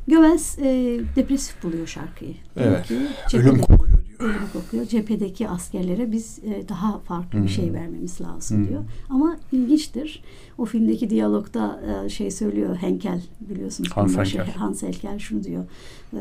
Göbels 0.09 0.59
e, 0.59 1.01
depresif 1.17 1.63
buluyor 1.63 1.87
şarkıyı. 1.87 2.35
Evet. 2.57 2.91
Ölüm 3.35 3.59
kokuyor 3.59 3.84
Ölüm 4.25 4.49
kokuyor. 4.53 4.87
Cephedeki 4.87 5.49
askerlere 5.49 6.13
biz 6.13 6.39
e, 6.39 6.69
daha 6.69 6.99
farklı 6.99 7.43
bir 7.43 7.49
şey 7.49 7.73
vermemiz 7.73 8.21
lazım 8.21 8.69
diyor. 8.69 8.83
Ama 9.11 9.37
ilginçtir. 9.53 10.23
O 10.59 10.65
filmdeki 10.65 11.11
diyalogda 11.11 11.81
e, 12.05 12.09
şey 12.09 12.31
söylüyor 12.31 12.77
Henkel 12.77 13.23
biliyorsunuz. 13.41 13.91
Hans 13.95 14.17
Henkel. 14.17 14.53
Hans 14.53 14.83
Henkel 14.83 15.19
şunu 15.19 15.45
diyor. 15.45 15.65
E, 16.13 16.19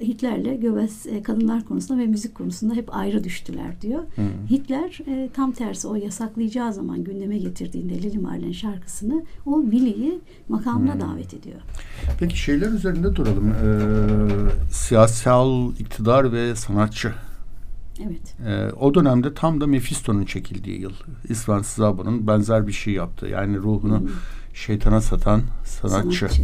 Hitler'le 0.00 0.60
Göbels 0.60 1.06
e, 1.06 1.22
kadınlar 1.22 1.64
konusunda 1.64 2.02
ve 2.02 2.06
müzik 2.06 2.34
konusunda 2.34 2.74
hep 2.74 2.96
ayrı 2.96 3.24
düştüler 3.24 3.80
diyor. 3.80 4.00
Hı. 4.00 4.22
Hitler 4.50 5.00
e, 5.06 5.28
tam 5.34 5.52
tersi 5.52 5.88
o 5.88 5.94
yasaklayacağı 5.94 6.72
zaman 6.72 7.04
gündeme 7.04 7.38
getirdiğinde 7.38 8.02
Lili 8.02 8.18
Marlen 8.18 8.52
şarkısını 8.52 9.24
o 9.46 9.62
Willy'yi 9.62 10.18
makamına 10.48 10.94
Hı. 10.94 11.00
davet 11.00 11.34
ediyor. 11.34 11.60
Peki 12.18 12.38
şeyler 12.38 12.72
üzerinde 12.72 13.16
duralım. 13.16 13.50
Ee, 13.50 14.72
siyasal 14.72 15.72
iktidar 15.72 16.32
ve 16.32 16.56
sanatçı 16.56 17.12
Evet. 18.04 18.36
Ee, 18.46 18.72
o 18.80 18.94
dönemde 18.94 19.34
tam 19.34 19.60
da 19.60 19.66
Mephisto'nun 19.66 20.24
çekildiği 20.24 20.80
yıl. 20.80 20.92
İsvan 21.28 21.62
Szabo'nun 21.62 22.26
benzer 22.26 22.66
bir 22.66 22.72
şey 22.72 22.94
yaptı. 22.94 23.26
Yani 23.26 23.56
ruhunu 23.56 24.00
hmm. 24.00 24.08
şeytana 24.54 25.00
satan 25.00 25.42
sanatçı, 25.64 26.18
sanatçı. 26.18 26.42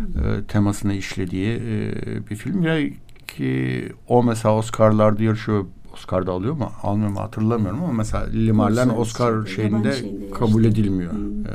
E, 0.00 0.44
temasını 0.48 0.94
işlediği 0.94 1.62
e, 1.66 2.26
bir 2.30 2.36
film. 2.36 2.62
Ya 2.62 2.90
ki 3.28 3.92
o 4.08 4.22
mesela 4.22 4.56
Oscar'larda 4.56 5.22
yarışıyor. 5.22 5.64
Oscar'da 5.94 6.32
alıyor 6.32 6.54
mu? 6.54 6.72
Almıyor 6.82 7.10
mu 7.10 7.20
hatırlamıyorum 7.20 7.84
ama 7.84 7.92
mesela 7.92 8.24
Lili 8.26 8.52
Marlen 8.52 8.88
Oscar 8.88 9.46
şey, 9.46 9.54
şeyinde, 9.54 9.92
şeyinde 9.92 10.30
kabul 10.30 10.64
edilmiyor. 10.64 11.12
Hmm. 11.12 11.46
Ee, 11.46 11.50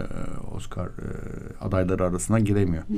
Oscar 0.55 0.85
e, 0.85 1.07
adayları 1.61 2.05
arasına 2.05 2.39
giremiyor. 2.39 2.87
Hmm. 2.87 2.97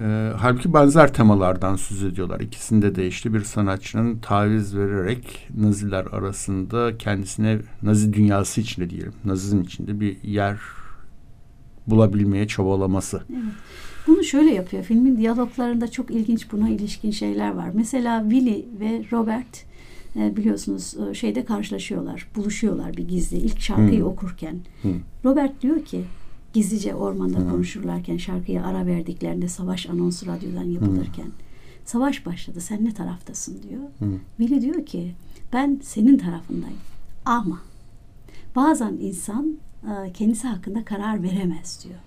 E, 0.00 0.32
halbuki 0.36 0.74
benzer 0.74 1.12
temalardan 1.12 1.76
söz 1.76 2.02
ediyorlar. 2.02 2.40
İkisinde 2.40 2.94
de 2.94 3.06
işte 3.06 3.34
bir 3.34 3.40
sanatçının 3.40 4.18
taviz 4.18 4.76
vererek 4.76 5.48
Naziler 5.56 6.06
arasında 6.12 6.98
kendisine 6.98 7.58
Nazi 7.82 8.12
dünyası 8.12 8.60
içinde 8.60 8.90
diyelim, 8.90 9.12
Nazizm 9.24 9.60
içinde 9.60 10.00
bir 10.00 10.22
yer 10.22 10.58
bulabilmeye 11.86 12.48
çabalaması. 12.48 13.22
Evet. 13.30 13.42
Bunu 14.06 14.24
şöyle 14.24 14.54
yapıyor. 14.54 14.82
Filmin 14.84 15.16
diyaloglarında 15.16 15.90
çok 15.90 16.10
ilginç 16.10 16.52
buna 16.52 16.68
ilişkin 16.68 17.10
şeyler 17.10 17.50
var. 17.50 17.70
Mesela 17.74 18.22
Willy 18.30 18.66
ve 18.80 19.04
Robert 19.12 19.64
e, 20.16 20.36
biliyorsunuz 20.36 20.94
e, 21.10 21.14
şeyde 21.14 21.44
karşılaşıyorlar, 21.44 22.28
buluşuyorlar 22.36 22.96
bir 22.96 23.08
gizli 23.08 23.36
ilk 23.36 23.60
şarkıyı 23.60 24.00
hmm. 24.00 24.06
okurken. 24.06 24.56
Hmm. 24.82 24.92
Robert 25.24 25.62
diyor 25.62 25.84
ki 25.84 26.04
gizlice 26.56 26.94
ormanda 26.94 27.38
Hı. 27.38 27.50
konuşurlarken 27.50 28.16
şarkıya 28.16 28.64
ara 28.64 28.86
verdiklerinde 28.86 29.48
savaş 29.48 29.86
anonsu 29.86 30.26
radyodan 30.26 30.64
yapılırken 30.64 31.24
Hı. 31.24 31.30
savaş 31.84 32.26
başladı 32.26 32.60
sen 32.60 32.84
ne 32.84 32.94
taraftasın 32.94 33.62
diyor. 33.62 33.82
Hı. 33.98 34.18
Billy 34.38 34.60
diyor 34.60 34.86
ki 34.86 35.14
ben 35.52 35.80
senin 35.82 36.18
tarafındayım 36.18 36.78
ama 37.24 37.60
bazen 38.56 38.92
insan 39.00 39.56
e, 39.84 40.12
kendisi 40.12 40.48
hakkında 40.48 40.84
karar 40.84 41.22
veremez 41.22 41.84
diyor. 41.84 41.98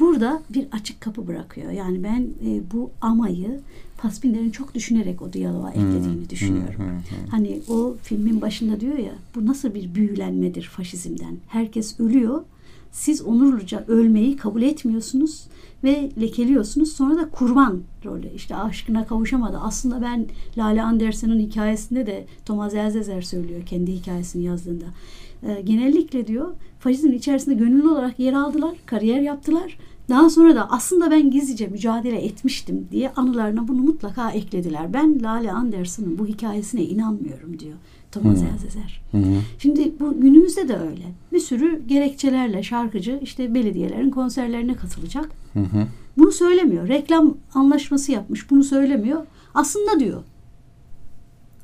Burada 0.00 0.42
bir 0.50 0.66
açık 0.72 1.00
kapı 1.00 1.26
bırakıyor. 1.26 1.70
Yani 1.70 2.02
ben 2.02 2.28
e, 2.46 2.62
bu 2.72 2.90
amayı 3.00 3.60
Fassbinder'in 3.96 4.50
çok 4.50 4.74
düşünerek 4.74 5.22
o 5.22 5.32
diyaloğa 5.32 5.70
eklediğini 5.70 6.30
düşünüyorum. 6.30 7.02
Hani 7.30 7.60
o 7.68 7.96
filmin 8.02 8.40
başında 8.40 8.80
diyor 8.80 8.98
ya 8.98 9.12
bu 9.34 9.46
nasıl 9.46 9.74
bir 9.74 9.94
büyülenmedir 9.94 10.62
faşizmden. 10.62 11.36
Herkes 11.48 12.00
ölüyor 12.00 12.44
siz 12.94 13.22
onurluca 13.22 13.84
ölmeyi 13.88 14.36
kabul 14.36 14.62
etmiyorsunuz 14.62 15.46
ve 15.84 16.10
lekeliyorsunuz. 16.20 16.92
Sonra 16.92 17.16
da 17.16 17.30
kurban 17.30 17.82
rolü. 18.04 18.30
İşte 18.34 18.56
aşkına 18.56 19.06
kavuşamadı. 19.06 19.58
Aslında 19.58 20.02
ben 20.02 20.26
Lale 20.58 20.82
Anderson'un 20.82 21.38
hikayesinde 21.38 22.06
de 22.06 22.26
Thomas 22.44 22.74
Elzezer 22.74 23.22
söylüyor 23.22 23.66
kendi 23.66 23.92
hikayesini 23.92 24.44
yazdığında. 24.44 24.84
E, 25.42 25.60
genellikle 25.60 26.26
diyor 26.26 26.54
faşizmin 26.78 27.12
içerisinde 27.12 27.54
gönüllü 27.54 27.88
olarak 27.88 28.18
yer 28.18 28.32
aldılar, 28.32 28.76
kariyer 28.86 29.20
yaptılar. 29.20 29.78
Daha 30.08 30.30
sonra 30.30 30.54
da 30.54 30.70
aslında 30.70 31.10
ben 31.10 31.30
gizlice 31.30 31.66
mücadele 31.66 32.24
etmiştim 32.24 32.88
diye 32.90 33.10
anılarına 33.10 33.68
bunu 33.68 33.82
mutlaka 33.82 34.30
eklediler. 34.30 34.92
Ben 34.92 35.22
Lale 35.22 35.52
Anderson'un 35.52 36.18
bu 36.18 36.26
hikayesine 36.26 36.82
inanmıyorum 36.82 37.58
diyor. 37.58 37.74
Thomas 38.14 38.40
hmm. 38.40 38.48
Elzezer. 38.48 39.02
Şimdi 39.58 39.92
bu 40.00 40.20
günümüzde 40.20 40.68
de 40.68 40.76
öyle. 40.76 41.02
Bir 41.32 41.38
sürü 41.38 41.82
gerekçelerle 41.86 42.62
şarkıcı 42.62 43.18
işte 43.22 43.54
belediyelerin 43.54 44.10
konserlerine 44.10 44.74
katılacak. 44.74 45.30
Hı 45.52 45.60
Bunu 46.18 46.32
söylemiyor. 46.32 46.88
Reklam 46.88 47.34
anlaşması 47.54 48.12
yapmış. 48.12 48.50
Bunu 48.50 48.64
söylemiyor. 48.64 49.26
Aslında 49.54 50.00
diyor. 50.00 50.22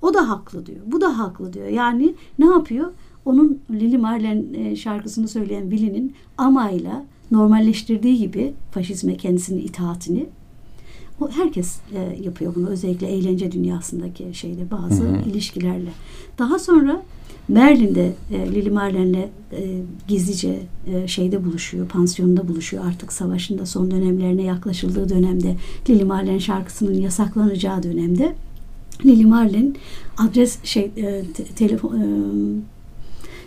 O 0.02 0.14
da 0.14 0.28
haklı 0.28 0.66
diyor. 0.66 0.80
Bu 0.86 1.00
da 1.00 1.18
haklı 1.18 1.52
diyor. 1.52 1.68
Yani 1.68 2.14
ne 2.38 2.46
yapıyor? 2.46 2.92
Onun 3.24 3.58
Lili 3.70 3.98
Marlen 3.98 4.44
e, 4.54 4.76
şarkısını 4.76 5.28
söyleyen 5.28 5.70
Willy'nin 5.70 6.14
amayla 6.38 7.04
normalleştirdiği 7.30 8.18
gibi 8.18 8.52
faşizme 8.70 9.16
kendisinin 9.16 9.60
itaatini 9.62 10.26
herkes 11.28 11.76
e, 11.94 12.22
yapıyor 12.22 12.54
bunu 12.54 12.68
özellikle 12.68 13.06
eğlence 13.06 13.52
dünyasındaki 13.52 14.30
şeyde 14.32 14.70
bazı 14.70 15.02
hı 15.04 15.08
hı. 15.08 15.28
ilişkilerle. 15.28 15.90
Daha 16.38 16.58
sonra 16.58 17.02
Berlin'de 17.48 18.12
e, 18.32 18.54
Lili 18.54 18.70
Marlen'le 18.70 19.28
e, 19.52 19.82
gizlice 20.08 20.58
e, 20.86 21.08
şeyde 21.08 21.44
buluşuyor, 21.44 21.88
pansiyonda 21.88 22.48
buluşuyor. 22.48 22.84
Artık 22.86 23.12
savaşın 23.12 23.58
da 23.58 23.66
son 23.66 23.90
dönemlerine 23.90 24.42
yaklaşıldığı 24.42 25.08
dönemde 25.08 25.56
Lili 25.88 26.04
Marlen 26.04 26.38
şarkısının 26.38 26.94
yasaklanacağı 26.94 27.82
dönemde 27.82 28.34
Lili 29.04 29.26
Marlen 29.26 29.74
adres 30.18 30.58
şey 30.64 30.90
e, 30.96 31.24
te, 31.34 31.44
telefon 31.44 31.96
e, 31.96 32.06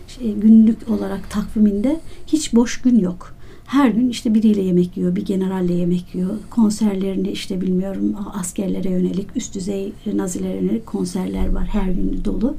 şey, 0.08 0.34
günlük 0.34 0.90
olarak 0.90 1.30
takviminde 1.30 2.00
hiç 2.26 2.54
boş 2.54 2.82
gün 2.82 2.98
yok 2.98 3.33
her 3.66 3.88
gün 3.88 4.08
işte 4.08 4.34
biriyle 4.34 4.62
yemek 4.62 4.96
yiyor, 4.96 5.16
bir 5.16 5.24
generalle 5.24 5.74
yemek 5.74 6.14
yiyor. 6.14 6.30
Konserlerini 6.50 7.30
işte 7.30 7.60
bilmiyorum 7.60 8.16
askerlere 8.34 8.90
yönelik, 8.90 9.26
üst 9.36 9.54
düzey 9.54 9.92
nazilere 10.14 10.56
yönelik 10.56 10.86
konserler 10.86 11.48
var 11.48 11.66
her 11.66 11.88
gün 11.88 12.20
dolu. 12.24 12.56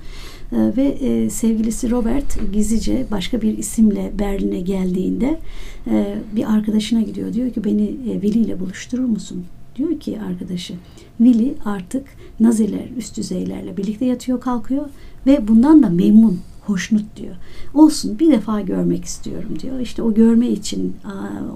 Ee, 0.52 0.72
ve 0.78 0.84
e, 0.84 1.30
sevgilisi 1.30 1.92
Robert 1.92 2.54
gizlice 2.54 3.06
başka 3.12 3.42
bir 3.42 3.58
isimle 3.58 4.12
Berlin'e 4.20 4.62
geldiğinde 4.62 5.40
e, 5.88 6.16
bir 6.36 6.54
arkadaşına 6.54 7.02
gidiyor. 7.02 7.34
Diyor 7.34 7.54
ki 7.54 7.64
beni 7.64 7.96
Willy 8.22 8.40
ile 8.40 8.60
buluşturur 8.60 9.06
musun? 9.06 9.46
Diyor 9.76 10.00
ki 10.00 10.20
arkadaşı 10.22 10.74
Willy 11.18 11.54
artık 11.66 12.06
Naziler 12.40 12.90
üst 12.98 13.18
düzeylerle 13.18 13.78
birlikte 13.78 14.06
yatıyor 14.06 14.42
kalkıyor 14.42 14.86
ve 15.26 15.48
bundan 15.48 15.84
da 15.84 15.90
memnun 15.90 16.40
hoşnut 16.66 17.16
diyor. 17.16 17.36
Olsun 17.74 18.20
bir 18.20 18.32
defa 18.32 18.62
görmek 18.62 19.06
istiyorum 19.06 19.60
diyor. 19.60 19.80
İşte 19.80 20.02
o 20.02 20.14
görme 20.14 20.48
için 20.48 20.96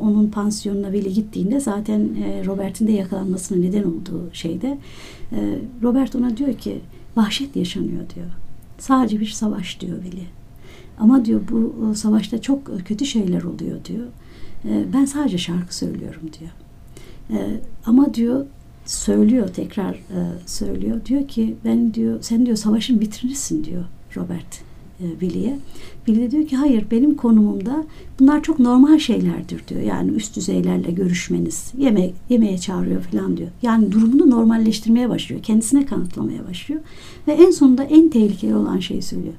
onun 0.02 0.28
pansiyonuna 0.28 0.92
Veli 0.92 1.14
gittiğinde 1.14 1.60
zaten 1.60 2.00
e, 2.00 2.46
Robert'in 2.46 2.88
de 2.88 2.92
yakalanmasına 2.92 3.58
neden 3.58 3.84
olduğu 3.84 4.30
şeyde 4.34 4.78
e, 5.32 5.60
Robert 5.84 6.16
ona 6.16 6.38
diyor 6.38 6.54
ki 6.54 6.80
vahşet 7.16 7.56
yaşanıyor 7.56 8.04
diyor. 8.16 8.28
Sadece 8.78 9.20
bir 9.20 9.26
savaş 9.28 9.82
diyor 9.82 9.98
Veli. 9.98 10.24
Ama 11.00 11.26
diyor 11.26 11.42
bu 11.52 11.96
savaşta 11.96 12.42
çok 12.42 12.86
kötü 12.86 13.06
şeyler 13.06 13.44
oluyor 13.44 13.86
diyor. 13.86 14.08
E, 14.66 14.94
ben 14.94 15.06
sadece 15.06 15.38
şarkı 15.38 15.76
söylüyorum 15.76 16.22
diyor. 16.40 16.52
Ama 17.86 18.14
diyor 18.14 18.46
söylüyor 18.86 19.48
tekrar 19.48 20.00
söylüyor. 20.46 21.06
Diyor 21.06 21.28
ki 21.28 21.56
ben 21.66 21.94
diyor 21.94 22.18
sen 22.22 22.46
diyor 22.46 22.58
savaşın 22.58 23.00
vitrinisin 23.00 23.64
diyor 23.64 23.84
Robert 24.16 24.69
e, 25.00 25.10
Willy'e. 25.20 25.60
Willy 26.06 26.22
de 26.22 26.32
diyor 26.32 26.48
ki 26.48 26.56
hayır 26.56 26.86
benim 26.92 27.16
konumumda 27.16 27.84
bunlar 28.20 28.44
çok 28.44 28.60
normal 28.60 29.00
şeylerdir 29.00 29.68
diyor. 29.68 29.82
Yani 29.82 30.12
üst 30.12 30.36
düzeylerle 30.36 30.92
görüşmeniz, 30.92 31.72
yeme 31.78 32.12
yemeğe 32.30 32.58
çağırıyor 32.58 33.02
falan 33.02 33.38
diyor. 33.38 33.50
Yani 33.62 33.92
durumunu 33.92 34.30
normalleştirmeye 34.30 35.10
başlıyor. 35.10 35.44
Kendisine 35.44 35.86
kanıtlamaya 35.86 36.48
başlıyor. 36.48 36.82
Ve 37.28 37.32
en 37.32 37.52
sonunda 37.52 37.84
en 37.84 38.10
tehlikeli 38.10 38.56
olan 38.56 38.80
şeyi 38.80 39.02
söylüyor. 39.02 39.34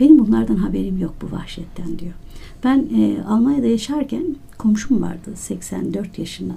Benim 0.00 0.18
bunlardan 0.18 0.56
haberim 0.56 0.98
yok 0.98 1.14
bu 1.22 1.36
vahşetten 1.36 1.98
diyor. 1.98 2.12
Ben 2.64 2.88
e, 2.96 3.22
Almanya'da 3.28 3.66
yaşarken 3.66 4.24
komşum 4.58 5.02
vardı 5.02 5.30
84 5.34 6.18
yaşında 6.18 6.54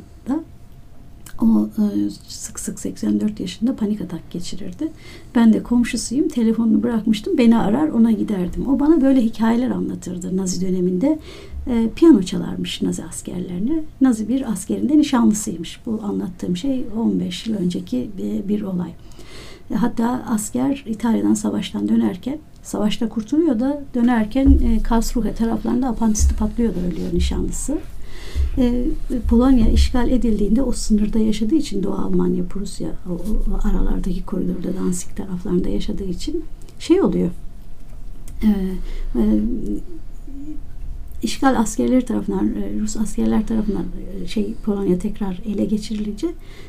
o 1.41 1.69
e, 1.77 2.09
sık 2.27 2.59
sık 2.59 2.79
84 2.79 3.39
yaşında 3.39 3.75
panik 3.75 4.01
atak 4.01 4.31
geçirirdi. 4.31 4.91
Ben 5.35 5.53
de 5.53 5.63
komşusuyum. 5.63 6.27
Telefonunu 6.27 6.83
bırakmıştım. 6.83 7.37
Beni 7.37 7.57
arar 7.57 7.87
ona 7.87 8.11
giderdim. 8.11 8.67
O 8.67 8.79
bana 8.79 9.01
böyle 9.01 9.21
hikayeler 9.21 9.69
anlatırdı 9.69 10.37
Nazi 10.37 10.67
döneminde. 10.67 11.19
e, 11.67 11.89
piyano 11.95 12.21
çalarmış 12.21 12.81
Nazi 12.81 13.03
askerlerine. 13.03 13.83
Nazi 14.01 14.29
bir 14.29 14.51
askerinde 14.51 14.97
nişanlısıymış. 14.97 15.79
Bu 15.85 16.01
anlattığım 16.03 16.57
şey 16.57 16.85
15 16.97 17.47
yıl 17.47 17.55
önceki 17.55 18.09
bir, 18.17 18.47
bir 18.47 18.61
olay. 18.61 18.91
E, 19.71 19.75
hatta 19.75 20.23
asker 20.29 20.83
İtalya'dan 20.87 21.33
savaştan 21.33 21.89
dönerken 21.89 22.37
savaşta 22.63 23.09
kurtuluyor 23.09 23.59
da 23.59 23.81
dönerken 23.93 24.47
e, 24.47 24.83
Karlsruhe 24.83 25.33
taraflarında 25.33 25.87
apandisti 25.87 26.35
patlıyor 26.35 26.75
da 26.75 26.79
ölüyor 26.79 27.13
nişanlısı. 27.13 27.77
E, 28.57 28.85
Polonya 29.29 29.69
işgal 29.69 30.11
edildiğinde 30.11 30.61
o 30.61 30.71
sınırda 30.71 31.19
yaşadığı 31.19 31.55
için 31.55 31.83
Doğu 31.83 31.93
Almanya, 31.93 32.45
Prusya 32.45 32.89
o, 33.09 33.11
o 33.11 33.67
aralardaki 33.67 34.25
koridorda 34.25 34.75
Danzig 34.75 35.15
taraflarında 35.15 35.69
yaşadığı 35.69 36.03
için 36.03 36.43
şey 36.79 37.01
oluyor. 37.01 37.29
E, 38.43 38.47
e, 39.19 39.23
işgal 41.23 41.59
askerleri 41.59 42.05
tarafından, 42.05 42.47
e, 42.47 42.79
Rus 42.79 42.97
askerler 42.97 43.47
tarafından 43.47 43.85
e, 44.23 44.27
şey 44.27 44.53
Polonya 44.65 44.99
tekrar 44.99 45.41
ele 45.45 45.65
geçirilince 45.65 46.27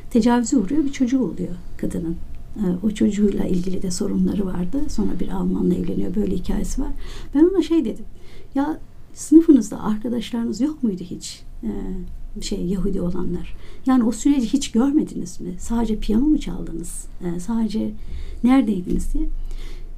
tecavüze 0.09 0.57
uğruyor 0.57 0.83
bir 0.83 0.91
çocuğu 0.91 1.23
oluyor 1.23 1.55
kadının. 1.77 2.15
E, 2.55 2.65
o 2.83 2.91
çocuğuyla 2.91 3.45
ilgili 3.45 3.81
de 3.81 3.91
sorunları 3.91 4.45
vardı. 4.45 4.79
Sonra 4.89 5.19
bir 5.19 5.29
Almanla 5.29 5.75
evleniyor. 5.75 6.15
Böyle 6.15 6.35
hikayesi 6.35 6.81
var. 6.81 6.91
Ben 7.35 7.43
ona 7.43 7.61
şey 7.61 7.85
dedim. 7.85 8.05
Ya 8.55 8.79
sınıfınızda 9.13 9.83
arkadaşlarınız 9.83 10.61
yok 10.61 10.83
muydu 10.83 11.03
hiç? 11.03 11.43
Şey 12.41 12.65
Yahudi 12.65 13.01
olanlar. 13.01 13.55
Yani 13.85 14.03
o 14.03 14.11
süreci 14.11 14.53
hiç 14.53 14.71
görmediniz 14.71 15.41
mi? 15.41 15.55
Sadece 15.59 15.99
piyano 15.99 16.25
mu 16.25 16.39
çaldınız? 16.39 17.05
sadece 17.39 17.91
neredeydiniz 18.43 19.13
diye. 19.13 19.23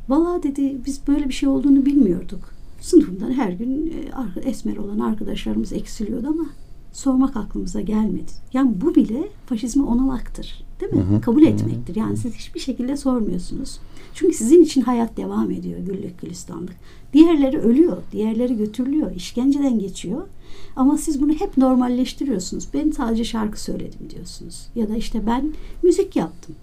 Valla 0.10 0.44
dedi 0.44 0.78
biz 0.86 1.08
böyle 1.08 1.30
bir 1.30 1.34
şey 1.34 1.50
olduğunu 1.50 1.86
bilmiyorduk 1.86 2.54
sınıfımdan 2.84 3.32
her 3.32 3.52
gün 3.52 3.94
e, 4.36 4.50
esmer 4.50 4.78
olan 4.78 5.00
arkadaşlarımız 5.00 5.74
eksiliyordu 5.74 6.28
ama 6.28 6.46
sormak 6.94 7.38
aklımıza 7.38 7.82
gelmedi. 7.82 8.32
Yani 8.54 8.72
bu 8.82 8.96
bile 8.96 9.28
faşizmi 9.46 9.84
onamaktır. 9.84 10.64
Değil 10.82 10.94
mi? 10.94 11.02
Hı 11.02 11.16
hı. 11.16 11.22
Kabul 11.22 11.44
etmektir. 11.44 11.96
Yani 11.96 12.18
siz 12.18 12.34
hiçbir 12.34 12.60
şekilde 12.60 12.98
sormuyorsunuz. 12.98 13.80
Çünkü 14.14 14.34
sizin 14.34 14.64
için 14.64 14.82
hayat 14.82 15.18
devam 15.18 15.52
ediyor 15.52 15.80
güllük 15.80 16.22
gülistanlık. 16.22 16.76
Diğerleri 17.14 17.60
ölüyor. 17.60 17.98
Diğerleri 18.12 18.58
götürülüyor. 18.58 19.16
işkenceden 19.16 19.80
geçiyor. 19.80 20.28
Ama 20.76 20.98
siz 20.98 21.22
bunu 21.22 21.34
hep 21.34 21.58
normalleştiriyorsunuz. 21.58 22.68
Ben 22.74 22.92
sadece 22.92 23.24
şarkı 23.24 23.62
söyledim 23.62 24.10
diyorsunuz. 24.10 24.68
Ya 24.76 24.90
da 24.90 24.96
işte 24.96 25.26
ben 25.28 25.54
müzik 25.84 26.16
yaptım. 26.16 26.56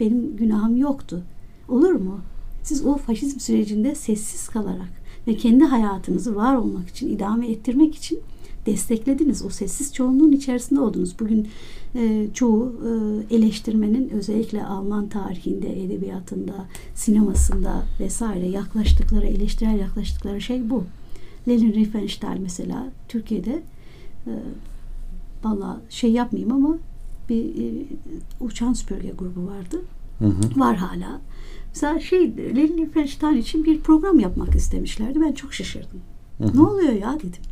Benim 0.00 0.36
günahım 0.36 0.76
yoktu. 0.76 1.22
Olur 1.68 1.92
mu? 1.92 2.20
Siz 2.62 2.86
o 2.86 2.96
faşizm 2.96 3.40
sürecinde 3.40 3.94
sessiz 3.94 4.48
kalarak 4.48 5.04
ve 5.26 5.36
kendi 5.36 5.64
hayatınızı 5.64 6.36
var 6.36 6.56
olmak 6.56 6.88
için, 6.88 7.08
idame 7.08 7.50
ettirmek 7.50 7.94
için 7.94 8.20
desteklediniz. 8.66 9.44
O 9.44 9.50
sessiz 9.50 9.94
çoğunluğun 9.94 10.32
içerisinde 10.32 10.80
oldunuz. 10.80 11.20
Bugün 11.20 11.48
e, 11.94 12.26
çoğu 12.34 12.74
e, 13.30 13.34
eleştirmenin 13.34 14.08
özellikle 14.08 14.64
Alman 14.64 15.08
tarihinde, 15.08 15.84
edebiyatında, 15.84 16.66
sinemasında 16.94 17.82
vesaire 18.00 18.48
yaklaştıkları, 18.48 19.26
eleştirel 19.26 19.78
yaklaştıkları 19.78 20.40
şey 20.40 20.70
bu. 20.70 20.84
Lenin 21.48 21.72
Riefenstahl 21.72 22.38
mesela 22.38 22.86
Türkiye'de 23.08 23.62
e, 24.26 24.32
valla 25.44 25.80
şey 25.88 26.12
yapmayayım 26.12 26.52
ama 26.52 26.78
bir 27.28 27.44
e, 27.44 27.86
uçan 28.40 28.72
süpürge 28.72 29.12
grubu 29.18 29.46
vardı. 29.46 29.82
Hı 30.18 30.26
hı. 30.26 30.60
Var 30.60 30.76
hala. 30.76 31.20
Mesela 31.68 32.00
şey 32.00 32.36
Leni 32.36 32.76
Riefenstahl 32.76 33.36
için 33.36 33.64
bir 33.64 33.80
program 33.80 34.20
yapmak 34.20 34.54
istemişlerdi. 34.54 35.20
Ben 35.20 35.32
çok 35.32 35.54
şaşırdım. 35.54 36.00
Hı 36.38 36.44
hı. 36.44 36.56
Ne 36.56 36.62
oluyor 36.62 36.92
ya 36.92 37.18
dedim. 37.18 37.42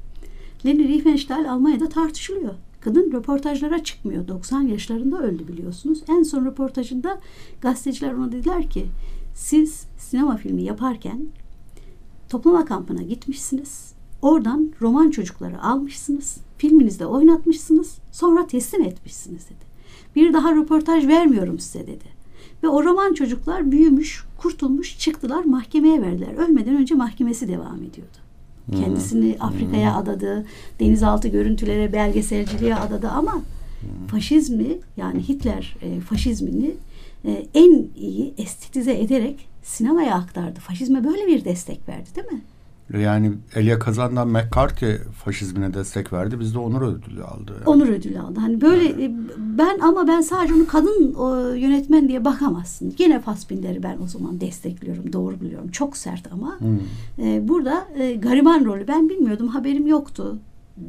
Leni 0.67 0.89
Riefenstahl 0.89 1.51
Almanya'da 1.51 1.89
tartışılıyor. 1.89 2.55
Kadın 2.81 3.13
röportajlara 3.13 3.85
çıkmıyor. 3.85 4.29
90 4.29 4.63
yaşlarında 4.63 5.19
öldü 5.19 5.49
biliyorsunuz. 5.49 6.03
En 6.09 6.23
son 6.23 6.47
röportajında 6.47 7.21
gazeteciler 7.61 8.13
ona 8.13 8.33
dediler 8.33 8.71
ki 8.71 8.87
siz 9.35 9.87
sinema 9.99 10.37
filmi 10.37 10.63
yaparken 10.63 11.27
toplama 12.29 12.65
kampına 12.65 13.03
gitmişsiniz. 13.03 13.95
Oradan 14.23 14.73
roman 14.81 15.11
çocukları 15.11 15.63
almışsınız. 15.63 16.37
Filminizde 16.59 17.07
oynatmışsınız. 17.07 17.99
Sonra 18.13 18.47
teslim 18.47 18.83
etmişsiniz 18.83 19.45
dedi. 19.47 19.73
Bir 20.17 20.33
daha 20.33 20.55
röportaj 20.57 21.07
vermiyorum 21.07 21.59
size 21.59 21.87
dedi. 21.87 22.05
Ve 22.63 22.69
o 22.69 22.85
roman 22.85 23.15
çocuklar 23.15 23.73
büyümüş, 23.73 24.25
kurtulmuş, 24.39 24.99
çıktılar, 24.99 25.45
mahkemeye 25.45 26.03
verdiler. 26.03 26.35
Ölmeden 26.35 26.77
önce 26.77 26.95
mahkemesi 26.95 27.49
devam 27.49 27.83
ediyordu. 27.83 28.22
Kendisini 28.71 29.37
Afrika'ya 29.41 29.97
adadı, 29.97 30.47
denizaltı 30.81 31.29
görüntülere, 31.29 31.93
belgeselciliğe 31.93 32.75
adadı 32.75 33.09
ama 33.09 33.43
faşizmi 34.09 34.79
yani 34.97 35.29
Hitler 35.29 35.77
e, 35.83 36.01
faşizmini 36.01 36.75
e, 37.25 37.47
en 37.55 37.87
iyi 37.97 38.35
estetize 38.39 39.01
ederek 39.01 39.49
sinemaya 39.63 40.15
aktardı. 40.15 40.61
Faşizme 40.61 41.05
böyle 41.05 41.27
bir 41.27 41.45
destek 41.45 41.89
verdi 41.89 42.09
değil 42.17 42.33
mi? 42.33 42.43
Yani 42.99 43.33
Elia 43.55 43.79
Kazan'dan 43.79 44.29
McCarthy 44.29 44.97
faşizmine 45.25 45.75
destek 45.75 46.13
verdi. 46.13 46.41
Biz 46.41 46.55
de 46.55 46.59
onur 46.59 46.83
ödülü 46.83 47.25
aldı. 47.25 47.53
Yani. 47.53 47.65
Onur 47.67 47.89
ödülü 47.89 48.21
aldı. 48.21 48.41
Hani 48.41 48.61
böyle 48.61 48.85
yani. 48.85 49.17
ben 49.39 49.79
ama 49.79 50.09
ben 50.09 50.21
sadece 50.21 50.55
onu 50.55 50.67
kadın 50.67 51.15
o, 51.15 51.49
yönetmen 51.55 52.09
diye 52.09 52.25
bakamazsın. 52.25 52.95
Yine 52.99 53.21
Fassbinder'i 53.21 53.83
ben 53.83 53.99
o 54.05 54.07
zaman 54.07 54.41
destekliyorum. 54.41 55.13
Doğru 55.13 55.41
biliyorum. 55.41 55.69
Çok 55.69 55.97
sert 55.97 56.33
ama 56.33 56.61
hmm. 56.61 56.79
e, 57.27 57.49
burada 57.49 57.89
e, 57.99 58.15
gariban 58.15 58.65
rolü 58.65 58.89
ben 58.89 59.09
bilmiyordum. 59.09 59.49
Haberim 59.49 59.87
yoktu 59.87 60.39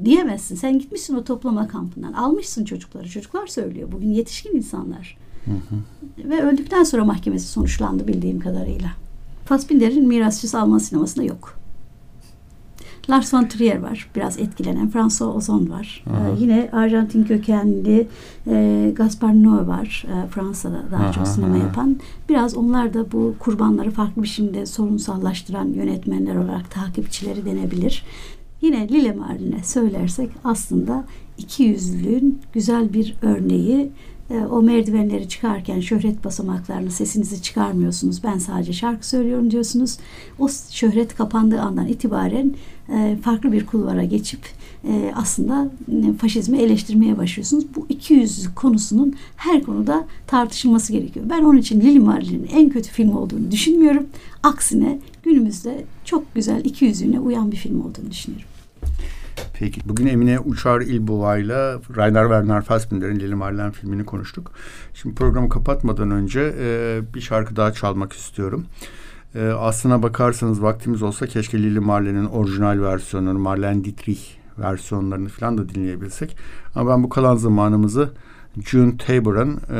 diyemezsin. 0.06 0.56
Sen 0.56 0.80
gitmişsin 0.80 1.16
o 1.16 1.24
toplama 1.24 1.68
kampından. 1.68 2.14
Almışsın 2.14 2.66
çocukları. 2.66 3.10
Çocuklar 3.10 3.48
söylüyor. 3.48 3.92
Bugün 3.92 4.10
yetişkin 4.10 4.58
insanlar. 4.58 5.18
Hı 5.46 5.52
hı. 5.52 6.30
Ve 6.30 6.42
öldükten 6.44 6.84
sonra 6.84 7.06
mahkemesi 7.06 7.48
sonuçlandı 7.48 8.08
bildiğim 8.08 8.40
kadarıyla. 8.40 8.90
Fassbinder'in 9.46 10.08
mirasçısı 10.08 10.60
Alman 10.60 10.78
sinemasında 10.78 11.26
yok. 11.26 11.63
Lars 13.10 13.34
von 13.34 13.48
Trier 13.48 13.82
var. 13.82 14.10
Biraz 14.16 14.40
etkilenen. 14.40 14.90
François 14.90 15.36
Ozon 15.36 15.70
var. 15.70 16.04
Ee, 16.08 16.42
yine 16.42 16.70
Arjantin 16.72 17.24
kökenli 17.24 18.08
e, 18.48 18.92
Gaspar 18.96 19.30
Noé 19.30 19.68
var. 19.68 20.06
E, 20.08 20.28
Fransa'da 20.28 20.84
daha 20.92 21.04
aha, 21.04 21.12
çok 21.12 21.28
sinema 21.28 21.56
aha. 21.56 21.64
yapan. 21.64 21.98
Biraz 22.30 22.56
onlar 22.56 22.94
da 22.94 23.12
bu 23.12 23.36
kurbanları 23.40 23.92
farklı 23.92 24.24
biçimde 24.24 24.66
sorunsallaştıran 24.66 25.68
yönetmenler 25.68 26.36
olarak 26.36 26.72
takipçileri 26.72 27.46
denebilir. 27.46 28.04
Yine 28.62 28.90
Lille 28.90 29.14
Marlin'e 29.14 29.64
söylersek 29.64 30.30
aslında 30.44 31.04
iki 31.38 31.64
yüzlülüğün 31.64 32.42
güzel 32.54 32.94
bir 32.94 33.16
örneği 33.22 33.92
o 34.52 34.62
merdivenleri 34.62 35.30
çıkarken 35.30 35.80
şöhret 35.80 36.24
basamaklarını 36.24 36.92
sesinizi 36.92 37.42
çıkarmıyorsunuz. 37.42 38.24
Ben 38.24 38.38
sadece 38.38 38.74
şarkı 38.74 39.08
söylüyorum 39.08 39.52
diyorsunuz. 39.52 39.98
O 40.40 40.50
şöhret 40.72 41.16
kapandığı 41.16 41.62
andan 41.62 41.88
itibaren 41.88 42.54
e, 42.90 43.18
farklı 43.24 43.52
bir 43.52 43.66
kulvara 43.66 44.04
geçip 44.04 44.40
e, 44.88 45.12
aslında 45.16 45.72
faşizmi 46.18 46.58
eleştirmeye 46.58 47.18
başlıyorsunuz. 47.18 47.66
Bu 47.76 47.86
iki 47.90 48.14
yüz 48.14 48.56
konusunun 48.56 49.16
her 49.36 49.64
konuda 49.64 50.08
tartışılması 50.28 50.94
gerekiyor. 50.94 51.26
Ben 51.30 51.44
onun 51.44 51.58
için 51.58 51.82
Lili 51.82 52.00
Marlin'in 52.00 52.48
en 52.54 52.70
kötü 52.70 52.90
film 52.90 53.16
olduğunu 53.18 53.52
düşünmüyorum. 53.52 54.08
Aksine 54.44 55.00
günümüzde 55.24 55.84
çok 56.06 56.36
güzel 56.36 56.66
iki 56.66 56.86
yüzüne 56.86 57.20
uyan 57.20 57.52
bir 57.52 57.58
film 57.58 57.82
olduğunu 57.82 58.12
düşünüyorum. 58.12 58.53
Peki 59.54 59.82
bugün 59.86 60.08
Emine 60.08 60.40
Uçar 60.40 60.82
İlbova 60.82 61.38
ile 61.38 61.74
Rainer 61.98 62.24
Werner 62.24 62.62
Fassbinder'in 62.62 63.20
Lili 63.20 63.36
Marlen 63.36 63.72
filmini 63.72 64.06
konuştuk. 64.06 64.52
Şimdi 64.94 65.16
programı 65.16 65.50
kapatmadan 65.50 66.12
önce 66.12 66.56
e, 66.60 67.02
bir 67.14 67.22
şarkı 67.22 67.56
daha 67.56 67.74
çalmak 67.74 68.14
istiyorum. 68.14 68.66
E, 69.36 69.48
aslına 69.48 70.04
bakarsanız 70.04 70.64
vaktimiz 70.64 71.04
olsa 71.04 71.28
keşke 71.28 71.58
Lili 71.64 71.80
Marlen'in 71.80 72.26
orijinal 72.26 72.82
versiyonunu, 72.82 73.40
Marlen 73.40 73.84
Dietrich 73.84 74.22
versiyonlarını 74.60 75.30
falan 75.30 75.58
da 75.58 75.70
dinleyebilsek. 75.70 76.38
Ama 76.76 76.92
ben 76.92 77.04
bu 77.04 77.10
kalan 77.10 77.36
zamanımızı 77.36 78.10
June 78.62 78.98
Tabor'ın 78.98 79.58
e, 79.70 79.80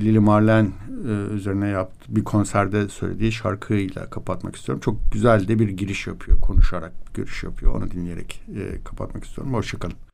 Lili 0.00 0.20
Marlen 0.20 0.72
e, 1.08 1.34
üzerine 1.34 1.68
yaptığı 1.68 2.16
bir 2.16 2.24
konserde 2.24 2.88
söylediği 2.88 3.32
şarkıyla 3.32 4.10
kapatmak 4.10 4.56
istiyorum. 4.56 4.80
Çok 4.84 5.12
güzel 5.12 5.48
de 5.48 5.58
bir 5.58 5.68
giriş 5.68 6.06
yapıyor. 6.06 6.40
Konuşarak 6.40 6.92
giriş 7.14 7.42
yapıyor. 7.42 7.74
Onu 7.74 7.90
dinleyerek 7.90 8.42
e, 8.56 8.84
kapatmak 8.84 9.24
istiyorum. 9.24 9.54
Hoşçakalın. 9.54 10.07